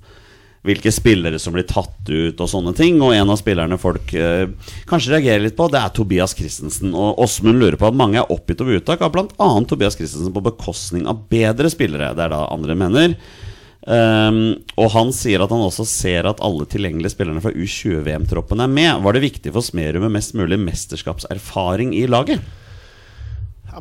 hvilke 0.65 0.93
spillere 0.95 1.39
som 1.41 1.55
blir 1.55 1.67
tatt 1.69 2.09
ut 2.09 2.41
og 2.41 2.49
sånne 2.49 2.73
ting. 2.77 2.97
Og 3.05 3.13
en 3.13 3.31
av 3.31 3.39
spillerne 3.41 3.79
folk 3.81 4.15
eh, 4.17 4.47
kanskje 4.89 5.13
reagerer 5.13 5.45
litt 5.45 5.59
på, 5.59 5.69
det 5.73 5.81
er 5.81 5.93
Tobias 5.93 6.37
Christensen. 6.37 6.95
Og 6.97 7.21
Åsmund 7.25 7.61
lurer 7.61 7.77
på 7.81 7.91
at 7.91 7.99
mange 7.99 8.21
er 8.21 8.33
oppgitt 8.33 8.65
over 8.65 8.81
uttak 8.81 9.05
av 9.05 9.13
bl.a. 9.15 9.51
Tobias 9.69 9.99
Christensen 9.99 10.33
på 10.35 10.45
bekostning 10.49 11.05
av 11.11 11.27
bedre 11.33 11.73
spillere. 11.73 12.15
Det 12.17 12.25
er 12.25 12.33
da 12.33 12.47
andre 12.49 12.79
mener. 12.81 13.19
Um, 13.85 14.65
og 14.81 14.89
han 14.95 15.11
sier 15.13 15.43
at 15.45 15.53
han 15.53 15.61
også 15.61 15.85
ser 15.85 16.25
at 16.25 16.41
alle 16.45 16.65
tilgjengelige 16.73 17.13
spillerne 17.13 17.43
fra 17.45 17.53
U20-VM-troppen 17.53 18.65
er 18.65 18.73
med. 18.73 19.03
Var 19.05 19.17
det 19.17 19.25
viktig 19.27 19.53
for 19.53 19.67
Smerud 19.67 20.01
med 20.07 20.15
mest 20.17 20.33
mulig 20.39 20.57
mesterskapserfaring 20.63 21.93
i 21.93 22.07
laget? 22.09 22.41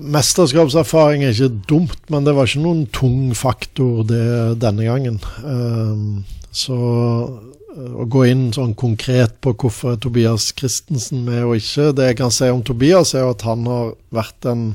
Mesterskapserfaring 0.04 1.24
er 1.24 1.32
ikke 1.32 1.64
dumt, 1.70 2.00
men 2.12 2.28
det 2.28 2.36
var 2.36 2.50
ikke 2.50 2.66
noen 2.66 2.88
tung 2.92 3.32
faktor 3.38 4.04
det 4.10 4.60
denne 4.60 4.90
gangen. 4.90 5.22
Um, 5.46 6.26
så 6.54 6.78
uh, 6.78 7.94
å 7.98 8.06
gå 8.06 8.28
inn 8.30 8.48
sånn 8.56 8.76
konkret 8.78 9.40
på 9.44 9.56
hvorfor 9.58 9.96
er 9.96 10.02
Tobias 10.02 10.52
Christensen 10.54 11.24
med 11.26 11.42
og 11.48 11.58
ikke 11.58 11.92
Det 11.98 12.12
jeg 12.12 12.20
kan 12.22 12.34
si 12.34 12.50
om 12.54 12.62
Tobias, 12.66 13.16
er 13.18 13.28
at 13.32 13.46
han 13.48 13.66
har 13.70 13.94
vært 14.14 14.50
en 14.50 14.66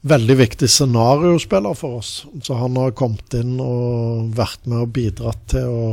veldig 0.00 0.36
viktig 0.40 0.68
scenariospiller 0.70 1.76
for 1.76 2.00
oss. 2.00 2.12
Så 2.42 2.56
han 2.56 2.76
har 2.80 2.96
kommet 2.96 3.34
inn 3.36 3.58
og 3.60 4.30
vært 4.36 4.64
med 4.68 4.86
og 4.86 4.94
bidratt 4.96 5.42
til 5.52 5.68
å 5.68 5.84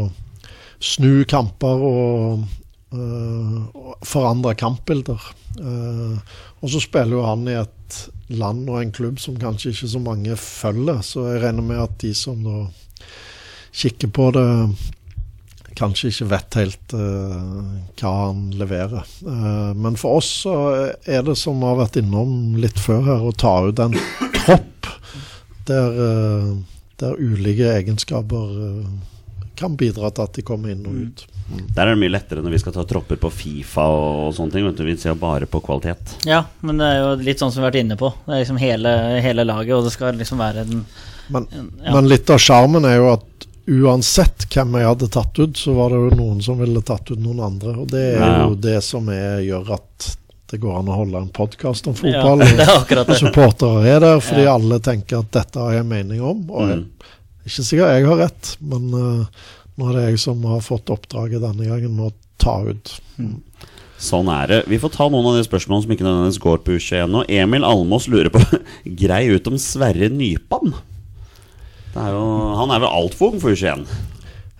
snu 0.83 1.25
kamper 1.27 1.83
og 1.83 2.45
uh, 2.95 3.57
forandre 4.05 4.55
kampbilder. 4.59 5.31
Uh, 5.59 6.19
og 6.61 6.71
så 6.71 6.81
spiller 6.83 7.17
jo 7.17 7.25
han 7.25 7.47
i 7.49 7.57
et 7.59 8.01
land 8.37 8.67
og 8.69 8.81
en 8.81 8.91
klubb 8.93 9.21
som 9.21 9.37
kanskje 9.39 9.71
ikke 9.73 9.91
så 9.93 10.01
mange 10.03 10.35
følger, 10.39 11.01
så 11.05 11.29
jeg 11.31 11.43
regner 11.45 11.65
med 11.65 11.81
at 11.81 11.95
de 12.03 12.11
som 12.17 12.41
da 12.43 12.65
kikker 13.77 14.09
på 14.13 14.29
det, 14.35 14.45
kanskje 15.77 16.09
ikke 16.09 16.29
vet 16.31 16.57
helt 16.57 16.95
uh, 16.97 17.75
hva 17.99 18.13
han 18.23 18.47
leverer. 18.57 19.05
Uh, 19.21 19.73
men 19.77 19.97
for 19.99 20.21
oss 20.21 20.31
så 20.47 20.55
er 21.05 21.21
det 21.27 21.37
som 21.37 21.59
vi 21.61 21.69
har 21.69 21.77
vært 21.83 21.99
innom 22.01 22.57
litt 22.61 22.79
før 22.81 23.05
her, 23.05 23.27
å 23.29 23.35
ta 23.37 23.59
ut 23.67 23.83
en 23.83 23.93
tropp 24.39 24.89
der, 25.69 26.01
uh, 26.01 26.81
der 26.97 27.21
ulike 27.21 27.69
egenskaper 27.75 28.57
kan 29.57 29.73
bidra 29.77 30.11
til 30.13 30.25
at 30.25 30.37
de 30.37 30.45
kommer 30.45 30.73
inn 30.73 30.85
og 30.85 30.97
ut. 31.01 31.23
Der 31.47 31.87
er 31.87 31.95
det 31.95 32.01
mye 32.01 32.11
lettere 32.11 32.43
når 32.43 32.53
vi 32.53 32.59
skal 32.61 32.75
ta 32.75 32.83
tropper 32.87 33.19
på 33.21 33.31
Fifa 33.33 33.85
og 33.89 34.33
sånne 34.35 34.53
ting. 34.53 34.85
Vi 34.85 34.97
ser 35.01 35.17
bare 35.17 35.47
på 35.49 35.61
kvalitet. 35.63 36.17
Ja, 36.27 36.43
men 36.61 36.81
det 36.81 36.89
er 36.91 36.99
jo 37.01 37.13
litt 37.23 37.41
sånn 37.41 37.53
som 37.53 37.61
vi 37.61 37.65
har 37.65 37.71
vært 37.71 37.81
inne 37.81 37.97
på. 37.99 38.11
Det 38.25 38.35
er 38.35 38.43
liksom 38.43 38.59
hele, 38.61 38.93
hele 39.23 39.45
laget, 39.47 39.73
og 39.77 39.87
det 39.87 39.93
skal 39.95 40.19
liksom 40.19 40.43
være 40.43 40.65
en 40.65 40.83
Men, 41.27 41.47
Ja. 41.83 41.91
men 41.91 42.07
litt 42.07 42.29
av 42.31 42.37
sjarmen 42.39 42.85
er 42.87 43.01
jo 43.01 43.07
at 43.11 43.46
uansett 43.67 44.45
hvem 44.53 44.77
jeg 44.79 44.87
hadde 44.87 45.09
tatt 45.11 45.39
ut, 45.41 45.57
så 45.59 45.73
var 45.75 45.91
det 45.91 45.99
jo 45.99 46.15
noen 46.19 46.39
som 46.43 46.59
ville 46.61 46.81
tatt 46.87 47.11
ut 47.11 47.19
noen 47.19 47.41
andre. 47.49 47.73
Og 47.83 47.89
det 47.91 48.03
er 48.15 48.23
jo 48.23 48.53
ja. 48.53 48.61
det 48.67 48.77
som 48.85 49.09
er, 49.13 49.41
gjør 49.45 49.73
at 49.77 50.07
det 50.47 50.61
går 50.63 50.77
an 50.79 50.87
å 50.93 50.95
holde 51.01 51.19
en 51.19 51.31
podkast 51.35 51.89
om 51.91 51.95
Ja, 52.07 52.21
fotball. 52.23 52.45
det 52.59 52.63
er 52.63 52.73
akkurat 52.77 53.09
og 53.11 53.19
supportere 53.19 53.89
er 53.97 53.99
der 54.05 54.21
fordi 54.23 54.45
Ja. 54.47 54.53
alle 54.55 54.79
tenker 54.79 55.19
at 55.19 55.33
dette 55.35 55.59
har 55.59 55.75
jeg 55.75 55.89
mening 55.89 56.21
om. 56.23 56.45
Og 56.49 56.69
jeg, 56.71 56.77
Mm. 56.77 57.11
ikke 57.47 57.63
sikkert 57.67 57.93
jeg 57.97 58.07
har 58.07 58.17
rett, 58.23 58.53
men 58.61 58.87
uh, 58.95 59.43
nå 59.77 59.89
er 59.89 59.93
det 59.99 60.05
jeg 60.11 60.19
som 60.23 60.41
har 60.47 60.63
fått 60.63 60.89
oppdraget 60.95 61.43
denne 61.43 61.67
gangen 61.67 61.93
med 61.95 62.09
å 62.09 62.15
ta 62.39 62.61
ut. 62.63 62.93
Sånn 63.97 64.27
er 64.29 64.47
det. 64.51 64.57
Vi 64.69 64.77
får 64.79 64.91
ta 64.93 65.07
noen 65.09 65.25
av 65.31 65.35
de 65.39 65.43
spørsmålene 65.47 65.83
som 65.87 65.93
ikke 65.95 66.05
nødvendigvis 66.05 66.41
går 66.43 66.59
på 66.63 66.75
U21 66.77 67.09
nå. 67.11 67.23
Emil 67.33 67.65
Almås 67.65 68.07
lurer 68.07 68.29
på 68.31 68.39
Grei 69.03 69.23
ut 69.33 69.47
om 69.51 69.57
Sverre 69.59 70.07
Nypan. 70.13 70.75
Det 71.97 72.03
er 72.05 72.13
jo, 72.13 72.25
han 72.59 72.69
er 72.75 72.83
vel 72.83 72.93
altfor 72.93 73.31
ung 73.33 73.41
for 73.41 73.55
U21. 73.57 73.87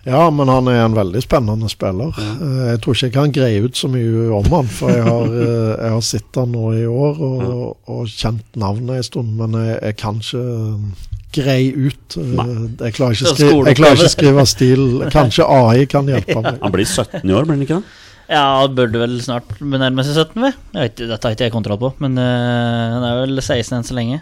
Ja, 0.08 0.24
men 0.32 0.48
han 0.48 0.66
er 0.70 0.80
en 0.86 0.94
veldig 0.96 1.20
spennende 1.22 1.68
spiller. 1.70 2.14
Eh, 2.18 2.70
Jeg 2.72 2.80
tror 2.82 2.96
ikke 2.96 3.06
jeg 3.08 3.14
kan 3.14 3.34
greie 3.34 3.60
ut 3.62 3.76
så 3.78 3.90
mye 3.92 4.24
om 4.34 4.46
han, 4.54 4.70
for 4.72 4.90
jeg 4.90 5.04
har, 5.04 5.26
eh, 5.28 5.74
jeg 5.84 5.92
har 5.94 6.02
sett 6.06 6.38
han 6.40 6.50
nå 6.54 6.64
i 6.78 6.86
år 6.88 7.20
og, 7.28 7.76
og 7.92 8.08
kjent 8.10 8.56
navnet 8.58 8.96
en 8.96 9.06
stund, 9.06 9.34
men 9.38 9.54
jeg, 9.58 9.76
jeg 9.90 9.98
kan 10.00 10.18
ikke 10.22 10.42
eh, 10.42 11.06
greie 11.38 11.74
ut. 11.76 12.16
Jeg 12.18 12.96
klarer 12.96 13.14
ikke, 13.14 13.28
Det 13.28 13.30
er 13.30 13.36
skri 13.36 13.50
jeg 13.68 13.78
klarer 13.82 14.00
ikke 14.00 14.14
skrive 14.16 14.46
stil. 14.48 14.84
Kanskje 15.12 15.46
AI 15.46 15.84
kan 15.92 16.08
hjelpe 16.10 16.40
meg. 16.40 16.58
Han 16.64 16.74
blir 16.74 16.88
17 16.88 17.20
i 17.22 17.36
år, 17.36 17.44
blir 17.46 17.58
han 17.58 17.66
ikke 17.68 17.78
det? 17.82 17.96
Ja, 18.28 18.46
burde 18.68 19.00
vel 19.00 19.14
snart 19.24 19.54
benærme 19.60 20.04
seg 20.04 20.18
17, 20.24 20.40
vi. 20.42 20.50
Jeg 20.74 20.88
vet, 20.88 21.04
dette 21.12 21.24
har 21.28 21.36
ikke 21.36 21.46
jeg 21.46 21.54
kontroll 21.54 21.78
på, 21.84 21.92
men 22.02 22.16
øh, 22.20 22.88
han 22.96 23.06
er 23.12 23.22
vel 23.22 23.38
16 23.44 23.76
enn 23.78 23.86
så 23.88 23.96
lenge. 23.96 24.18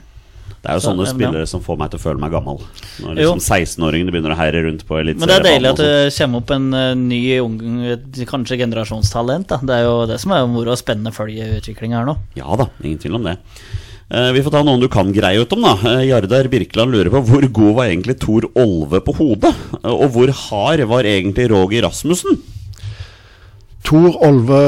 Det 0.66 0.72
er 0.72 0.80
jo 0.80 0.82
Så, 0.82 0.90
sånne 0.90 1.04
ja, 1.06 1.14
spillere 1.14 1.46
som 1.46 1.60
får 1.62 1.76
meg 1.78 1.92
til 1.92 2.00
å 2.00 2.02
føle 2.02 2.18
meg 2.18 2.32
gammel. 2.34 2.56
Når 3.04 3.18
liksom 3.20 3.42
16-åringene 3.44 4.10
begynner 4.10 4.34
å 4.34 4.38
herre 4.40 4.64
rundt 4.64 4.82
på 4.88 4.98
Men 4.98 5.22
det 5.22 5.36
er 5.36 5.44
deilig 5.46 5.70
at 5.70 5.82
det 5.84 5.90
kommer 6.16 6.42
opp 6.42 6.50
en 6.56 6.66
øh, 6.74 6.88
ny, 6.98 7.20
ung, 7.44 7.58
kanskje 8.26 8.58
generasjonstalent. 8.64 9.46
Da. 9.52 9.60
Det 9.62 9.76
er 9.76 9.86
jo 9.86 9.94
det 10.10 10.18
som 10.18 10.34
er 10.34 10.48
moro 10.50 10.74
og 10.74 10.80
spennende 10.80 11.14
å 11.14 11.16
følge 11.16 11.60
utviklinga 11.60 12.00
her 12.00 12.10
nå. 12.10 12.16
Ja 12.34 12.58
da, 12.58 12.66
ingen 12.82 12.98
tvil 12.98 13.20
om 13.20 13.30
det. 13.30 13.36
Eh, 14.10 14.32
vi 14.34 14.42
får 14.42 14.56
ta 14.56 14.64
noen 14.66 14.82
du 14.82 14.88
kan 14.90 15.14
greie 15.14 15.38
ut 15.38 15.54
om, 15.54 15.62
da. 15.62 15.76
Eh, 15.92 16.08
Jardar 16.10 16.50
Birkeland 16.50 16.94
lurer 16.94 17.14
på 17.14 17.22
hvor 17.30 17.46
god 17.46 17.72
var 17.78 17.86
egentlig 17.86 18.18
Tor 18.26 18.50
Olve 18.58 19.04
på 19.06 19.14
hodet? 19.22 19.54
Eh, 19.84 19.90
og 19.94 20.10
hvor 20.18 20.34
hard 20.42 20.82
var 20.90 21.06
egentlig 21.06 21.48
Roger 21.54 21.86
Rasmussen? 21.86 22.42
Tor 23.86 24.18
Olve 24.26 24.60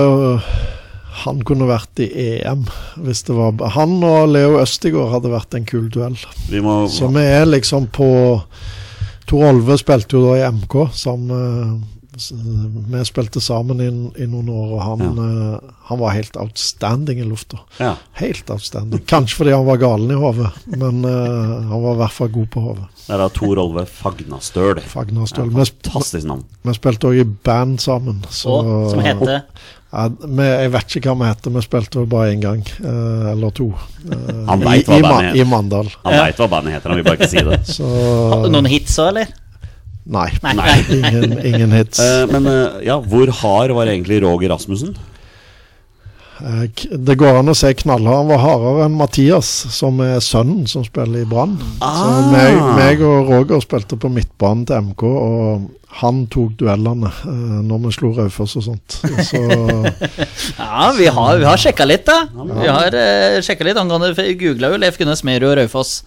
han 1.25 1.43
kunne 1.47 1.69
vært 1.69 2.03
i 2.05 2.09
EM 2.39 2.65
hvis 3.05 3.25
det 3.29 3.37
var 3.37 3.59
Han 3.75 3.99
og 4.07 4.33
Leo 4.33 4.59
Østigård 4.63 5.13
hadde 5.17 5.33
vært 5.33 5.57
en 5.59 5.69
kul 5.69 5.89
duell. 5.93 6.19
Vi 6.51 6.63
må 6.65 6.81
Så 6.93 7.11
vi 7.15 7.25
er 7.25 7.49
liksom 7.49 7.91
på 7.95 8.11
Tor 9.29 9.45
Olve 9.51 9.77
spilte 9.77 10.17
jo 10.17 10.25
da 10.25 10.39
i 10.41 10.49
MK 10.57 10.75
sammen 10.97 11.85
Vi 12.89 13.01
spilte 13.07 13.41
sammen 13.45 13.83
i, 13.85 13.89
i 14.23 14.27
noen 14.27 14.49
år, 14.51 14.71
og 14.75 14.81
han, 14.83 15.19
eh, 15.23 15.75
han 15.87 16.01
var 16.01 16.17
helt 16.17 16.35
outstanding 16.41 17.21
i 17.23 17.27
lufta. 17.29 17.61
Ja. 17.79 17.93
Helt 18.19 18.51
outstanding. 18.51 19.05
Kanskje 19.07 19.39
fordi 19.39 19.53
han 19.55 19.67
var 19.69 19.79
galen 19.79 20.11
i 20.11 20.19
hodet, 20.19 20.49
men 20.73 21.05
uh, 21.05 21.69
han 21.69 21.85
var 21.85 21.95
i 21.95 22.01
hvert 22.01 22.17
fall 22.17 22.33
god 22.35 22.49
på 22.57 22.65
hodet. 22.65 22.89
Det 23.05 23.15
er 23.15 23.23
da 23.23 23.29
Tor 23.37 23.63
Olve 23.63 23.85
Fagnastøl. 23.87 24.83
Fagnastøl. 24.83 25.53
Ja, 25.53 25.69
fantastisk 25.69 26.27
navn. 26.27 26.43
vi 26.67 26.75
spilte 26.81 27.13
òg 27.13 27.23
i 27.23 27.29
band 27.47 27.79
sammen. 27.87 28.19
Så, 28.35 28.57
Og 28.65 28.91
som 28.97 29.05
heter 29.05 29.45
ja, 29.93 30.09
vi, 30.09 30.45
Jeg 30.45 30.71
vet 30.75 30.97
ikke 30.99 31.09
hva 31.13 31.17
vi 31.23 31.29
heter, 31.31 31.55
vi 31.55 31.63
spilte 31.65 31.99
vel 32.03 32.07
bare 32.13 32.33
én 32.35 32.41
gang, 32.43 32.63
eh, 32.83 33.33
eller 33.33 33.51
to. 33.57 33.69
eh, 34.11 34.45
Han 34.51 34.63
i, 34.63 34.65
vet 34.65 34.87
hva 34.91 34.99
i, 34.99 35.03
bandet 35.03 35.11
Ma- 35.11 35.21
heter. 35.31 35.41
I 35.41 35.45
Mandal. 35.49 35.93
Han 36.05 36.15
Ja. 36.15 36.25
veit 36.27 36.37
hva 36.43 36.49
bandet 36.57 36.75
heter, 36.77 36.89
han 36.93 36.97
vil 37.01 37.05
bare 37.09 37.19
ikke 37.21 37.31
si 37.33 37.45
det. 37.49 37.61
Så 37.79 37.93
Hadde 38.33 38.49
du 38.51 38.57
Noen 38.57 38.67
hits 38.73 38.99
òg, 38.99 39.09
eller? 39.15 39.29
Nei. 40.09 40.29
Nei. 40.43 40.55
Nei. 40.57 40.75
Ingen, 40.99 41.39
ingen 41.45 41.73
hits. 41.77 41.99
Eh, 42.01 42.27
men 42.33 42.47
eh, 42.49 42.79
ja, 42.89 42.99
hvor 43.01 43.29
hard 43.43 43.75
var 43.77 43.87
egentlig 43.93 44.23
Roger 44.25 44.49
Rasmussen? 44.55 44.95
Eh, 46.41 46.67
Det 46.97 47.17
går 47.19 47.39
an 47.41 47.49
å 47.51 47.55
si 47.57 47.73
knallhard. 47.75 48.17
Han 48.23 48.29
var 48.29 48.39
hardere 48.45 48.85
enn 48.87 48.97
Mathias, 48.99 49.49
som 49.75 49.99
er 50.05 50.21
sønnen 50.25 50.67
som 50.71 50.85
spiller 50.87 51.23
i 51.25 51.29
Brann. 51.29 51.57
Så 51.81 51.89
Ah. 51.89 52.31
meg, 52.33 52.61
meg 52.79 53.03
og 53.03 53.29
Roger 53.33 53.61
spilte 53.65 53.99
på 53.99 54.11
midtbanen 54.13 54.67
til 54.67 54.77
MK, 54.91 55.03
og 55.03 55.71
han 55.99 56.27
tok 56.31 56.53
duellene 56.61 57.09
eh, 57.09 57.61
når 57.67 57.79
vi 57.87 57.93
slo 57.97 58.13
Raufoss 58.15 58.57
og 58.61 58.63
sånt. 58.69 58.99
Så 59.27 59.41
Ja, 60.59 60.93
vi 60.97 61.07
har, 61.07 61.39
vi 61.39 61.45
har 61.49 61.57
sjekka 61.59 61.87
litt, 61.89 62.05
da. 62.07 62.27
Vi 62.29 62.69
har 62.69 62.95
uh, 62.95 63.41
sjekka 63.43 63.65
litt 63.67 63.77
angående 63.81 64.13
Googla 64.39 64.71
jo 64.75 64.79
Leif 64.83 64.99
Gunnar 65.01 65.17
Smerud 65.19 65.49
og 65.53 65.57
Raufoss. 65.63 66.03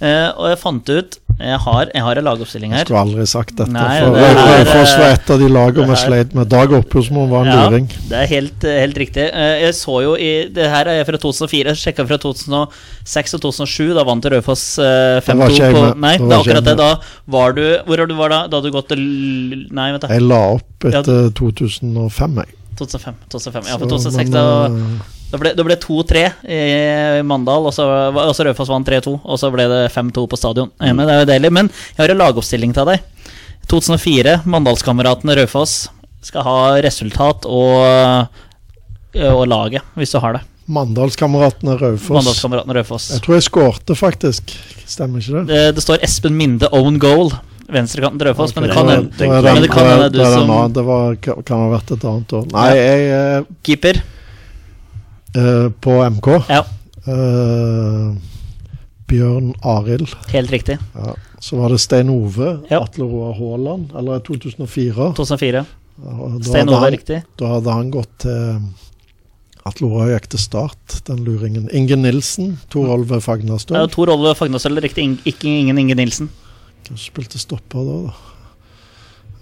uh, 0.00 0.32
og 0.36 0.48
jeg 0.50 0.58
fant 0.62 0.88
ut 0.96 1.18
Jeg 1.36 1.58
har, 1.60 1.90
jeg 1.92 2.00
har 2.02 2.16
en 2.16 2.24
lagoppstilling 2.24 2.72
her. 2.72 2.84
skulle 2.86 3.00
aldri 3.04 3.24
sagt 3.28 3.50
dette. 3.58 3.68
Nei, 3.74 4.00
for 4.00 4.14
det 4.16 4.28
Raufoss 4.38 4.92
var 4.96 5.10
et 5.12 5.30
av 5.34 5.38
de 5.42 5.48
lagene 5.52 5.86
vi 5.90 5.96
sleit 6.00 6.32
med. 6.34 6.48
Dag 6.48 6.72
Opphursmoen 6.78 7.28
var 7.28 7.44
en 7.44 7.50
Ja, 7.52 7.64
luring. 7.68 7.88
det 8.08 8.16
er 8.22 8.26
helt, 8.30 8.64
eh, 8.64 8.78
helt 8.80 8.96
riktig. 8.96 9.26
Eh, 9.34 9.60
Jeg 9.66 9.74
så 9.76 9.98
jo 10.02 10.14
i 10.16 10.48
Det 10.48 10.64
her 10.70 10.88
er 10.88 11.04
fra 11.04 11.18
2004. 11.18 11.74
Jeg 11.74 11.76
sjekka 11.76 12.06
fra 12.08 12.16
2006 12.16 13.34
og 13.34 13.40
2007. 13.42 13.92
Da 13.94 14.04
vant 14.04 14.24
Raufoss 14.24 14.78
eh, 14.78 15.20
Da 15.20 15.34
var 15.34 15.48
5-2 15.50 15.72
på. 15.76 15.96
Nei, 16.00 16.16
det 16.16 16.24
er 16.24 16.30
jeg 16.30 16.40
akkurat 16.40 16.64
det. 16.64 16.76
Da 16.78 16.90
var 17.28 17.52
du 17.52 17.62
Hvor 17.84 17.96
var 17.98 18.06
du 18.06 18.14
var 18.14 18.28
da? 18.30 18.40
Da 18.48 18.56
hadde 18.56 18.70
du 18.72 18.76
gått 18.78 18.88
til 18.88 19.04
Nei, 19.76 19.90
vent 19.92 20.00
da. 20.00 20.08
Jeg 20.08 20.22
la 20.22 20.40
opp 20.56 20.84
etter 20.88 21.30
2005, 21.36 22.40
jeg. 22.40 22.48
2005. 22.80 23.14
2005. 23.28 23.68
Ja, 23.68 23.76
for 23.76 23.86
Så, 23.88 24.08
2006 24.10 24.16
men, 24.16 24.32
da 24.32 24.44
eh, 25.36 25.54
Da 25.54 25.62
ble, 25.62 25.64
ble 25.68 25.76
2-3 25.76 26.22
i 26.48 27.22
Mandal, 27.22 27.66
og 27.68 27.74
så 27.76 27.86
og 28.14 28.32
så 28.34 28.46
Raufoss 28.48 28.68
vant 28.72 28.86
3-2. 28.88 29.20
Og 29.24 29.38
så 29.38 29.50
ble 29.52 29.66
det 29.68 29.82
5-2 29.94 30.26
på 30.32 30.36
stadion. 30.40 30.70
Eh, 30.80 30.92
Men 30.92 31.06
det 31.06 31.14
er 31.14 31.22
jo 31.24 31.30
deilig. 31.32 31.52
Men 31.52 31.68
jeg 31.68 32.02
har 32.02 32.14
en 32.14 32.22
lagoppstilling 32.24 32.74
til 32.74 32.84
deg. 32.86 33.00
2004, 33.68 34.42
Mandalskameratene 34.46 35.34
Raufoss 35.40 35.88
skal 36.26 36.42
ha 36.46 36.58
resultat 36.82 37.46
og, 37.46 38.28
og 39.14 39.42
laget, 39.50 39.82
hvis 39.98 40.12
du 40.14 40.18
har 40.22 40.38
det. 40.38 40.42
Mandalskameratene 40.66 41.76
Raufoss. 41.78 42.10
Mandalskameratene 42.10 42.74
Raufoss. 42.80 43.10
Jeg 43.14 43.22
tror 43.22 43.36
jeg 43.38 43.44
skårte, 43.46 43.94
faktisk. 43.98 44.54
Stemmer 44.86 45.22
ikke 45.22 45.36
det? 45.40 45.44
Det, 45.52 45.60
det 45.76 45.84
står 45.84 46.02
Espen 46.06 46.34
Minde 46.38 46.70
own 46.74 46.98
goal. 47.02 47.30
Venstrekanten 47.70 48.18
til 48.22 48.28
Raufoss, 48.30 48.54
men 48.54 48.66
det 48.68 48.74
kan 48.76 48.86
da- 48.86 48.96
hende 48.96 49.10
da 49.18 49.24
er 49.26 49.42
Men 49.54 49.62
det 49.62 49.70
kan 49.70 49.86
hende 49.90 50.10
den 50.14 50.26
som- 50.32 50.72
Det 50.72 50.84
var, 50.86 51.16
kan 51.22 51.58
ha 51.58 51.68
vært 51.78 51.90
et 51.96 52.04
annet 52.04 52.32
år. 52.38 52.44
Nei, 52.52 52.68
jeg 52.74 53.46
keeper. 53.66 54.02
Eh, 55.36 55.68
På 55.80 55.98
MK 56.10 56.32
Ja, 56.50 56.64
Uh, 57.06 58.16
Bjørn 59.06 59.52
Arild. 59.62 60.10
helt 60.32 60.50
riktig. 60.50 60.74
Ja. 60.96 61.12
Så 61.38 61.54
var 61.60 61.70
det 61.70 61.78
Stein 61.78 62.08
Ove. 62.10 62.48
Ja. 62.70 62.80
Atle 62.82 63.04
Roar 63.06 63.36
Haaland. 63.38 63.92
Eller 63.94 64.18
2004. 64.26 65.12
2004. 65.14 65.60
Da 65.96 66.40
Stein 66.42 66.68
Ove, 66.68 66.80
han- 66.80 66.90
riktig. 66.96 67.20
Da 67.38 67.46
hadde 67.52 67.70
han 67.76 67.92
gått 67.94 68.10
til 68.24 68.58
Atle 69.66 69.86
Roar 69.92 70.08
gikk 70.16 70.26
til 70.34 70.38
start, 70.42 70.96
den 71.06 71.22
luringen. 71.24 71.68
Inge 71.72 71.94
Nilsen, 71.96 72.58
Tor 72.70 72.88
Olve 72.96 73.20
Fagnastøl. 73.22 73.76
Ja, 73.78 73.86
Tor 73.86 74.10
Olve 74.10 74.34
Fagnastøl, 74.34 74.80
riktig. 74.82 75.06
Ikke 75.24 75.46
ingen 75.46 75.78
Inge 75.78 75.94
Nilsen. 75.94 76.28
Hvem 76.88 76.98
spilte 76.98 77.38
stopper 77.38 77.86
da, 77.86 78.10
da? 78.10 78.12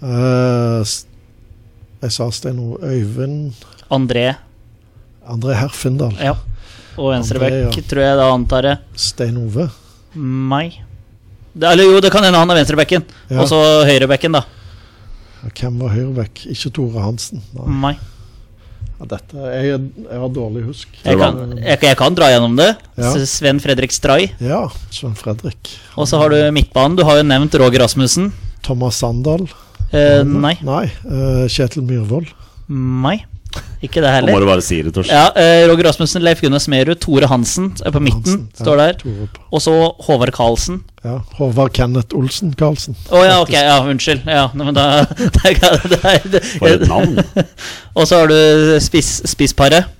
Uh, 0.05 0.85
jeg 2.03 2.11
sa 2.11 2.29
Stein 2.29 2.59
Ove 2.59 2.77
Øyvind 2.83 3.53
André. 3.89 4.35
André 5.31 5.55
Herfindal. 5.59 6.13
Ja. 6.21 6.35
Og 6.95 7.11
venstreback, 7.11 7.55
ja. 7.75 7.83
tror 7.89 8.03
jeg 8.05 8.17
da 8.21 8.27
antar 8.31 8.69
jeg. 8.69 8.81
Stein 8.95 9.37
Ove. 9.41 9.67
Meg. 10.15 10.77
Det, 11.55 11.67
eller 11.71 11.87
jo, 11.87 11.99
det 12.03 12.11
kan 12.11 12.23
hende 12.23 12.39
han 12.39 12.51
er 12.51 12.59
venstrebacken. 12.61 13.03
Ja. 13.29 13.41
Og 13.43 13.49
så 13.51 13.59
høyrebacken, 13.87 14.35
da. 14.37 14.43
Ja, 15.43 15.51
Hvem 15.59 15.79
var 15.83 15.91
høyreback? 15.95 16.45
Ikke 16.51 16.71
Tore 16.75 17.03
Hansen. 17.03 17.43
Nei. 17.55 17.67
Meg. 17.83 18.03
Ja, 18.95 19.05
dette, 19.11 19.35
jeg, 19.51 19.79
jeg 20.07 20.19
har 20.21 20.29
dårlig 20.31 20.63
husk. 20.69 20.93
Jeg 21.03 21.19
kan, 21.19 21.39
jeg, 21.59 21.79
jeg 21.83 21.97
kan 21.99 22.15
dra 22.15 22.29
gjennom 22.31 22.55
det. 22.55 22.69
Ja. 22.95 23.11
Sven 23.27 23.59
Fredrik 23.59 23.91
Stray. 23.91 24.29
Ja, 24.39 24.61
Sven 24.95 25.17
Fredrik. 25.19 25.73
Og 25.99 26.07
så 26.07 26.21
har 26.21 26.31
du 26.31 26.39
midtbanen. 26.55 26.95
Du 26.95 27.03
har 27.07 27.19
jo 27.19 27.27
nevnt 27.27 27.57
Roger 27.59 27.83
Rasmussen. 27.83 28.31
Thomas 28.63 29.01
Sandal. 29.03 29.43
Eh, 29.91 30.23
nei. 30.23 30.55
Nei. 30.65 30.85
eh, 30.87 31.43
Kjetil 31.51 31.83
Myhrvold. 31.85 32.31
Meg. 32.71 33.27
Ikke 33.85 34.01
det 34.01 34.11
Nå 34.25 34.33
må 34.33 34.39
du 34.41 34.47
bare 34.47 34.63
si 34.65 34.77
det, 34.81 34.93
Tors. 34.95 35.09
Ja, 35.11 35.27
eh, 35.37 35.65
Roger 35.69 35.89
Rasmussen, 35.89 36.23
Leif 36.25 36.41
Gunnar 36.41 36.61
Smerud, 36.63 36.97
Tore 37.03 37.29
Hansen 37.29 37.71
er 37.85 37.93
på 37.93 38.01
midten. 38.03 38.23
Hansen, 38.23 38.47
ja, 38.55 38.63
Står 38.63 38.81
der. 38.81 39.03
Og 39.51 39.61
så 39.63 39.73
Håvard 40.07 40.33
Karlsen. 40.35 40.81
Ja, 41.05 41.19
Håvard 41.37 41.73
Kenneth 41.77 42.17
Olsen 42.17 42.55
Karlsen. 42.57 42.97
Å 43.13 43.21
ja, 43.25 43.35
ok. 43.43 43.53
Ja, 43.53 43.77
unnskyld. 43.85 44.25
Ja, 44.25 44.47
men 44.57 44.73
da 44.77 44.87
det 45.19 45.53
det 45.91 46.15
det 46.33 46.43
For 46.55 46.71
et 46.71 46.87
navn. 46.89 47.19
Og 47.97 48.07
så 48.09 48.23
har 48.23 48.31
du 48.31 48.79
spiss, 48.83 49.19
spissparet. 49.29 49.91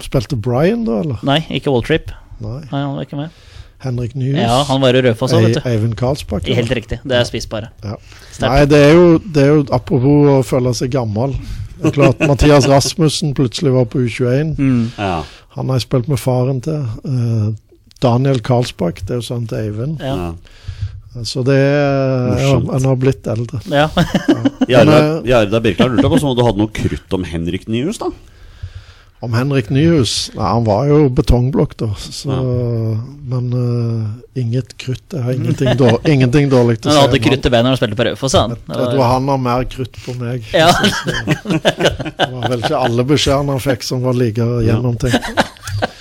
Spilte 0.00 0.38
Brian 0.40 0.86
da, 0.88 1.02
eller? 1.04 1.20
Nei, 1.26 1.42
ikke 1.52 1.72
Walltrip. 1.74 2.14
Nei. 2.40 2.62
Nei, 2.70 2.80
han 2.80 2.96
var 2.96 3.04
ikke 3.04 3.20
med. 3.20 3.46
Henrik 3.80 4.14
Nyhus. 4.14 4.40
Ja, 4.40 4.62
han 4.68 4.80
var 4.82 4.96
i 4.96 5.00
Raufoss 5.04 5.32
òg, 5.32 5.46
vet 5.46 5.56
du. 5.56 5.62
Eivind 5.68 5.96
Karlsbakk. 5.96 6.48
Helt 6.52 6.72
riktig. 6.76 7.00
Det 7.00 7.16
er 7.16 7.24
spissparet. 7.28 7.72
Ja. 7.84 7.96
Nei, 8.44 8.64
det 8.68 8.80
er, 8.90 8.92
jo, 8.96 9.06
det 9.24 9.44
er 9.44 9.54
jo 9.54 9.62
apropos 9.72 10.28
å 10.34 10.40
føle 10.44 10.72
seg 10.76 10.92
gammel. 10.92 11.32
Det 11.80 11.90
er 11.90 11.96
klart 11.96 12.22
Mathias 12.28 12.68
Rasmussen 12.68 13.34
plutselig 13.36 13.72
var 13.74 13.88
på 13.88 14.04
U21. 14.04 14.54
Mm. 14.58 14.90
Ja. 14.98 15.22
Han 15.56 15.70
har 15.70 15.80
jeg 15.80 15.88
spilt 15.88 16.10
med 16.12 16.20
faren 16.20 16.60
til. 16.64 16.84
Uh, 17.04 17.50
Daniel 18.00 18.40
Karlsbakk, 18.44 19.02
det 19.04 19.16
er 19.16 19.20
jo 19.20 19.26
sønnen 19.26 19.48
til 19.50 19.60
Eivind. 19.60 20.00
Ja. 20.04 20.30
Så 21.26 21.42
det 21.42 21.58
Han 21.58 22.84
har 22.86 22.98
blitt 23.00 23.26
eldre. 23.26 23.58
ja. 23.66 23.88
Jarda, 24.70 25.60
Birkeland 25.60 25.96
lurte 25.96 26.08
på 26.12 26.20
om 26.22 26.36
du 26.38 26.44
hadde 26.46 26.62
noe 26.62 26.70
krutt 26.70 27.16
om 27.16 27.26
Henrik 27.26 27.66
Nyhus, 27.68 27.98
da? 27.98 28.12
Om 29.20 29.34
Henrik 29.36 29.68
Nyhus 29.68 30.30
Nei, 30.32 30.46
han 30.48 30.64
var 30.64 30.86
jo 30.88 31.08
betongblokk, 31.12 31.74
da. 31.82 31.90
Så, 32.00 32.32
Men 33.28 33.50
uh, 33.52 34.06
inget 34.40 34.72
krutt. 34.80 35.04
Jeg 35.12 35.22
har 35.26 35.36
ingenting, 35.36 35.74
dår, 35.76 35.98
ingenting 36.08 36.48
dårlig 36.52 36.78
til 36.80 36.88
å 36.88 36.94
si. 36.94 36.96
Han 36.96 37.08
hadde 37.10 37.20
krutt 37.26 37.44
i 37.46 37.52
beina 37.52 37.66
når 37.68 37.76
han 37.76 37.80
spilte 37.82 37.98
på 38.00 38.06
Raufoss, 38.08 38.36
han. 38.40 38.56
Jeg 38.56 38.88
tror 38.94 39.04
han 39.04 39.28
har 39.34 39.42
mer 39.44 39.68
krutt 39.70 40.00
på 40.06 40.16
meg. 40.20 40.48
Ja. 40.56 40.70
Det 40.72 42.30
var 42.32 42.48
vel 42.48 42.64
ikke 42.64 42.80
alle 42.80 43.06
beskjedene 43.12 43.58
han 43.58 43.64
fikk 43.64 43.84
som 43.86 44.04
var 44.06 44.16
like 44.16 44.46
gjennomtenkt. 44.64 45.30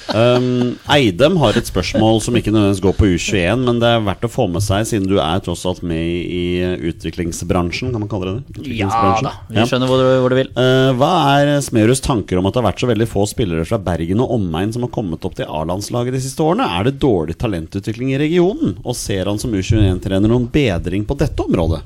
Um, 0.10 0.78
Eidem 0.90 1.36
har 1.38 1.58
et 1.60 1.68
spørsmål 1.70 2.18
som 2.26 2.38
ikke 2.38 2.50
nødvendigvis 2.54 2.82
går 2.82 2.96
på 2.98 3.10
U21, 3.14 3.66
men 3.68 3.82
det 3.82 3.92
er 3.94 4.06
verdt 4.08 4.26
å 4.26 4.32
få 4.32 4.48
med 4.50 4.64
seg, 4.66 4.88
siden 4.90 5.06
du 5.10 5.20
er 5.22 5.44
tross 5.46 5.66
alt 5.70 5.84
med 5.86 6.02
i 6.02 6.64
utviklingsbransjen, 6.90 7.92
kan 7.94 8.02
man 8.02 8.10
kalle 8.10 8.32
det 8.40 8.58
det? 8.58 8.78
Ja 8.80 8.90
da, 9.22 9.36
vi 9.52 9.68
skjønner 9.70 9.92
hvor 9.92 10.02
du, 10.02 10.08
hvor 10.24 10.34
du 10.34 10.40
vil. 10.40 10.50
Uh, 10.58 10.90
hva 10.98 11.12
er 11.38 11.54
Smerus 11.66 12.02
tanker 12.06 12.40
om 12.40 12.50
at 12.50 12.56
det 12.56 12.64
har 12.64 12.70
vært 12.72 12.82
så 12.82 12.90
veldig 12.90 13.10
få 13.12 13.28
spillere 13.30 13.68
fra 13.70 13.82
Bergen 13.90 14.24
og 14.26 14.34
omegn 14.40 14.74
som 14.74 14.88
har 14.88 14.94
kommet 14.96 15.30
opp 15.30 15.38
til 15.38 15.50
A-landslaget 15.50 16.18
de 16.18 16.24
siste 16.26 16.46
årene? 16.46 16.68
Er 16.80 16.90
det 16.90 16.98
dårlig 17.04 17.38
talentutvikling 17.40 18.16
i 18.16 18.20
regionen? 18.22 18.80
Og 18.82 18.98
ser 18.98 19.30
han 19.30 19.42
som 19.42 19.54
U21-trener 19.54 20.30
noen 20.32 20.50
bedring 20.50 21.06
på 21.06 21.18
dette 21.20 21.46
området? 21.46 21.84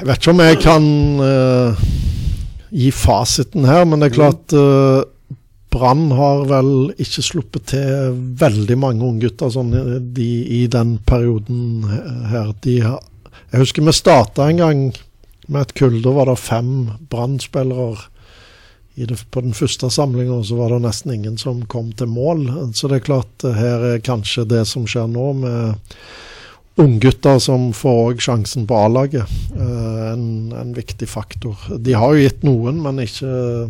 Jeg 0.00 0.08
vet 0.08 0.20
ikke 0.22 0.32
om 0.32 0.44
jeg 0.46 0.60
kan 0.64 0.84
uh, 1.20 1.88
gi 2.72 2.92
fasiten 2.94 3.66
her, 3.68 3.84
men 3.84 4.00
det 4.00 4.08
er 4.08 4.16
klart 4.16 4.54
uh, 4.56 5.02
Brann 5.70 6.10
har 6.18 6.46
vel 6.50 6.72
ikke 6.98 7.22
sluppet 7.22 7.68
til 7.72 8.16
veldig 8.40 8.76
mange 8.80 9.06
unggutter 9.06 9.52
sånn, 9.54 9.74
eh, 9.76 9.98
de, 10.00 10.30
i 10.60 10.64
den 10.70 10.96
perioden 11.06 11.84
her. 12.30 12.54
De 12.64 12.80
har, 12.84 13.02
jeg 13.52 13.64
husker 13.64 13.86
vi 13.86 13.94
starta 13.94 14.48
en 14.48 14.62
gang 14.62 14.86
med 15.50 15.60
et 15.62 15.76
kull. 15.78 16.00
Da 16.02 16.14
var 16.14 16.30
det 16.30 16.40
fem 16.42 16.72
Brann-spillere 17.10 18.08
på 19.30 19.40
den 19.40 19.54
første 19.56 19.88
samlinga, 19.90 20.42
så 20.44 20.58
var 20.58 20.74
det 20.74 20.82
nesten 20.84 21.14
ingen 21.14 21.38
som 21.40 21.62
kom 21.70 21.92
til 21.96 22.10
mål. 22.10 22.44
Så 22.74 22.90
det 22.90 23.00
er 23.00 23.06
klart, 23.06 23.44
eh, 23.44 23.54
her 23.56 23.86
er 23.94 24.04
kanskje 24.04 24.48
det 24.48 24.66
som 24.68 24.86
skjer 24.86 25.08
nå, 25.08 25.32
med 25.40 25.78
unggutter 26.80 27.38
som 27.38 27.70
får 27.76 28.20
sjansen 28.20 28.66
på 28.66 28.76
A-laget. 28.76 29.26
eh, 29.56 30.12
en, 30.12 30.52
en 30.52 30.74
viktig 30.74 31.08
faktor. 31.08 31.56
De 31.78 31.92
har 31.92 32.14
jo 32.14 32.26
gitt 32.26 32.42
noen, 32.42 32.82
men 32.82 33.02
ikke, 33.04 33.68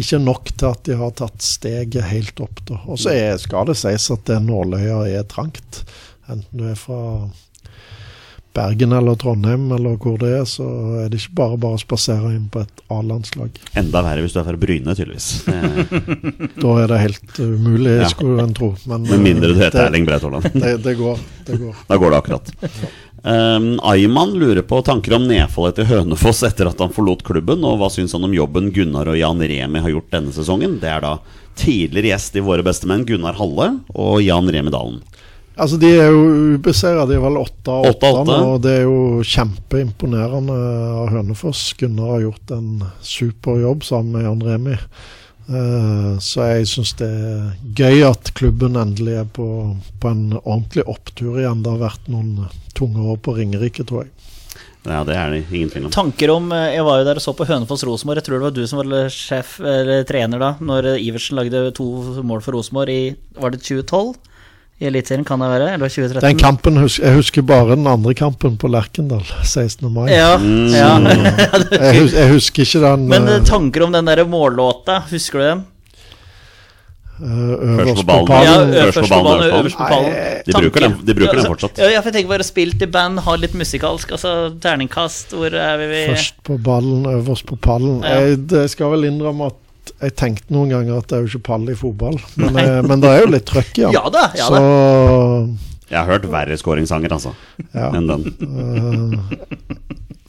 ikke 0.00 0.18
nok 0.18 0.50
til 0.54 0.70
at 0.70 0.84
de 0.88 0.98
har 0.98 1.14
tatt 1.18 1.44
steget 1.44 2.10
helt 2.10 2.40
opp. 2.42 2.62
Og 2.84 2.98
så 2.98 3.14
skal 3.40 3.70
det 3.70 3.78
sies 3.78 4.10
at 4.10 4.24
det 4.30 4.40
nåløyet 4.42 5.14
er 5.14 5.26
trangt. 5.30 5.84
Enten 6.28 6.60
du 6.60 6.66
er 6.70 6.78
fra 6.78 7.00
Bergen 8.54 8.92
eller 8.94 9.16
Trondheim 9.18 9.64
eller 9.74 9.96
hvor 9.98 10.18
det 10.20 10.28
er, 10.38 10.44
så 10.46 10.62
er 11.02 11.08
det 11.10 11.18
ikke 11.20 11.34
bare 11.40 11.56
bare 11.58 11.74
å 11.78 11.80
spasere 11.82 12.30
inn 12.36 12.44
på 12.54 12.60
et 12.62 12.82
A-landslag. 12.94 13.56
Enda 13.74 14.02
verre 14.06 14.22
hvis 14.22 14.36
du 14.36 14.38
er 14.40 14.46
fra 14.46 14.60
Bryne, 14.62 14.94
tydeligvis. 14.94 15.30
Da 16.62 16.74
er 16.84 16.92
det 16.92 17.00
helt 17.02 17.40
umulig, 17.42 17.96
Ja. 18.00 18.08
skulle 18.12 18.42
en 18.46 18.54
tro. 18.54 18.74
Men, 18.86 19.02
Med 19.10 19.20
mindre 19.26 19.50
du 19.52 19.58
heter 19.58 19.78
det- 19.80 19.86
Erling 19.88 20.06
Braut 20.06 20.22
Haaland. 20.22 20.46
Det, 20.64 20.76
det 20.84 20.94
går. 20.98 21.18
Det 21.46 21.58
går. 21.60 21.74
Da 21.88 21.96
går 21.98 22.10
det 22.14 22.18
akkurat. 22.22 22.52
Um, 23.24 23.80
Ayman 23.82 24.34
lurer 24.36 24.62
på 24.68 24.82
tanker 24.84 25.14
om 25.16 25.24
nedfallet 25.26 25.78
til 25.78 25.86
Hønefoss 25.88 26.42
etter 26.44 26.68
at 26.68 26.78
han 26.78 26.92
forlot 26.92 27.22
klubben, 27.24 27.64
og 27.64 27.78
hva 27.80 27.88
syns 27.90 28.12
han 28.12 28.26
om 28.26 28.34
jobben 28.36 28.68
Gunnar 28.76 29.08
og 29.08 29.16
Jan 29.16 29.40
Remi 29.40 29.80
har 29.80 29.94
gjort 29.94 30.10
denne 30.12 30.32
sesongen? 30.36 30.76
Det 30.82 30.90
er 30.92 31.00
da 31.00 31.14
tidligere 31.56 32.10
gjest 32.12 32.36
i 32.36 32.42
Våre 32.44 32.62
bestemenn, 32.66 33.06
Gunnar 33.08 33.38
Halle, 33.40 33.70
og 33.94 34.20
Jan 34.22 34.50
Remi 34.52 34.70
Dalen. 34.74 35.00
Altså, 35.54 35.78
De 35.78 35.90
er 35.94 36.10
jo 36.10 36.54
ubeseira. 36.56 37.06
De 37.06 37.16
er 37.16 37.22
vel 37.22 37.38
åtte 37.38 37.70
av 37.70 37.88
åtte, 37.92 38.10
8-8. 38.10 38.38
og 38.42 38.62
det 38.64 38.72
er 38.80 38.86
jo 38.88 39.00
kjempeimponerende 39.22 40.56
av 41.02 41.12
Hønefoss. 41.14 41.66
Gunnar 41.78 42.16
har 42.16 42.24
gjort 42.26 42.54
en 42.56 42.70
super 43.02 43.60
jobb 43.62 43.86
sammen 43.86 44.16
med 44.16 44.26
Jan 44.26 44.42
Remi. 44.48 44.80
Uh, 45.44 46.16
så 46.24 46.46
jeg 46.54 46.68
syns 46.70 46.94
det 46.96 47.04
er 47.04 47.50
gøy 47.76 48.06
at 48.08 48.30
klubben 48.38 48.78
endelig 48.80 49.18
er 49.20 49.26
på, 49.28 49.46
på 50.00 50.10
en 50.10 50.38
ordentlig 50.40 50.86
opptur 50.88 51.38
igjen. 51.38 51.62
Det 51.62 51.74
har 51.74 51.82
vært 51.84 52.10
noen 52.10 52.48
tunge 52.74 53.04
år 53.12 53.20
på 53.22 53.36
Ringerike, 53.38 53.86
tror 53.86 54.06
jeg. 54.06 54.14
Ja, 54.84 55.00
det 55.06 55.14
er 55.16 55.30
det 55.32 55.44
ingen 55.48 55.70
tvil 55.72 55.86
om. 55.86 55.92
Tanker 55.94 56.28
om 56.34 56.50
eh, 56.52 56.74
Jeg 56.74 56.84
var 56.84 56.98
jo 57.00 57.04
der 57.06 57.16
og 57.16 57.24
så 57.24 57.32
på 57.36 57.46
Hønefoss 57.48 57.86
Rosenborg. 57.88 58.20
Jeg 58.20 58.26
tror 58.26 58.40
det 58.40 58.48
var 58.50 58.56
du 58.56 58.64
som 58.68 58.82
var 58.82 59.12
sjef 59.12 59.56
eller 59.62 60.04
trener 60.08 60.42
da, 60.42 60.50
når 60.60 60.90
Iversen 60.98 61.38
lagde 61.38 61.70
to 61.76 61.86
mål 62.26 62.42
for 62.44 62.58
Rosenborg 62.58 62.92
i 62.92 63.04
Var 63.38 63.54
det 63.54 63.62
2012? 63.64 64.18
I 64.84 64.90
Eliteserien, 64.90 65.24
kan 65.24 65.40
det 65.40 65.48
være? 65.54 65.72
Eller 65.78 65.88
2013? 65.88 66.28
Den 66.28 66.38
kampen 66.42 66.76
Jeg 66.84 67.14
husker 67.16 67.42
bare 67.48 67.74
den 67.74 67.86
andre 67.88 68.14
kampen 68.14 68.56
på 68.60 68.68
Lerkendal, 68.68 69.24
16. 69.56 69.88
mai. 69.92 70.10
Ja, 70.12 70.36
Mm. 70.36 70.66
ja. 70.74 70.90
Jeg, 71.74 72.00
husker, 72.02 72.18
jeg 72.20 72.32
husker 72.36 72.62
ikke 72.68 72.82
den 72.84 73.08
Men 73.08 73.28
eh, 73.28 73.38
eh, 73.40 73.46
tanker 73.48 73.86
om 73.88 73.92
den 73.96 74.04
der 74.12 74.24
mållåta, 74.28 75.00
husker 75.10 75.40
du 75.40 75.44
den? 75.48 75.64
eh, 77.14 77.24
Først 77.24 77.88
øverst 77.88 78.06
på 78.06 78.26
ballen. 78.26 78.72
Ja, 78.74 78.84
øverst 78.84 78.98
på 79.00 79.22
ballen, 79.24 79.52
øverst 79.58 79.76
på 79.78 79.88
ballen. 79.88 80.14
De 80.46 80.52
bruker 80.52 80.80
den- 80.80 80.96
de 81.06 81.14
bruker 81.14 81.28
ja, 81.28 81.38
Altså, 81.38 81.48
fortsatt. 81.52 81.78
Ja, 81.78 81.90
jeg 82.02 82.12
tenker 82.12 82.28
bare 82.28 82.42
spilt 82.44 82.82
i 82.82 82.86
band, 82.86 83.20
ha 83.20 83.36
litt 83.36 83.54
musikalsk, 83.54 84.10
altså 84.12 84.32
terningkast, 84.60 85.30
hvor 85.30 85.54
er 85.54 85.76
vi? 85.78 86.06
Først 86.12 86.34
på 86.44 86.58
ballen, 86.62 87.06
øverst 87.06 87.46
på 87.46 87.56
pallen. 87.56 88.02
Ja. 88.02 88.18
Jeg, 88.20 88.48
det 88.50 88.70
skal 88.70 88.90
vel 88.96 89.04
innrømme 89.12 89.46
at 89.46 89.60
jeg 90.00 90.14
tenkte 90.20 90.54
noen 90.54 90.70
ganger 90.72 90.98
at 91.02 91.08
det 91.10 91.16
er 91.18 91.24
jo 91.26 91.30
ikke 91.32 91.46
pall 91.50 91.68
i 91.72 91.76
fotball. 91.78 92.16
Men, 92.40 92.56
eh, 92.60 92.80
men 92.86 93.02
det 93.04 93.10
er 93.12 93.22
jo 93.24 93.30
litt 93.34 93.46
trøkk 93.50 93.72
i 93.78 93.84
den. 93.86 93.94
Ja 93.96 94.04
da, 94.12 94.28
ja 94.38 94.48
da. 94.52 94.62
Så 94.62 95.90
Jeg 95.90 95.98
har 96.00 96.08
hørt 96.14 96.24
verre 96.32 96.56
skåringssanger, 96.58 97.12
altså, 97.12 97.34
ja. 97.76 97.90
enn 97.94 98.08
den. 98.08 98.24
Uh, 98.40 99.18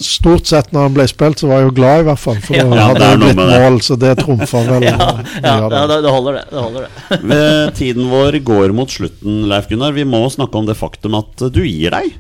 stort 0.04 0.46
sett 0.50 0.74
når 0.76 0.90
han 0.90 0.96
ble 0.98 1.06
spilt, 1.08 1.40
så 1.40 1.48
var 1.50 1.62
jeg 1.62 1.70
jo 1.70 1.76
glad, 1.78 2.02
i 2.04 2.08
hvert 2.10 2.20
fall. 2.22 2.40
For 2.44 2.58
Ja. 2.60 2.66
da 2.68 2.88
hadde 2.90 3.00
det 3.00 3.08
det 3.14 3.20
blitt 3.24 3.40
mål, 3.54 3.78
så 3.88 3.96
det 4.02 4.12
trumfa 4.20 4.62
vel 4.68 4.86
Ja, 4.90 4.98
ja, 5.00 5.56
ja 5.64 5.70
det. 5.72 5.82
det, 5.94 6.00
det 6.04 6.12
holder, 6.18 6.38
det. 6.42 6.44
det 6.52 6.64
holder 6.66 6.86
det. 6.86 7.22
Ved 7.32 7.74
Tiden 7.80 8.10
vår 8.12 8.40
går 8.52 8.76
mot 8.76 8.92
slutten, 8.92 9.46
Leif 9.50 9.72
Gunnar. 9.72 9.96
Vi 9.96 10.04
må 10.06 10.22
snakke 10.36 10.60
om 10.60 10.68
det 10.68 10.76
faktum 10.80 11.16
at 11.22 11.48
du 11.56 11.62
gir 11.64 11.96
deg 11.96 12.12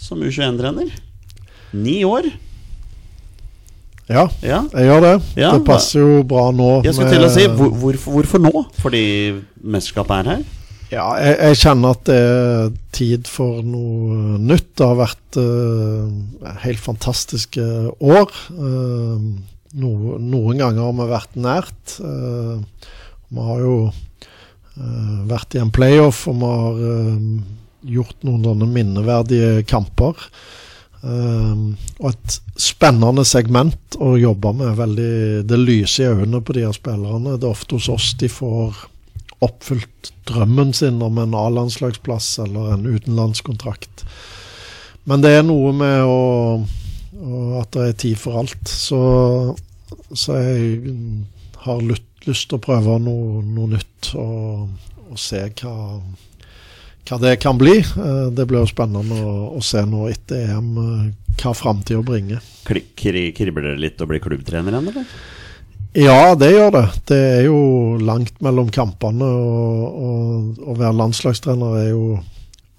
som 0.00 0.20
U21-trener. 0.26 0.90
Ni 1.76 2.00
år. 2.08 2.26
Ja, 4.10 4.24
Ja. 4.42 4.60
jeg 4.74 4.88
gjør 4.88 5.04
det. 5.06 5.12
Ja, 5.38 5.52
det 5.54 5.64
passer 5.68 6.00
jo 6.02 6.22
bra 6.26 6.48
nå. 6.50 6.70
Jeg 6.84 6.96
skulle 6.96 7.12
til 7.14 7.26
å 7.26 7.30
si 7.32 7.46
hvor, 7.46 7.70
hvorfor, 7.82 8.16
hvorfor 8.16 8.42
nå? 8.42 8.64
Fordi 8.82 9.04
mesterskapet 9.62 10.16
er 10.18 10.30
her? 10.34 10.42
Ja, 10.90 11.06
jeg, 11.22 11.36
jeg 11.38 11.58
kjenner 11.60 11.94
at 11.94 12.04
det 12.08 12.18
er 12.18 12.72
tid 12.96 13.30
for 13.30 13.60
noe 13.62 14.40
nytt. 14.42 14.72
Det 14.74 14.88
har 14.88 14.98
vært 14.98 15.38
uh, 15.38 16.56
helt 16.64 16.82
fantastiske 16.82 17.62
år. 18.02 18.34
Uh, 18.50 19.30
no, 19.78 19.92
noen 20.18 20.58
ganger 20.58 20.88
har 20.88 20.96
vi 20.98 21.06
vært 21.14 21.38
nært. 21.38 22.00
Uh, 22.02 22.58
vi 23.30 23.46
har 23.46 23.60
jo 23.62 23.74
eh, 23.86 25.18
vært 25.30 25.54
i 25.54 25.60
en 25.62 25.70
playoff, 25.74 26.24
og 26.30 26.40
vi 26.40 26.48
har 26.50 26.80
eh, 26.90 27.20
gjort 27.94 28.26
noen 28.26 28.42
sånne 28.48 28.66
minneverdige 28.74 29.62
kamper. 29.70 30.26
Eh, 31.00 31.60
og 32.00 32.08
et 32.10 32.36
spennende 32.60 33.24
segment 33.28 33.96
å 34.00 34.14
jobbe 34.20 34.52
med. 34.56 34.74
Veldig, 34.78 35.12
det 35.48 35.60
lyser 35.60 36.04
i 36.04 36.22
øynene 36.22 36.42
på 36.44 36.56
de 36.56 36.66
her 36.66 36.76
spillerne. 36.76 37.38
Det 37.38 37.48
er 37.48 37.54
ofte 37.54 37.78
hos 37.78 37.88
oss 37.92 38.12
de 38.20 38.28
får 38.32 38.86
oppfylt 39.40 40.12
drømmen 40.28 40.74
sin 40.76 41.00
om 41.02 41.16
en 41.18 41.34
A-landslagsplass 41.36 42.34
eller 42.44 42.74
en 42.74 42.86
utenlandskontrakt. 42.86 44.04
Men 45.08 45.24
det 45.24 45.32
er 45.38 45.46
noe 45.46 45.72
med 45.72 46.04
å, 46.04 46.20
å 46.60 47.42
at 47.62 47.72
det 47.76 47.86
er 47.88 48.00
tid 48.04 48.20
for 48.20 48.42
alt. 48.42 48.68
Så, 48.68 49.00
så 50.12 50.36
jeg 50.36 50.98
har 51.64 51.80
lyst, 51.84 52.04
lyst 52.28 52.50
til 52.50 52.60
å 52.60 52.64
prøve 52.64 52.98
noe, 53.00 53.40
noe 53.44 53.72
nytt 53.78 54.12
og, 54.20 54.68
og 55.08 55.20
se 55.20 55.40
hva, 55.62 55.72
hva 57.08 57.18
det 57.22 57.36
kan 57.42 57.58
bli. 57.58 57.78
Eh, 57.80 58.26
Det 58.34 58.46
blir 58.46 58.62
jo 58.62 58.70
spennende 58.70 59.18
å, 59.24 59.34
å 59.56 59.60
se 59.64 59.82
nå 59.86 60.06
etter 60.10 60.50
EM 60.54 60.70
eh, 60.84 61.34
hva 61.40 61.54
framtida 61.56 62.02
bringer. 62.04 62.40
Kribler 62.66 63.70
det 63.72 63.76
litt 63.80 64.02
å 64.02 64.08
bli 64.10 64.20
klubbtrener 64.22 64.74
igjen, 64.74 64.90
eller? 64.92 65.14
Ja, 65.96 66.36
det 66.38 66.52
gjør 66.52 66.70
det. 66.76 66.84
Det 67.10 67.16
er 67.18 67.44
jo 67.48 67.60
langt 67.98 68.36
mellom 68.44 68.68
kampene. 68.70 69.26
Og, 69.26 70.60
å 70.62 70.76
være 70.78 70.94
landslagstrener 71.00 71.78
er 71.80 71.88
jo 71.90 72.20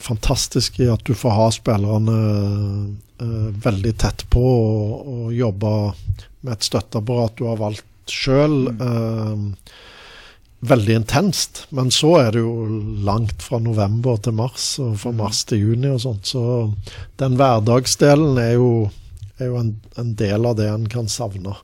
fantastisk 0.01 0.79
i 0.81 0.87
at 0.89 1.03
du 1.05 1.13
får 1.13 1.35
ha 1.35 1.47
spillerne 1.53 2.17
eh, 3.21 3.49
veldig 3.65 3.93
tett 4.01 4.23
på 4.33 4.41
og, 4.41 5.09
og 5.15 5.35
jobbe 5.35 5.73
med 6.41 6.55
et 6.55 6.65
støtteapparat 6.65 7.35
du 7.37 7.45
har 7.49 7.59
valgt 7.59 7.85
sjøl. 8.09 8.55
Veldig 10.61 10.95
intenst. 11.01 11.65
Men 11.69 11.91
så 11.93 12.15
er 12.21 12.31
det 12.35 12.43
jo 12.43 12.65
langt 13.05 13.43
fra 13.43 13.59
november 13.61 14.19
til 14.21 14.37
mars, 14.37 14.73
og 14.81 14.97
fra 15.01 15.13
mars 15.15 15.43
til 15.49 15.65
juni 15.65 15.91
og 15.91 16.01
sånt. 16.05 16.29
Så 16.29 16.43
den 17.21 17.37
hverdagsdelen 17.39 18.39
er 18.41 18.55
jo, 18.55 18.71
er 19.39 19.51
jo 19.51 19.59
en, 19.61 19.75
en 20.01 20.15
del 20.19 20.47
av 20.47 20.57
det 20.59 20.69
en 20.71 20.87
kan 20.91 21.09
savne. 21.11 21.57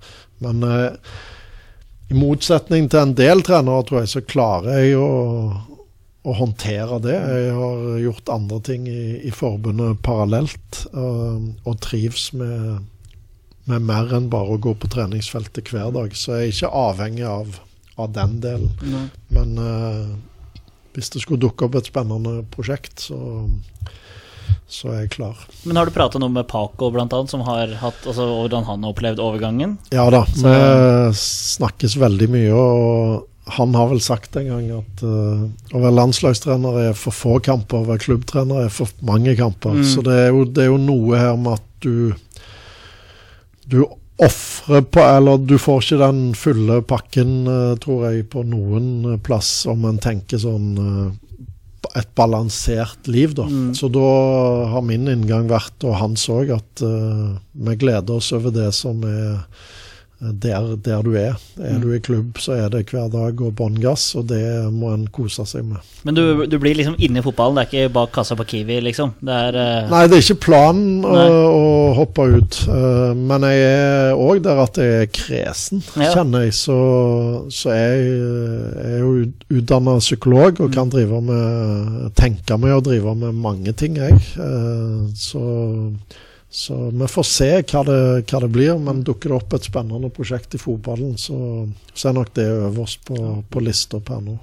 Men 0.44 0.66
eh, 0.66 1.16
i 2.08 2.18
motsetning 2.18 2.90
til 2.90 3.04
en 3.04 3.16
del 3.18 3.44
trenere, 3.46 3.86
tror 3.88 4.04
jeg, 4.04 4.12
så 4.14 4.24
klarer 4.24 4.80
jeg 4.80 5.00
å, 5.00 5.08
å 6.24 6.36
håndtere 6.38 7.02
det. 7.04 7.18
Jeg 7.18 7.56
har 7.58 7.88
gjort 8.06 8.34
andre 8.34 8.62
ting 8.64 8.86
i, 8.90 9.18
i 9.28 9.34
forbundet 9.36 10.02
parallelt, 10.06 10.86
og, 10.94 11.52
og 11.68 11.82
trives 11.84 12.30
med, 12.38 12.86
med 13.68 13.88
mer 13.90 14.14
enn 14.16 14.32
bare 14.32 14.56
å 14.56 14.62
gå 14.64 14.74
på 14.80 14.90
treningsfeltet 14.94 15.74
hver 15.74 15.92
dag. 15.96 16.16
Så 16.16 16.38
jeg 16.38 16.48
er 16.48 16.56
ikke 16.56 16.76
avhengig 16.86 17.28
av, 17.28 17.60
av 17.98 18.12
den 18.16 18.40
delen. 18.44 18.72
Men 19.34 19.58
eh, 19.62 20.16
hvis 20.98 21.12
det 21.14 21.22
skulle 21.24 21.42
dukke 21.42 21.68
opp 21.68 21.78
et 21.80 21.90
spennende 21.90 22.40
prosjekt, 22.54 23.08
så, 23.10 23.20
så 24.70 24.92
er 24.94 25.04
jeg 25.04 25.16
klar. 25.18 25.40
Men 25.68 25.80
har 25.80 25.90
du 25.90 25.96
pratet 25.96 26.22
noe 26.24 26.34
med 26.34 26.48
Paco, 26.50 26.90
blant 26.94 27.14
annet, 27.14 27.34
som 27.34 27.44
har 27.48 27.74
hatt 27.82 28.06
altså, 28.08 28.28
hvordan 28.42 28.68
han 28.70 28.86
har 28.86 28.94
opplevd 28.96 29.22
overgangen? 29.24 29.78
Ja 29.94 30.08
da, 30.14 30.24
Så- 30.30 30.46
vi 30.46 31.18
snakkes 31.22 31.98
veldig 32.02 32.30
mye, 32.34 32.54
og 32.54 33.26
han 33.58 33.76
har 33.80 33.88
vel 33.94 34.02
sagt 34.04 34.36
en 34.36 34.50
gang 34.50 34.66
at 34.76 35.04
uh, 35.08 35.46
å 35.72 35.80
være 35.80 35.96
landslagstrener 35.96 36.82
er 36.90 36.98
for 37.00 37.16
få 37.16 37.38
kamper, 37.40 37.80
å 37.80 37.88
være 37.94 38.04
klubbtrener 38.04 38.66
er 38.66 38.74
for 38.74 38.92
mange 39.08 39.38
kamper. 39.40 39.78
Mm. 39.78 39.86
Så 39.88 40.04
det 40.04 40.18
er, 40.26 40.28
jo, 40.36 40.42
det 40.44 40.66
er 40.66 40.74
jo 40.74 40.82
noe 40.84 41.22
her 41.22 41.38
med 41.40 41.54
at 41.56 41.68
du 41.86 42.12
du 43.68 43.82
ofrer 44.18 44.82
på 44.82 45.04
Eller 45.04 45.38
du 45.38 45.58
får 45.62 45.84
ikke 45.84 46.02
den 46.02 46.22
fulle 46.38 46.82
pakken, 46.90 47.32
eh, 47.48 47.78
tror 47.82 48.08
jeg, 48.10 48.28
på 48.34 48.44
noen 48.48 49.14
eh, 49.14 49.20
plass, 49.22 49.66
om 49.70 49.86
en 49.86 50.02
tenker 50.02 50.42
sånn 50.42 50.70
eh, 50.82 51.08
et 51.98 52.10
balansert 52.18 53.08
liv, 53.08 53.34
da. 53.38 53.46
Mm. 53.48 53.72
Så 53.78 53.88
da 53.94 54.08
har 54.74 54.84
min 54.86 55.08
inngang 55.10 55.48
vært, 55.50 55.78
og 55.88 56.00
hans 56.02 56.26
òg, 56.30 56.52
at 56.58 56.84
uh, 56.84 57.38
vi 57.54 57.76
gleder 57.80 58.18
oss 58.18 58.28
over 58.36 58.54
det 58.54 58.68
som 58.76 59.00
er 59.08 59.46
der, 60.20 60.76
der 60.82 61.02
du 61.06 61.12
er. 61.14 61.36
Er 61.62 61.76
Mm. 61.78 61.82
du 61.82 61.92
i 61.94 62.00
klubb, 62.00 62.38
så 62.42 62.54
er 62.58 62.70
det 62.74 62.88
hver 62.90 63.06
dag 63.14 63.42
og 63.42 63.52
bånn 63.56 63.76
gass, 63.82 64.16
og 64.18 64.28
det 64.32 64.40
må 64.74 64.94
en 64.94 65.08
kose 65.14 65.46
seg 65.46 65.64
med. 65.66 65.78
Men 66.04 66.16
du, 66.18 66.46
du 66.50 66.56
blir 66.58 66.74
liksom 66.76 66.96
inne 66.98 67.20
i 67.20 67.26
fotballen, 67.26 67.56
det 67.60 67.68
er 67.68 67.70
ikke 67.70 67.94
bak 67.94 68.12
kassa 68.16 68.36
på 68.40 68.46
Kiwi, 68.50 68.80
liksom? 68.82 69.12
Det 69.22 69.30
er 69.34 69.58
uh... 69.60 69.90
Nei, 69.92 70.08
det 70.08 70.18
er 70.18 70.24
ikke 70.26 70.40
planen 70.48 71.06
å, 71.06 71.14
å 71.54 71.94
hoppe 72.00 72.26
ut. 72.34 72.58
Uh, 72.66 73.14
men 73.14 73.46
jeg 73.46 73.62
er 73.68 74.14
òg 74.18 74.42
der 74.48 74.64
at 74.64 74.80
jeg 74.82 75.02
er 75.04 75.12
kresen, 75.20 75.84
Ja. 75.98 76.10
kjenner 76.16 76.48
jeg. 76.48 76.54
Så, 76.58 76.78
så 77.54 77.76
jeg, 77.78 78.08
jeg 78.10 78.94
er 78.98 79.04
jo 79.06 79.14
utdanna 79.62 80.00
psykolog 80.02 80.62
og 80.62 80.70
Mm. 80.72 80.74
kan 80.74 80.90
drive 80.90 81.22
med 81.22 82.12
tenke 82.18 82.58
meg 82.60 82.74
og 82.74 82.84
drive 82.90 83.14
med 83.16 83.36
mange 83.38 83.72
ting, 83.78 83.96
jeg. 84.02 84.18
Uh, 84.38 85.08
så, 85.16 85.44
så 86.50 86.76
vi 86.90 87.08
får 87.12 87.26
se 87.28 87.50
hva 87.60 87.82
det, 87.88 88.00
hva 88.30 88.40
det 88.44 88.52
blir. 88.54 88.78
Men 88.80 89.04
dukker 89.08 89.32
det 89.34 89.40
opp 89.40 89.56
et 89.58 89.68
spennende 89.68 90.12
prosjekt 90.14 90.56
i 90.56 90.62
fotballen, 90.62 91.18
så, 91.20 91.68
så 91.94 92.10
er 92.10 92.18
nok 92.18 92.32
det 92.38 92.48
øverst 92.48 93.04
på, 93.10 93.18
på 93.52 93.64
lista 93.64 94.00
per 94.04 94.24
nå. 94.24 94.38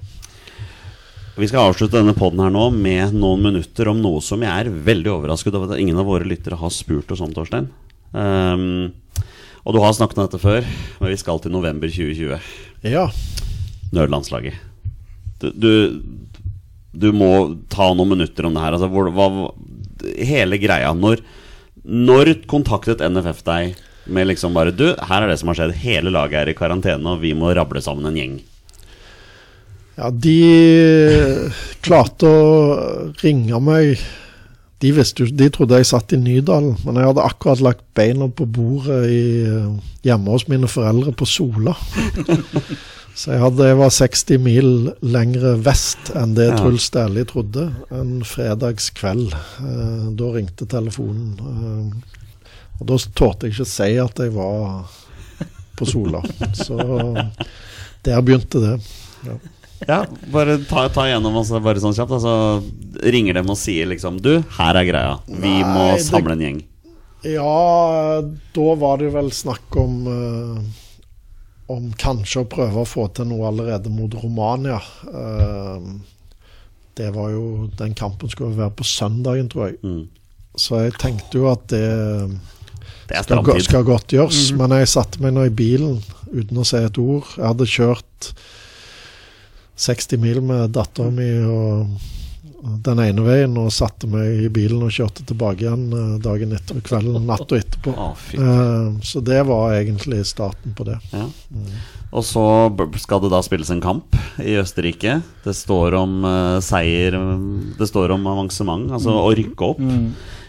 Vi 1.35 1.49
skal 1.51 1.67
avslutte 1.67 1.97
denne 1.97 2.15
podden 2.15 2.39
her 2.45 2.53
nå 2.53 2.69
med 2.71 3.15
noen 3.17 3.41
minutter 3.43 3.89
om 3.91 3.97
noe 3.99 4.21
som 4.23 4.43
jeg 4.45 4.53
er 4.55 4.69
veldig 4.85 5.11
overrasket 5.17 5.57
over 5.57 5.73
at 5.73 5.81
ingen 5.83 5.97
av 5.99 6.07
våre 6.07 6.27
lyttere 6.27 6.55
har 6.61 6.71
spurt 6.71 7.11
oss 7.11 7.23
om, 7.25 7.33
Torstein. 7.35 7.67
Um, 8.15 8.93
og 9.65 9.75
du 9.75 9.81
har 9.83 9.95
snakket 9.97 10.21
om 10.21 10.27
dette 10.29 10.39
før, 10.39 10.69
men 11.01 11.11
vi 11.11 11.19
skal 11.19 11.41
til 11.43 11.51
november 11.51 11.91
2020. 11.91 12.39
Ja. 12.87 13.09
Nødlandslaget. 13.97 14.61
Du, 15.41 15.49
du, 15.51 15.71
du 16.95 17.09
må 17.11 17.31
ta 17.73 17.89
noen 17.91 18.13
minutter 18.13 18.47
om 18.47 18.55
det 18.55 18.63
her. 18.63 18.77
Altså, 18.77 18.87
hvor, 18.93 19.09
hva, 19.11 19.49
hele 20.21 20.61
greia. 20.61 20.93
Når, 20.95 21.25
når 21.85 22.33
kontaktet 22.49 23.03
NFF 23.05 23.43
deg 23.45 23.79
med 24.05 24.27
liksom 24.29 24.53
bare 24.53 24.73
Du, 24.73 24.91
her 24.93 25.23
er 25.23 25.31
det 25.31 25.39
som 25.41 25.49
har 25.49 25.57
skjedd. 25.59 25.77
Hele 25.81 26.13
laget 26.13 26.41
er 26.41 26.51
i 26.51 26.57
karantene, 26.57 27.15
og 27.15 27.23
vi 27.23 27.33
må 27.37 27.53
rable 27.53 27.81
sammen 27.81 28.09
en 28.09 28.19
gjeng. 28.19 28.35
Ja, 29.95 30.11
de 30.11 30.37
klarte 31.85 32.27
å 32.27 32.45
ringe 33.21 33.61
meg 33.63 33.95
de, 34.83 34.91
visste, 34.91 35.25
de 35.31 35.47
trodde 35.53 35.79
jeg 35.79 35.87
satt 35.87 36.13
i 36.13 36.19
Nydalen, 36.19 36.75
men 36.83 36.99
jeg 36.99 37.07
hadde 37.07 37.23
akkurat 37.23 37.61
lagt 37.63 37.85
beina 37.95 38.27
på 38.27 38.45
bordet 38.45 39.05
i, 39.07 39.21
hjemme 40.05 40.35
hos 40.35 40.49
mine 40.51 40.67
foreldre 40.69 41.15
på 41.15 41.27
Sola. 41.29 41.77
Så 43.15 43.31
jeg, 43.31 43.39
hadde, 43.39 43.63
jeg 43.69 43.77
var 43.79 43.93
60 43.95 44.39
mil 44.43 44.69
lengre 45.01 45.53
vest 45.63 46.09
enn 46.19 46.33
det 46.35 46.49
Ja. 46.49 46.57
Truls 46.59 46.89
Dæhlie 46.91 47.23
trodde. 47.29 47.69
En 47.95 48.17
fredagskveld. 48.27 49.31
Eh, 49.63 50.05
da 50.19 50.31
ringte 50.35 50.67
telefonen. 50.67 51.31
Eh, 51.39 52.19
og 52.81 52.87
da 52.91 52.97
tålte 53.15 53.47
jeg 53.47 53.55
ikke 53.55 53.63
å 53.67 53.71
si 53.71 53.89
at 54.03 54.19
jeg 54.19 54.33
var 54.35 54.91
på 55.79 55.87
Sola. 55.87 56.19
Så 56.65 56.75
der 58.03 58.21
begynte 58.21 58.59
det. 58.63 58.75
Ja. 59.25 59.37
Ja, 59.85 59.97
bare 60.31 60.55
ta, 60.67 60.85
ta 60.89 61.03
igjennom 61.07 61.35
oss 61.39 61.49
bare 61.51 61.79
sånn 61.83 61.95
kjapt. 61.95 62.13
Altså, 62.15 62.35
ringer 63.11 63.35
dem 63.39 63.49
og 63.51 63.57
sier 63.59 63.87
liksom 63.91 64.19
Du, 64.23 64.37
her 64.59 64.79
er 64.79 64.87
greia. 64.87 65.17
Vi 65.27 65.51
må 65.63 65.87
samle 66.03 66.35
det- 66.35 66.37
en 66.39 66.45
gjeng. 66.49 66.61
Ja, 67.25 68.21
da 68.55 68.73
var 68.77 68.99
det 69.01 69.07
vel 69.15 69.31
snakk 69.33 69.75
om 69.81 69.95
eh, 70.11 70.59
Om 71.71 71.93
kanskje 71.97 72.43
å 72.43 72.49
prøve 72.49 72.83
å 72.83 72.87
få 72.89 73.07
til 73.15 73.29
noe 73.31 73.47
allerede 73.49 73.89
mot 73.89 74.13
Romania. 74.21 74.77
Eh, 75.09 75.87
det 76.95 77.09
var 77.15 77.31
jo 77.33 77.69
Den 77.77 77.95
kampen 77.97 78.29
skulle 78.31 78.55
være 78.55 78.75
på 78.77 78.85
søndagen, 78.87 79.49
tror 79.49 79.71
jeg. 79.71 79.79
Mm. 79.83 80.03
Så 80.55 80.83
jeg 80.85 80.95
tenkte 81.01 81.41
jo 81.41 81.49
at 81.51 81.65
det 81.67 81.85
Det 83.09 83.23
skal, 83.25 83.61
skal 83.61 83.83
godt 83.87 84.13
gjøres. 84.15 84.51
Men 84.57 84.77
jeg 84.79 84.91
satte 84.93 85.21
meg 85.21 85.35
nå 85.35 85.47
i 85.49 85.53
bilen 85.53 85.99
uten 86.31 86.61
å 86.61 86.65
si 86.65 86.79
et 86.81 86.97
ord. 87.01 87.27
Jeg 87.35 87.45
hadde 87.45 87.69
kjørt 87.69 88.29
60 89.75 90.21
mil 90.23 90.39
med 90.45 90.71
dattera 90.75 91.11
mi 91.11 91.27
og, 91.43 91.97
den 92.65 93.01
ene 93.03 93.23
veien 93.25 93.57
og 93.61 93.73
satte 93.73 94.07
meg 94.09 94.45
i 94.45 94.49
bilen 94.53 94.81
og 94.85 94.93
kjørte 94.93 95.25
tilbake 95.27 95.65
igjen 95.65 95.85
eh, 95.93 96.15
dagen 96.23 96.55
etter 96.55 96.79
kvelden, 96.85 97.27
natta 97.27 97.59
etterpå. 97.59 97.93
Ah. 97.93 98.23
Eh, 98.33 98.87
så 99.05 99.21
det 99.25 99.43
var 99.49 99.75
egentlig 99.77 100.23
starten 100.27 100.73
på 100.77 100.87
det. 100.87 100.97
Ja. 101.13 101.27
Og 102.15 102.25
så 102.25 102.45
skal 103.01 103.21
det 103.23 103.31
da 103.33 103.41
spilles 103.45 103.69
en 103.73 103.83
kamp 103.83 104.17
i 104.41 104.57
Østerrike. 104.61 105.19
Det 105.45 105.55
står 105.57 105.97
om 105.99 106.25
eh, 106.25 106.57
seier 106.65 107.17
Det 107.77 107.89
står 107.89 108.15
om 108.15 108.25
avansement, 108.33 108.89
altså 108.97 109.13
å 109.19 109.33
rykke 109.35 109.71
opp, 109.73 109.83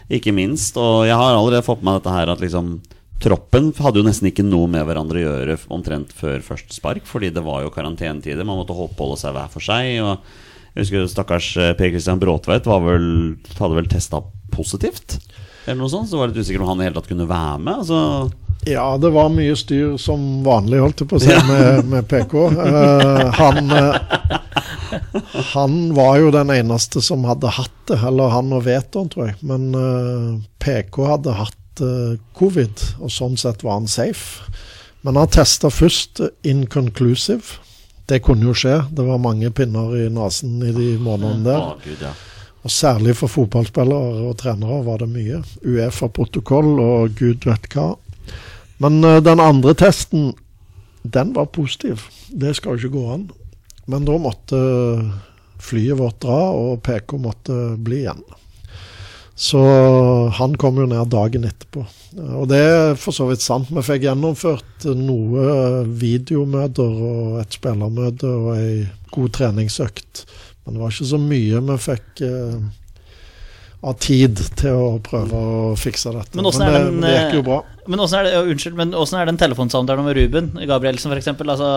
ikke 0.09 0.33
minst. 0.33 0.77
Og 0.81 1.05
jeg 1.09 1.17
har 1.17 1.35
allerede 1.35 1.65
fått 1.65 1.83
med 1.83 1.91
meg 1.91 2.01
dette 2.01 2.15
her 2.17 2.33
at 2.33 2.43
liksom 2.43 2.77
Troppen 3.17 3.71
hadde 3.81 3.97
jo 3.97 4.05
nesten 4.05 4.27
ikke 4.29 4.43
noe 4.45 4.67
med 4.69 4.83
hverandre 4.85 5.17
å 5.17 5.23
gjøre 5.23 5.55
omtrent 5.73 6.11
før 6.13 6.43
første 6.45 6.75
spark, 6.75 7.01
fordi 7.09 7.31
det 7.33 7.41
var 7.41 7.63
jo 7.63 7.71
karantenetider. 7.73 8.45
Man 8.45 8.59
måtte 8.59 8.77
oppholde 8.77 9.17
seg 9.17 9.33
hver 9.33 9.49
for 9.49 9.65
seg. 9.65 9.95
Og 10.05 10.45
jeg 10.77 10.85
husker 10.85 11.07
stakkars 11.09 11.51
eh, 11.57 11.73
Per 11.77 11.89
Christian 11.89 12.19
Bråtveit 12.21 12.67
var 12.69 12.83
vel, 12.85 13.07
hadde 13.57 13.77
vel 13.79 13.89
testa 13.89 14.21
positivt. 14.53 15.17
Eller 15.65 15.81
noe 15.81 15.91
sånt, 15.91 16.11
så 16.11 16.19
var 16.19 16.29
det 16.29 16.37
litt 16.37 16.45
usikker 16.45 16.61
om 16.61 16.69
han 16.69 16.83
i 16.83 16.87
hele 16.87 16.99
tatt 16.99 17.09
kunne 17.09 17.25
være 17.27 17.57
med. 17.59 17.81
Altså, 17.81 18.29
Ja, 18.67 18.85
det 19.01 19.09
var 19.15 19.33
mye 19.33 19.55
styr 19.57 19.97
som 20.01 20.43
vanlig, 20.45 20.79
holdt 20.83 21.01
jeg 21.01 21.09
på 21.09 21.17
å 21.17 21.23
si, 21.23 21.33
med, 21.49 21.89
med 21.91 22.07
PK. 22.07 22.35
Uh, 22.53 23.25
han, 23.39 23.71
uh, 23.73 23.97
han 25.53 25.77
var 25.97 26.17
jo 26.21 26.31
den 26.35 26.53
eneste 26.53 27.01
som 27.03 27.25
hadde 27.27 27.51
hatt 27.57 27.73
det, 27.89 27.99
eller 28.05 28.33
han 28.33 28.53
og 28.55 28.65
Veton, 28.67 29.09
tror 29.11 29.31
jeg. 29.31 29.37
Men 29.47 29.69
uh, 29.75 30.37
PK 30.63 31.01
hadde 31.07 31.37
hatt 31.37 31.83
eh, 31.83 32.17
covid, 32.37 32.83
og 32.99 33.11
sånn 33.13 33.37
sett 33.39 33.63
var 33.65 33.79
han 33.79 33.89
safe. 33.91 34.47
Men 35.05 35.19
han 35.19 35.31
testa 35.31 35.71
først 35.71 36.19
eh, 36.23 36.33
inconclusive. 36.51 37.61
Det 38.07 38.21
kunne 38.23 38.47
jo 38.47 38.55
skje. 38.55 38.79
Det 38.95 39.03
var 39.03 39.19
mange 39.19 39.51
pinner 39.51 39.93
i 39.99 40.07
nesen 40.13 40.61
i 40.63 40.71
de 40.75 40.95
månedene 41.03 41.43
der. 41.43 42.15
Og 42.63 42.71
særlig 42.71 43.15
for 43.19 43.31
fotballspillere 43.31 44.23
og 44.27 44.37
trenere 44.39 44.81
var 44.85 45.03
det 45.03 45.09
mye. 45.11 45.41
Uefa-protokoll 45.67 46.79
og 46.83 47.15
gud 47.19 47.47
vet 47.47 47.67
hva. 47.75 47.91
Men 48.83 48.99
uh, 49.03 49.19
den 49.23 49.41
andre 49.43 49.73
testen, 49.77 50.31
den 51.03 51.33
var 51.35 51.51
positiv. 51.55 52.07
Det 52.27 52.55
skal 52.57 52.75
jo 52.75 52.87
ikke 52.87 52.95
gå 52.97 53.05
an. 53.13 53.27
Men 53.87 54.07
da 54.07 54.17
måtte 54.19 54.59
flyet 55.63 55.99
vårt 55.99 56.19
dra, 56.23 56.41
og 56.51 56.81
PK 56.85 57.15
måtte 57.23 57.55
bli 57.83 58.03
igjen. 58.03 58.23
Så 59.37 59.61
han 60.33 60.55
kom 60.57 60.79
jo 60.81 60.87
ned 60.89 61.11
dagen 61.13 61.45
etterpå. 61.45 61.83
Og 62.39 62.47
det 62.49 62.57
er 62.57 62.95
for 62.97 63.13
så 63.13 63.27
vidt 63.29 63.43
sant. 63.43 63.69
Vi 63.69 63.83
fikk 63.85 64.07
gjennomført 64.07 64.87
noe 64.97 65.83
videomøter 66.01 67.03
og 67.11 67.37
et 67.43 67.57
spillermøte 67.59 68.31
og 68.31 68.49
ei 68.55 68.87
god 69.13 69.35
treningsøkt. 69.37 70.23
Men 70.65 70.75
det 70.75 70.81
var 70.81 70.95
ikke 70.95 71.11
så 71.13 71.21
mye 71.21 71.61
vi 71.69 71.77
fikk 71.85 72.23
eh, 72.25 72.57
av 73.85 73.93
tid 74.01 74.39
til 74.57 74.73
å 74.73 74.85
prøve 75.05 75.37
å 75.37 75.73
fikse 75.77 76.09
dette. 76.09 76.33
Men 76.37 76.47
er 76.49 76.71
det, 76.73 76.79
den, 76.87 77.01
det 77.03 77.11
gikk 77.13 77.35
jo 77.37 77.41
eh, 77.43 77.45
bra. 77.45 77.57
Men 77.87 78.01
åssen 78.03 78.17
er 78.19 78.25
det, 78.25 78.31
ja, 78.33 78.39
unnskyld, 78.49 78.75
men 78.75 78.93
er 78.97 79.29
den 79.29 79.37
telefonsamtalen 79.39 80.07
med 80.07 80.17
Ruben 80.17 80.47
Gabrielsen 80.67 81.13
f.eks.? 81.13 81.29
Altså, 81.29 81.67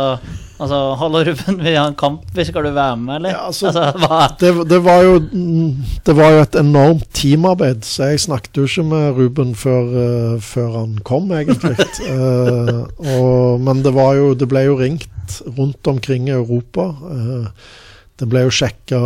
altså 0.57 0.79
'Hallo, 0.99 1.21
Ruben, 1.29 1.59
vil 1.61 1.77
ha 1.77 1.85
en 1.87 1.99
kamp? 2.01 2.25
Skal 2.35 2.65
du 2.67 2.71
være 2.73 2.97
med, 2.97 3.15
eller?' 3.19 3.35
Ja, 3.37 3.43
altså- 3.47 3.71
hva? 4.01 4.21
Det, 4.41 4.53
det, 4.71 4.81
var 4.85 5.05
jo, 5.05 5.19
det 6.07 6.17
var 6.17 6.33
jo 6.35 6.41
et 6.47 6.57
enormt 6.63 7.05
teamarbeid, 7.15 7.85
så 7.85 8.11
jeg 8.11 8.25
snakket 8.25 8.57
jo 8.57 8.65
ikke 8.65 8.87
med 8.89 9.21
Ruben 9.21 9.53
før, 9.55 9.93
uh, 9.93 10.41
før 10.41 10.71
han 10.79 10.97
kom, 11.05 11.29
egentlig. 11.37 11.77
uh, 12.09 12.89
og, 13.13 13.61
men 13.61 13.85
det 13.85 13.93
var 13.95 14.17
jo 14.17 14.33
Det 14.35 14.49
ble 14.49 14.65
jo 14.65 14.79
ringt 14.81 15.37
rundt 15.59 15.87
omkring 15.87 16.29
i 16.31 16.35
Europa. 16.35 16.95
Uh, 17.05 17.47
det 18.19 18.29
ble 18.29 18.49
jo 18.49 18.57
sjekka 18.57 18.99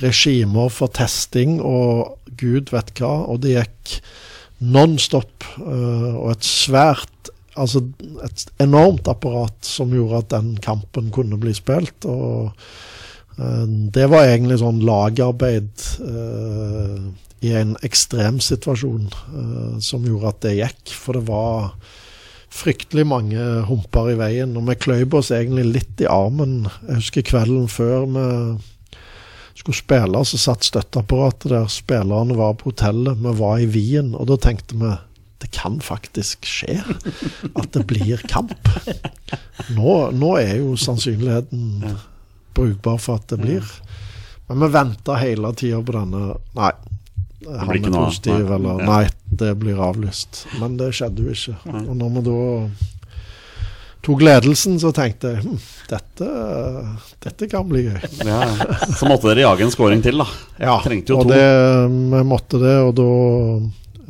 regimer 0.00 0.70
for 0.72 0.88
testing 0.88 1.58
og 1.60 2.16
gud 2.40 2.72
vet 2.74 2.92
hva, 2.98 3.12
og 3.28 3.42
det 3.44 3.58
gikk 3.58 3.98
non-stop. 4.64 5.44
eh, 5.60 6.14
og 6.14 6.30
et 6.36 6.44
svært 6.44 7.10
Altså 7.54 7.84
et 8.26 8.40
enormt 8.58 9.06
apparat 9.06 9.54
som 9.62 9.92
gjorde 9.94 10.24
at 10.24 10.30
den 10.32 10.56
kampen 10.58 11.12
kunne 11.14 11.36
bli 11.38 11.52
spilt. 11.54 12.02
og 12.02 12.50
Eh, 13.38 13.66
Det 13.94 14.06
var 14.10 14.28
egentlig 14.28 14.60
sånn 14.62 14.82
lagarbeid 14.86 15.86
eh, 16.06 16.98
i 17.44 17.52
en 17.58 17.74
ekstremsituasjon 17.84 19.10
eh, 19.10 19.76
som 19.84 20.06
gjorde 20.06 20.32
at 20.32 20.42
det 20.46 20.56
gikk. 20.60 20.94
For 20.94 21.18
det 21.18 21.26
var 21.28 21.74
fryktelig 22.54 23.06
mange 23.10 23.48
humper 23.68 24.12
i 24.12 24.18
veien. 24.20 24.54
Og 24.58 24.68
vi 24.68 24.78
kløyv 24.86 25.18
oss 25.18 25.32
egentlig 25.34 25.66
litt 25.72 26.04
i 26.04 26.10
armen. 26.10 26.62
Jeg 26.86 27.02
husker 27.02 27.28
kvelden 27.32 27.68
før 27.72 28.06
vi 28.14 28.28
skulle 29.58 29.78
spille, 29.78 30.24
så 30.26 30.40
satt 30.40 30.66
støtteapparatet 30.66 31.50
der. 31.52 31.66
Spillerne 31.70 32.36
var 32.38 32.56
på 32.58 32.72
hotellet. 32.72 33.20
Vi 33.22 33.34
var 33.38 33.58
i 33.62 33.68
Wien, 33.70 34.14
og 34.14 34.28
da 34.30 34.38
tenkte 34.40 34.78
vi 34.80 34.94
det 35.44 35.50
kan 35.52 35.76
faktisk 35.84 36.46
skje 36.48 36.78
at 37.60 37.66
det 37.74 37.82
blir 37.90 38.22
kamp. 38.30 38.54
Nå, 39.76 39.96
nå 40.16 40.30
er 40.40 40.54
jo 40.62 40.72
sannsynligheten 40.80 41.82
brukbar 42.56 42.96
for 43.02 43.20
at 43.20 43.28
det 43.28 43.42
blir. 43.42 43.74
Men 44.48 44.62
vi 44.62 44.70
venta 44.72 45.18
hele 45.20 45.50
tida 45.58 45.82
på 45.84 45.96
denne 45.96 46.22
Nei, 46.56 46.70
han 47.44 47.74
er 47.76 47.92
positiv, 47.92 48.50
eller 48.56 48.80
Nei, 48.88 49.02
det 49.26 49.52
blir 49.60 49.80
avlyst. 49.84 50.46
Men 50.62 50.78
det 50.80 50.94
skjedde 50.96 51.26
jo 51.26 51.34
ikke. 51.36 51.58
Og 51.84 51.92
når 51.98 52.14
vi 52.14 52.24
da 52.30 52.38
tok 54.04 54.22
ledelsen, 54.24 54.76
så 54.80 54.92
tenkte 54.94 55.34
jeg 55.34 55.44
hm, 55.44 55.58
dette, 55.90 56.28
dette 57.24 57.48
kan 57.50 57.66
bli 57.68 57.86
gøy. 57.88 57.98
Ja. 58.30 58.40
Så 58.96 59.08
måtte 59.08 59.30
dere 59.30 59.46
jage 59.46 59.66
en 59.66 59.74
scoring 59.74 60.04
til, 60.04 60.20
da. 60.22 60.28
Ja, 60.60 60.78
Trengte 60.84 61.14
jo 61.14 61.20
og 61.20 61.28
to. 61.28 61.34
det, 61.34 61.44
vi 62.14 62.22
måtte 62.28 62.60
det, 62.62 62.76
og 62.84 62.94
da 62.98 63.08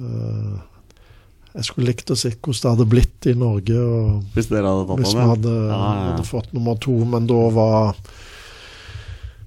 uh, 0.04 0.52
Jeg 1.54 1.68
skulle 1.68 1.88
likt 1.92 2.10
å 2.10 2.18
se 2.18 2.32
hvordan 2.34 2.60
det 2.60 2.72
hadde 2.74 2.88
blitt 2.90 3.30
i 3.30 3.34
Norge 3.38 3.78
og 3.78 4.36
Hvis 4.36 4.50
dere 4.50 4.70
hadde 4.70 4.86
tatt 4.90 5.02
hvis 5.02 5.16
vi 5.16 5.26
hadde, 5.32 5.56
ja, 5.70 5.80
ja. 5.80 6.04
hadde 6.10 6.28
fått 6.28 6.54
nummer 6.56 6.78
to, 6.82 6.96
men 7.08 7.30
da 7.30 7.40
var 7.54 7.94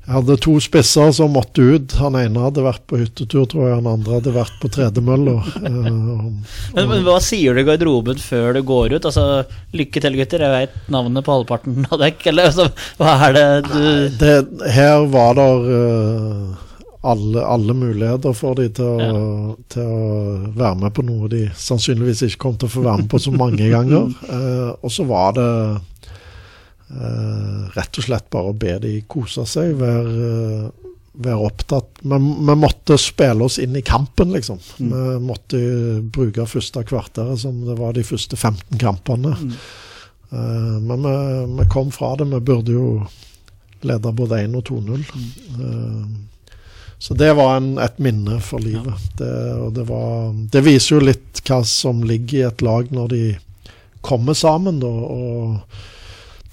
Jeg 0.08 0.16
hadde 0.22 0.38
to 0.40 0.54
spisser 0.64 1.10
som 1.12 1.34
måtte 1.36 1.60
ut. 1.60 1.94
Han 2.00 2.16
ene 2.16 2.46
hadde 2.46 2.64
vært 2.64 2.86
på 2.88 2.96
hyttetur, 3.02 3.44
tror 3.52 3.66
jeg. 3.68 3.80
Han 3.82 3.90
andre 3.92 4.20
hadde 4.22 4.32
vært 4.38 4.60
på 4.62 4.72
tredemølla. 4.72 5.34
Eh, 5.68 5.88
Men, 6.78 6.88
men 6.90 7.04
hva 7.04 7.18
sier 7.24 7.56
du 7.56 7.62
i 7.62 7.66
garderoben 7.68 8.20
før 8.22 8.56
du 8.56 8.62
går 8.68 8.96
ut? 8.96 9.08
Altså, 9.10 9.44
Lykke 9.76 10.02
til, 10.04 10.16
gutter, 10.20 10.44
jeg 10.46 10.54
veit 10.54 10.78
navnet 10.94 11.26
på 11.28 11.36
halvparten 11.36 11.84
av 11.92 12.00
dekk. 12.00 12.24
Eller 12.32 12.48
altså, 12.54 12.70
hva 13.02 13.18
er 13.28 13.36
det 13.36 13.48
du 13.68 14.16
det, 14.22 14.38
her 14.72 15.04
var 15.12 15.36
det 15.36 15.48
alle, 17.08 17.44
alle 17.44 17.76
muligheter 17.78 18.34
for 18.36 18.58
de 18.58 18.70
til 18.80 19.04
å, 19.04 19.20
til 19.72 19.84
å 19.84 20.08
være 20.58 20.80
med 20.86 20.96
på 20.96 21.06
noe 21.08 21.30
de 21.32 21.44
sannsynligvis 21.56 22.26
ikke 22.28 22.42
kom 22.48 22.58
til 22.60 22.70
å 22.70 22.74
få 22.78 22.86
være 22.88 23.04
med 23.04 23.12
på 23.12 23.22
så 23.28 23.36
mange 23.36 23.70
ganger. 23.72 24.10
Uh, 24.28 24.72
og 24.84 24.92
så 24.94 25.06
var 25.08 25.36
det 25.38 25.52
rett 26.88 27.98
og 28.00 28.06
slett 28.06 28.30
bare 28.32 28.52
å 28.52 28.58
be 28.58 28.78
de 28.84 28.94
kose 29.12 29.44
seg, 29.50 29.74
være, 29.80 30.28
eh, 30.28 30.94
være 31.18 31.50
opptatt. 31.50 32.00
vi, 32.02 32.20
vi 32.20 32.56
måtte 32.56 32.98
spille 33.02 33.44
oss 33.44 33.58
inn 33.60 33.76
i 33.76 33.84
kampen, 33.86 34.32
liksom. 34.32 34.62
Vi 34.78 35.20
måtte 35.24 35.60
bruke 36.02 36.48
første 36.48 36.84
kvarteret 36.88 37.44
som 37.44 37.66
det 37.66 37.76
var 37.80 37.98
de 37.98 38.06
første 38.08 38.38
15 38.38 38.80
kampene. 38.80 39.36
Eh, 40.32 40.78
men 40.82 41.04
vi, 41.04 41.18
vi 41.62 41.70
kom 41.70 41.92
fra 41.92 42.16
det. 42.16 42.30
Vi 42.32 42.40
burde 42.40 42.72
jo 42.72 42.88
lede 43.82 44.12
både 44.16 44.42
1 44.46 44.56
og 44.56 44.72
2-0. 44.72 45.04
Eh, 45.60 46.08
så 47.00 47.14
det 47.14 47.34
var 47.38 47.58
en, 47.58 47.76
et 47.78 48.00
minne 48.02 48.40
for 48.42 48.64
livet. 48.64 49.12
Det, 49.20 49.34
og 49.60 49.76
det, 49.76 49.86
var, 49.90 50.32
det 50.54 50.64
viser 50.66 50.98
jo 50.98 51.04
litt 51.06 51.44
hva 51.46 51.62
som 51.68 52.02
ligger 52.08 52.40
i 52.40 52.48
et 52.48 52.64
lag 52.66 52.90
når 52.96 53.14
de 53.14 53.22
kommer 54.02 54.38
sammen 54.38 54.80
da, 54.82 54.90
og 54.90 55.60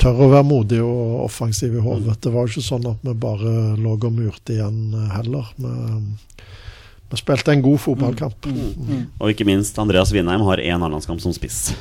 tør 0.05 0.21
å 0.27 0.31
være 0.35 0.47
modig 0.47 0.83
og 0.85 1.25
offensiv 1.25 1.79
i 1.79 1.83
hodet. 1.83 2.19
Det 2.21 2.33
var 2.35 2.45
jo 2.45 2.55
ikke 2.55 2.67
sånn 2.69 2.91
at 2.91 3.07
vi 3.07 3.17
bare 3.25 3.55
lå 3.81 3.97
og 3.97 4.11
murte 4.13 4.57
igjen 4.57 4.93
eh, 4.93 5.11
heller. 5.17 5.49
Vi, 5.57 5.73
vi 7.11 7.21
spilte 7.21 7.55
en 7.55 7.65
god 7.65 7.81
fotballkamp. 7.81 8.49
Og 9.21 9.33
ikke 9.33 9.49
minst, 9.49 9.79
Andreas 9.81 10.13
Vindheim 10.15 10.45
har 10.49 10.63
én 10.63 10.85
A-landskamp 10.85 11.25
som 11.25 11.35
spiss. 11.37 11.73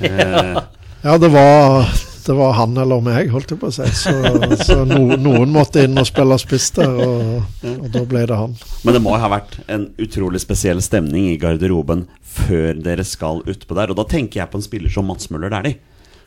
ja. 0.00 0.68
Ja, 1.02 1.16
det 1.18 1.32
var, 1.34 1.88
det 2.26 2.34
var 2.38 2.52
han 2.54 2.76
eller 2.78 3.00
meg, 3.02 3.26
holdt 3.32 3.50
jeg 3.50 3.58
på 3.58 3.66
å 3.66 3.74
si. 3.74 3.88
Så, 3.90 4.12
så 4.60 4.76
no, 4.86 5.00
noen 5.18 5.50
måtte 5.50 5.82
inn 5.82 5.98
og 5.98 6.06
spille 6.06 6.36
spiss 6.38 6.68
der, 6.76 6.92
og, 6.94 7.64
og 7.72 7.88
da 7.90 8.02
ble 8.06 8.22
det 8.30 8.38
han. 8.38 8.54
Men 8.86 8.94
det 8.94 9.00
må 9.02 9.16
ha 9.18 9.30
vært 9.32 9.56
en 9.66 9.88
utrolig 9.98 10.38
spesiell 10.44 10.78
stemning 10.78 11.32
i 11.32 11.40
garderoben 11.42 12.04
før 12.22 12.78
dere 12.86 13.02
skal 13.02 13.42
utpå 13.50 13.74
der. 13.80 13.90
Og 13.90 13.98
da 13.98 14.06
tenker 14.14 14.44
jeg 14.44 14.52
på 14.52 14.60
en 14.60 14.68
spiller 14.68 14.94
som 14.94 15.10
Mats 15.10 15.26
Møller 15.34 15.50
Dæhlie. 15.50 15.80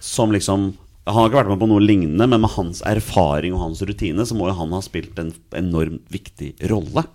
Som 0.04 0.36
liksom 0.36 0.74
Han 1.06 1.20
har 1.20 1.30
ikke 1.30 1.38
vært 1.38 1.52
med 1.54 1.62
på 1.62 1.70
noe 1.70 1.84
lignende, 1.86 2.26
men 2.26 2.42
med 2.42 2.54
hans 2.56 2.82
erfaring 2.90 3.54
og 3.54 3.62
hans 3.62 3.84
rutine, 3.86 4.26
så 4.26 4.38
må 4.38 4.50
jo 4.50 4.58
han 4.58 4.74
ha 4.74 4.82
spilt 4.82 5.20
en 5.22 5.36
enormt 5.54 6.02
viktig 6.14 6.56
rolle. 6.72 7.06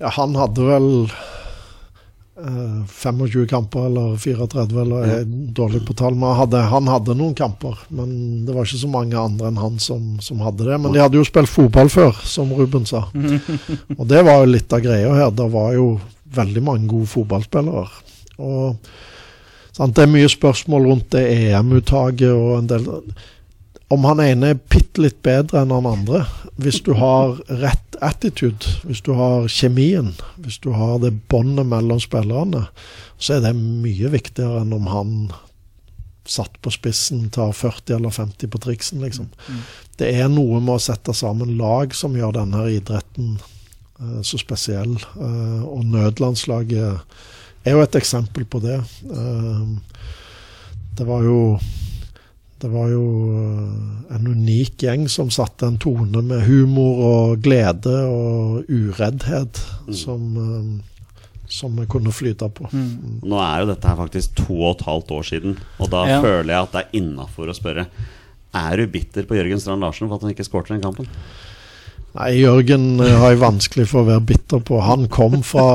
Ja, 0.00 0.10
han 0.16 0.36
hadde 0.36 0.66
vel 0.66 0.88
eh, 1.08 2.76
25 2.92 3.46
kamper 3.48 3.88
eller 3.88 4.20
34, 4.20 4.68
eller 4.84 5.08
jeg 5.08 5.24
er 5.24 5.32
dårlig 5.56 5.82
på 5.88 5.96
tall. 5.96 6.16
Men 6.20 6.36
hadde, 6.42 6.60
han 6.72 6.92
hadde 6.92 7.16
noen 7.16 7.34
kamper, 7.36 7.80
men 7.88 8.44
det 8.44 8.56
var 8.56 8.68
ikke 8.68 8.84
så 8.84 8.92
mange 8.92 9.16
andre 9.20 9.48
enn 9.48 9.60
han 9.64 9.80
som, 9.80 10.14
som 10.24 10.44
hadde 10.44 10.68
det. 10.68 10.76
Men 10.84 10.92
de 10.96 11.00
hadde 11.00 11.20
jo 11.20 11.24
spilt 11.28 11.52
fotball 11.52 11.92
før, 11.92 12.20
som 12.28 12.52
Ruben 12.56 12.84
sa. 12.88 13.06
Og 13.98 14.04
det 14.12 14.24
var 14.28 14.42
jo 14.42 14.52
litt 14.58 14.76
av 14.76 14.84
greia 14.84 15.12
her. 15.22 15.32
Det 15.32 15.48
var 15.56 15.72
jo 15.76 15.94
veldig 16.36 16.68
mange 16.68 16.92
gode 16.92 17.08
fotballspillere. 17.16 17.88
Og 18.40 18.92
sant, 19.76 19.96
det 19.96 20.04
er 20.04 20.12
mye 20.12 20.30
spørsmål 20.30 20.88
rundt 20.90 21.10
det 21.14 21.26
EM-uttaket 21.34 22.30
og 22.32 22.56
en 22.58 22.70
del 22.70 22.88
Om 23.90 24.04
han 24.06 24.22
ene 24.22 24.52
er 24.52 24.62
bitte 24.70 25.02
litt 25.02 25.18
bedre 25.26 25.64
enn 25.64 25.72
han 25.74 25.88
andre. 25.88 26.22
Hvis 26.62 26.78
du 26.86 26.92
har 26.94 27.40
rett 27.48 27.96
attitude, 28.00 28.78
hvis 28.86 29.02
du 29.02 29.12
har 29.18 29.48
kjemien, 29.50 30.12
hvis 30.38 30.60
du 30.62 30.70
har 30.76 31.00
det 31.02 31.10
båndet 31.32 31.66
mellom 31.66 31.98
spillerne, 31.98 32.68
så 33.18 33.36
er 33.36 33.44
det 33.48 33.56
mye 33.58 34.12
viktigere 34.12 34.62
enn 34.62 34.76
om 34.76 34.86
han 34.92 35.16
satt 36.30 36.60
på 36.62 36.70
spissen, 36.70 37.26
tar 37.34 37.52
40 37.56 37.96
eller 37.96 38.14
50 38.14 38.50
på 38.52 38.60
triksen, 38.62 39.02
liksom. 39.02 39.30
Det 39.98 40.12
er 40.14 40.28
noe 40.30 40.60
med 40.60 40.76
å 40.76 40.82
sette 40.82 41.14
sammen 41.16 41.56
lag 41.58 41.94
som 41.96 42.14
gjør 42.16 42.36
denne 42.38 42.64
idretten 42.70 43.34
eh, 44.00 44.20
så 44.22 44.38
spesiell. 44.40 44.94
Eh, 44.96 45.62
og 45.66 45.84
nødlandslaget 45.90 47.18
er 47.64 47.76
jo 47.76 47.82
et 47.84 47.96
eksempel 48.00 48.46
på 48.48 48.60
det. 48.64 48.78
Eh, 49.10 50.08
det 50.96 51.06
var 51.08 51.22
jo 51.26 51.58
det 52.60 52.68
var 52.68 52.90
jo 52.92 53.04
eh, 53.32 54.14
en 54.16 54.26
unik 54.34 54.82
gjeng 54.84 55.06
som 55.08 55.30
satte 55.32 55.64
en 55.68 55.78
tone 55.80 56.20
med 56.26 56.42
humor 56.44 56.98
og 57.06 57.42
glede 57.44 57.94
og 58.04 58.68
ureddhet 58.68 59.62
som, 59.96 60.26
eh, 60.36 61.24
som 61.48 61.76
vi 61.80 61.86
kunne 61.90 62.12
flyte 62.12 62.50
på. 62.52 62.68
Nå 63.24 63.40
er 63.40 63.62
jo 63.62 63.70
dette 63.72 63.88
her 63.88 63.96
faktisk 64.02 64.36
to 64.42 64.58
og 64.60 64.74
et 64.76 64.84
halvt 64.90 65.14
år 65.16 65.24
siden, 65.32 65.56
og 65.80 65.88
da 65.90 66.04
Ja. 66.06 66.20
føler 66.20 66.52
jeg 66.52 66.62
at 66.68 66.72
det 66.76 66.82
er 66.84 66.98
innafor 67.00 67.48
å 67.48 67.56
spørre 67.56 67.86
Er 68.52 68.76
du 68.76 68.86
bitter 68.90 69.22
på 69.22 69.36
Jørgen 69.38 69.60
Strand 69.62 69.80
Larsen 69.80 70.08
for 70.08 70.16
at 70.16 70.22
han 70.26 70.32
ikke 70.34 70.44
skåret 70.44 70.68
den 70.74 70.82
kampen? 70.82 71.06
Nei, 72.10 72.30
Jørgen 72.40 72.98
eh, 72.98 73.12
har 73.20 73.30
jeg 73.30 73.38
vanskelig 73.38 73.84
for 73.86 74.02
å 74.02 74.06
være 74.08 74.22
bitter 74.26 74.58
på. 74.66 74.80
Han 74.82 75.04
kom 75.14 75.36
fra 75.46 75.66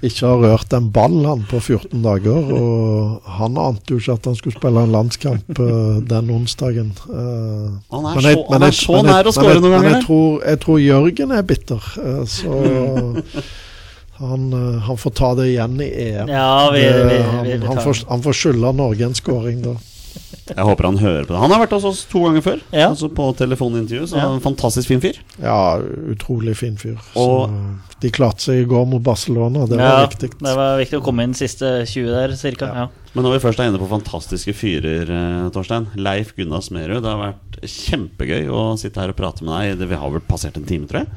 ikke 0.00 0.24
ha 0.30 0.36
rørt 0.40 0.72
en 0.72 0.86
ball 0.94 1.18
han 1.26 1.42
på 1.50 1.60
14 1.60 2.00
dager. 2.06 2.38
Og 2.56 3.26
han 3.36 3.58
ante 3.60 3.92
jo 3.92 3.98
ikke 4.00 4.14
at 4.16 4.28
han 4.30 4.38
skulle 4.38 4.56
spille 4.56 4.84
en 4.86 4.94
landskamp 4.96 5.60
eh, 5.60 5.98
den 6.08 6.30
onsdagen. 6.32 6.94
Eh, 7.04 7.68
Han 7.92 8.08
er 8.08 8.16
men 8.16 8.24
så- 8.24 8.46
han 8.54 8.62
er 8.64 8.72
så 8.78 8.96
jeg- 8.96 9.04
nær 9.10 9.28
å 9.28 9.34
skåre 9.36 9.58
score 9.58 9.60
ganger. 9.60 9.60
noen 9.68 9.82
Men 9.82 9.92
jeg 9.92 10.04
tror, 10.06 10.40
jeg 10.48 10.60
tror 10.64 10.78
Jørgen 10.86 11.36
er 11.36 11.42
bitter. 11.52 11.90
Så 12.24 12.56
han, 14.24 14.48
han 14.88 14.96
får 15.04 15.14
ta 15.20 15.34
det 15.38 15.50
igjen 15.52 15.76
i 15.84 15.90
EM. 16.08 16.28
Ja, 16.32 16.70
vi, 16.72 16.80
vi, 16.80 17.04
vi, 17.12 17.22
han, 17.28 17.68
han, 17.68 17.84
får, 17.84 18.04
han 18.08 18.24
får 18.24 18.40
skylda 18.40 18.72
Norge 18.74 19.04
en 19.04 19.14
skåring 19.20 19.60
da. 19.68 19.76
Jeg 20.56 20.64
håper 20.64 20.84
han 20.88 20.98
hører 20.98 21.24
på 21.26 21.34
det. 21.34 21.40
Han 21.42 21.50
har 21.50 21.60
vært 21.66 21.74
hos 21.76 21.84
oss 21.84 22.04
to 22.10 22.20
ganger 22.24 22.42
før. 22.44 22.60
Ja. 22.72 22.88
Altså 22.90 23.08
på 23.12 23.26
telefonintervju. 23.36 24.06
Så 24.08 24.16
Ja. 24.16 24.28
en 24.32 24.40
fantastisk 24.40 24.88
fin 24.88 25.00
fyr. 25.00 25.18
Ja, 25.42 25.78
utrolig 26.12 26.56
fin 26.56 26.76
fyr. 26.76 26.96
Og- 27.16 27.48
Så 27.50 28.00
de 28.00 28.10
klarte 28.10 28.40
seg 28.40 28.62
i 28.62 28.64
går 28.64 28.86
mot 28.86 29.02
Barcelona. 29.02 29.66
Det 29.68 29.76
var 29.78 30.06
viktig. 30.08 30.30
Det 30.38 30.54
var 30.56 30.78
viktig 30.78 31.00
å 31.00 31.04
komme 31.04 31.22
inn 31.24 31.34
siste 31.34 31.84
20 31.86 32.06
der, 32.10 32.28
cirka. 32.36 32.66
Ja. 32.74 32.86
Men 33.14 33.24
når 33.24 33.38
vi 33.40 33.48
først 33.48 33.58
er 33.60 33.68
inne 33.72 33.78
på 33.78 33.88
fantastiske 33.88 34.54
fyrer, 34.54 35.08
eh, 35.10 35.50
Torstein. 35.50 35.88
Leif 35.96 36.34
Gunnar 36.36 36.60
Smerud. 36.62 37.02
Det 37.02 37.10
har 37.10 37.32
vært 37.34 37.60
kjempegøy 37.62 38.46
å 38.48 38.78
sitte 38.78 38.96
her 39.00 39.08
og 39.08 39.16
prate 39.16 39.42
med 39.42 39.78
deg. 39.78 39.88
Vi 39.88 39.94
har 39.96 40.10
vel 40.10 40.20
passert 40.20 40.56
en 40.56 40.64
time, 40.64 40.86
tror 40.86 41.00
jeg. 41.00 41.08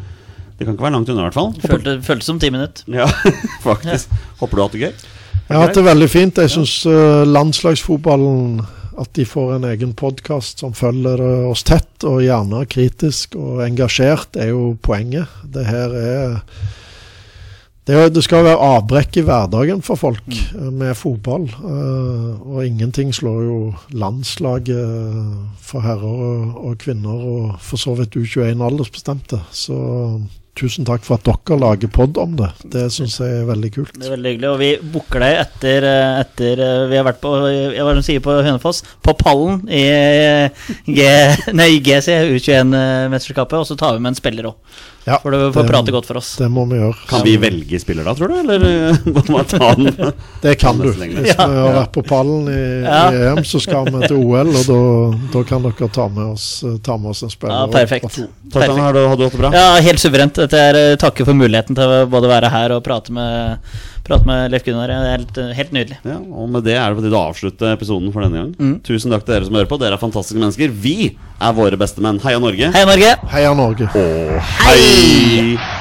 Det 0.58 0.66
kan 0.68 0.76
ikke 0.76 0.84
være 0.90 0.94
langt 0.94 1.10
unna, 1.10 1.22
i 1.22 1.30
hvert 1.30 1.34
fall. 1.34 1.54
Følte, 1.54 2.02
føltes 2.02 2.24
som 2.24 2.40
ti 2.40 2.50
minutter. 2.50 2.84
Ja, 2.88 3.06
faktisk. 3.64 4.08
Håper 4.40 4.52
du 4.56 4.62
har 4.62 4.68
hatt 4.70 4.72
det 4.74 4.82
gøy? 4.82 4.94
Jeg 5.52 5.58
har 5.58 5.66
hatt 5.68 5.74
det 5.76 5.84
veldig 5.84 6.10
fint. 6.10 6.36
Jeg 6.36 6.50
syns 6.50 6.86
landslagsfotballen 7.28 8.66
At 9.00 9.14
de 9.16 9.26
får 9.26 9.56
en 9.56 9.68
egen 9.70 9.94
podkast 9.98 10.64
som 10.64 10.76
følger 10.76 11.22
oss 11.48 11.64
tett, 11.68 12.04
og 12.04 12.24
gjerne 12.26 12.66
kritisk 12.68 13.38
og 13.40 13.64
engasjert, 13.66 14.36
er 14.36 14.52
jo 14.52 14.76
poenget. 14.84 15.32
Det 15.54 15.66
her 15.70 15.96
er 15.96 16.40
det, 17.90 18.12
det 18.14 18.22
skal 18.22 18.46
være 18.46 18.62
avbrekk 18.62 19.18
i 19.18 19.24
hverdagen 19.26 19.80
for 19.82 19.98
folk 19.98 20.28
mm. 20.30 20.68
med 20.78 20.94
fotball. 20.96 21.48
eh, 21.50 22.42
og 22.46 22.66
ingenting 22.66 23.10
slår 23.16 23.40
jo 23.48 23.58
landslaget 23.90 24.78
eh, 24.78 25.32
for 25.58 25.82
herrer 25.82 26.54
og 26.62 26.78
kvinner, 26.84 27.26
og 27.34 27.58
for 27.60 27.82
så 27.82 27.96
vidt 27.98 28.16
U21 28.16 28.62
aldersbestemte. 28.68 29.42
Så 29.52 29.76
tusen 30.58 30.86
takk 30.88 31.04
for 31.06 31.18
at 31.18 31.26
dere 31.28 31.58
lager 31.60 31.92
pod 31.92 32.18
om 32.22 32.36
det. 32.40 32.50
Det 32.74 32.86
syns 32.94 33.18
jeg 33.22 33.42
er 33.42 33.48
veldig 33.50 33.72
kult. 33.76 33.94
Det 33.96 34.08
er 34.08 34.16
veldig 34.16 34.34
hyggelig. 34.34 34.50
Og 34.52 34.60
vi 34.62 34.72
booker 34.94 35.24
deg 35.24 35.38
etter, 35.46 35.88
eh, 35.88 36.20
etter 36.22 36.64
eh, 36.66 36.86
Vi 36.92 37.00
har 37.00 37.08
vært 37.08 37.22
på 37.24 37.34
jeg 37.50 37.88
var 37.88 38.02
sier 38.06 38.24
på 38.24 38.38
Hønefoss, 38.44 38.84
på 39.04 39.16
pallen 39.20 39.62
i 39.72 39.84
eh, 39.88 40.64
G, 40.88 41.06
nei, 41.60 41.70
GC 41.84 42.18
U21-mesterskapet, 42.36 43.62
og 43.62 43.70
så 43.70 43.80
tar 43.80 43.96
vi 43.96 44.04
med 44.04 44.14
en 44.14 44.20
spiller 44.20 44.52
òg. 44.52 44.82
Ja, 45.04 45.16
For 45.18 45.32
du 45.34 45.38
får 45.52 45.64
det- 45.64 45.72
prate 45.72 45.92
godt 45.96 46.06
for 46.06 46.18
oss. 46.20 46.36
Det 46.38 46.46
må 46.54 46.62
vi 46.70 46.78
gjøre. 46.78 46.96
Kan 47.10 47.24
vi 47.26 47.32
velge 47.42 47.80
spiller 47.82 48.06
da, 48.06 48.14
tror 48.14 48.30
du? 48.30 48.36
Eller 48.44 48.66
eh, 48.92 48.98
må 49.16 49.24
man 49.34 49.46
ta 49.50 49.72
den? 49.74 50.14
Det 50.44 50.56
kan 50.62 50.78
du. 50.82 50.92
Hvis 50.94 51.32
ja. 51.34 51.48
Vi 51.50 51.58
har 51.58 51.74
vært 51.80 51.92
på 51.96 52.04
pallen 52.06 52.46
i, 52.52 52.60
Ja. 52.86 53.00
i 53.10 53.24
EM, 53.32 53.42
så 53.48 53.62
skal 53.64 53.90
vi 53.90 54.04
til 54.08 54.18
OL, 54.22 54.52
og 54.76 55.16
da- 55.34 55.44
kan 55.50 55.66
dere 55.66 55.90
ta 55.90 56.06
med 56.08 56.36
oss, 56.36 56.46
ta 56.86 56.98
med 57.02 57.10
oss 57.16 57.24
en 57.26 57.34
spiller. 57.34 57.64
Ja, 57.64 57.72
perfekt. 57.74 58.12
Takk. 58.14 58.30
Torstein, 58.54 58.78
har 58.84 58.94
du, 58.94 59.02
har 59.08 59.18
du 59.18 59.24
hatt 59.26 59.32
det 59.34 59.42
bra? 59.42 59.52
Ja, 59.56 59.66
helt 59.82 60.00
suverent. 60.04 60.38
Dette 60.38 60.60
er 60.70 60.78
eh, 60.92 60.96
takke 61.02 61.26
for 61.26 61.34
muligheten 61.34 61.76
til 61.78 61.96
å 61.98 62.04
både 62.12 62.30
være 62.30 62.52
her 62.54 62.76
og 62.78 62.84
prate 62.86 63.14
med, 63.16 63.58
prate 64.06 64.28
med 64.30 64.52
Leif 64.54 64.66
Gunnar. 64.68 64.92
Det 64.92 64.98
er 65.02 65.18
helt, 65.18 65.38
eh, 65.42 65.52
helt 65.58 65.74
nydelig. 65.78 65.98
Ja, 66.06 66.20
og 66.22 66.50
med 66.54 66.66
det 66.68 66.76
er 66.78 66.92
det 66.94 67.00
på 67.02 67.06
tide 67.08 67.18
å 67.18 67.26
avslutte 67.32 67.74
episoden 67.74 68.14
for 68.14 68.22
denne 68.28 68.44
gang. 68.44 68.54
Mm. 68.60 68.78
Tusen 68.86 69.10
takk 69.14 69.26
til 69.26 69.34
dere 69.40 69.50
som 69.50 69.58
hører 69.58 69.70
på. 69.72 69.82
Dere 69.82 69.98
er 69.98 70.04
fantastiske 70.04 70.38
mennesker. 70.42 70.70
Vi 70.86 70.98
er 71.42 71.54
våre 71.58 71.80
beste 71.82 72.04
menn. 72.06 72.20
Heia 72.22 72.38
Norge. 72.44 72.70
Hei, 72.76 72.84
Norge! 72.86 73.16
Heia 73.34 73.54
Norge. 73.58 73.88
Og 73.98 74.52
hei! 74.62 74.91
Hey! 74.92 75.81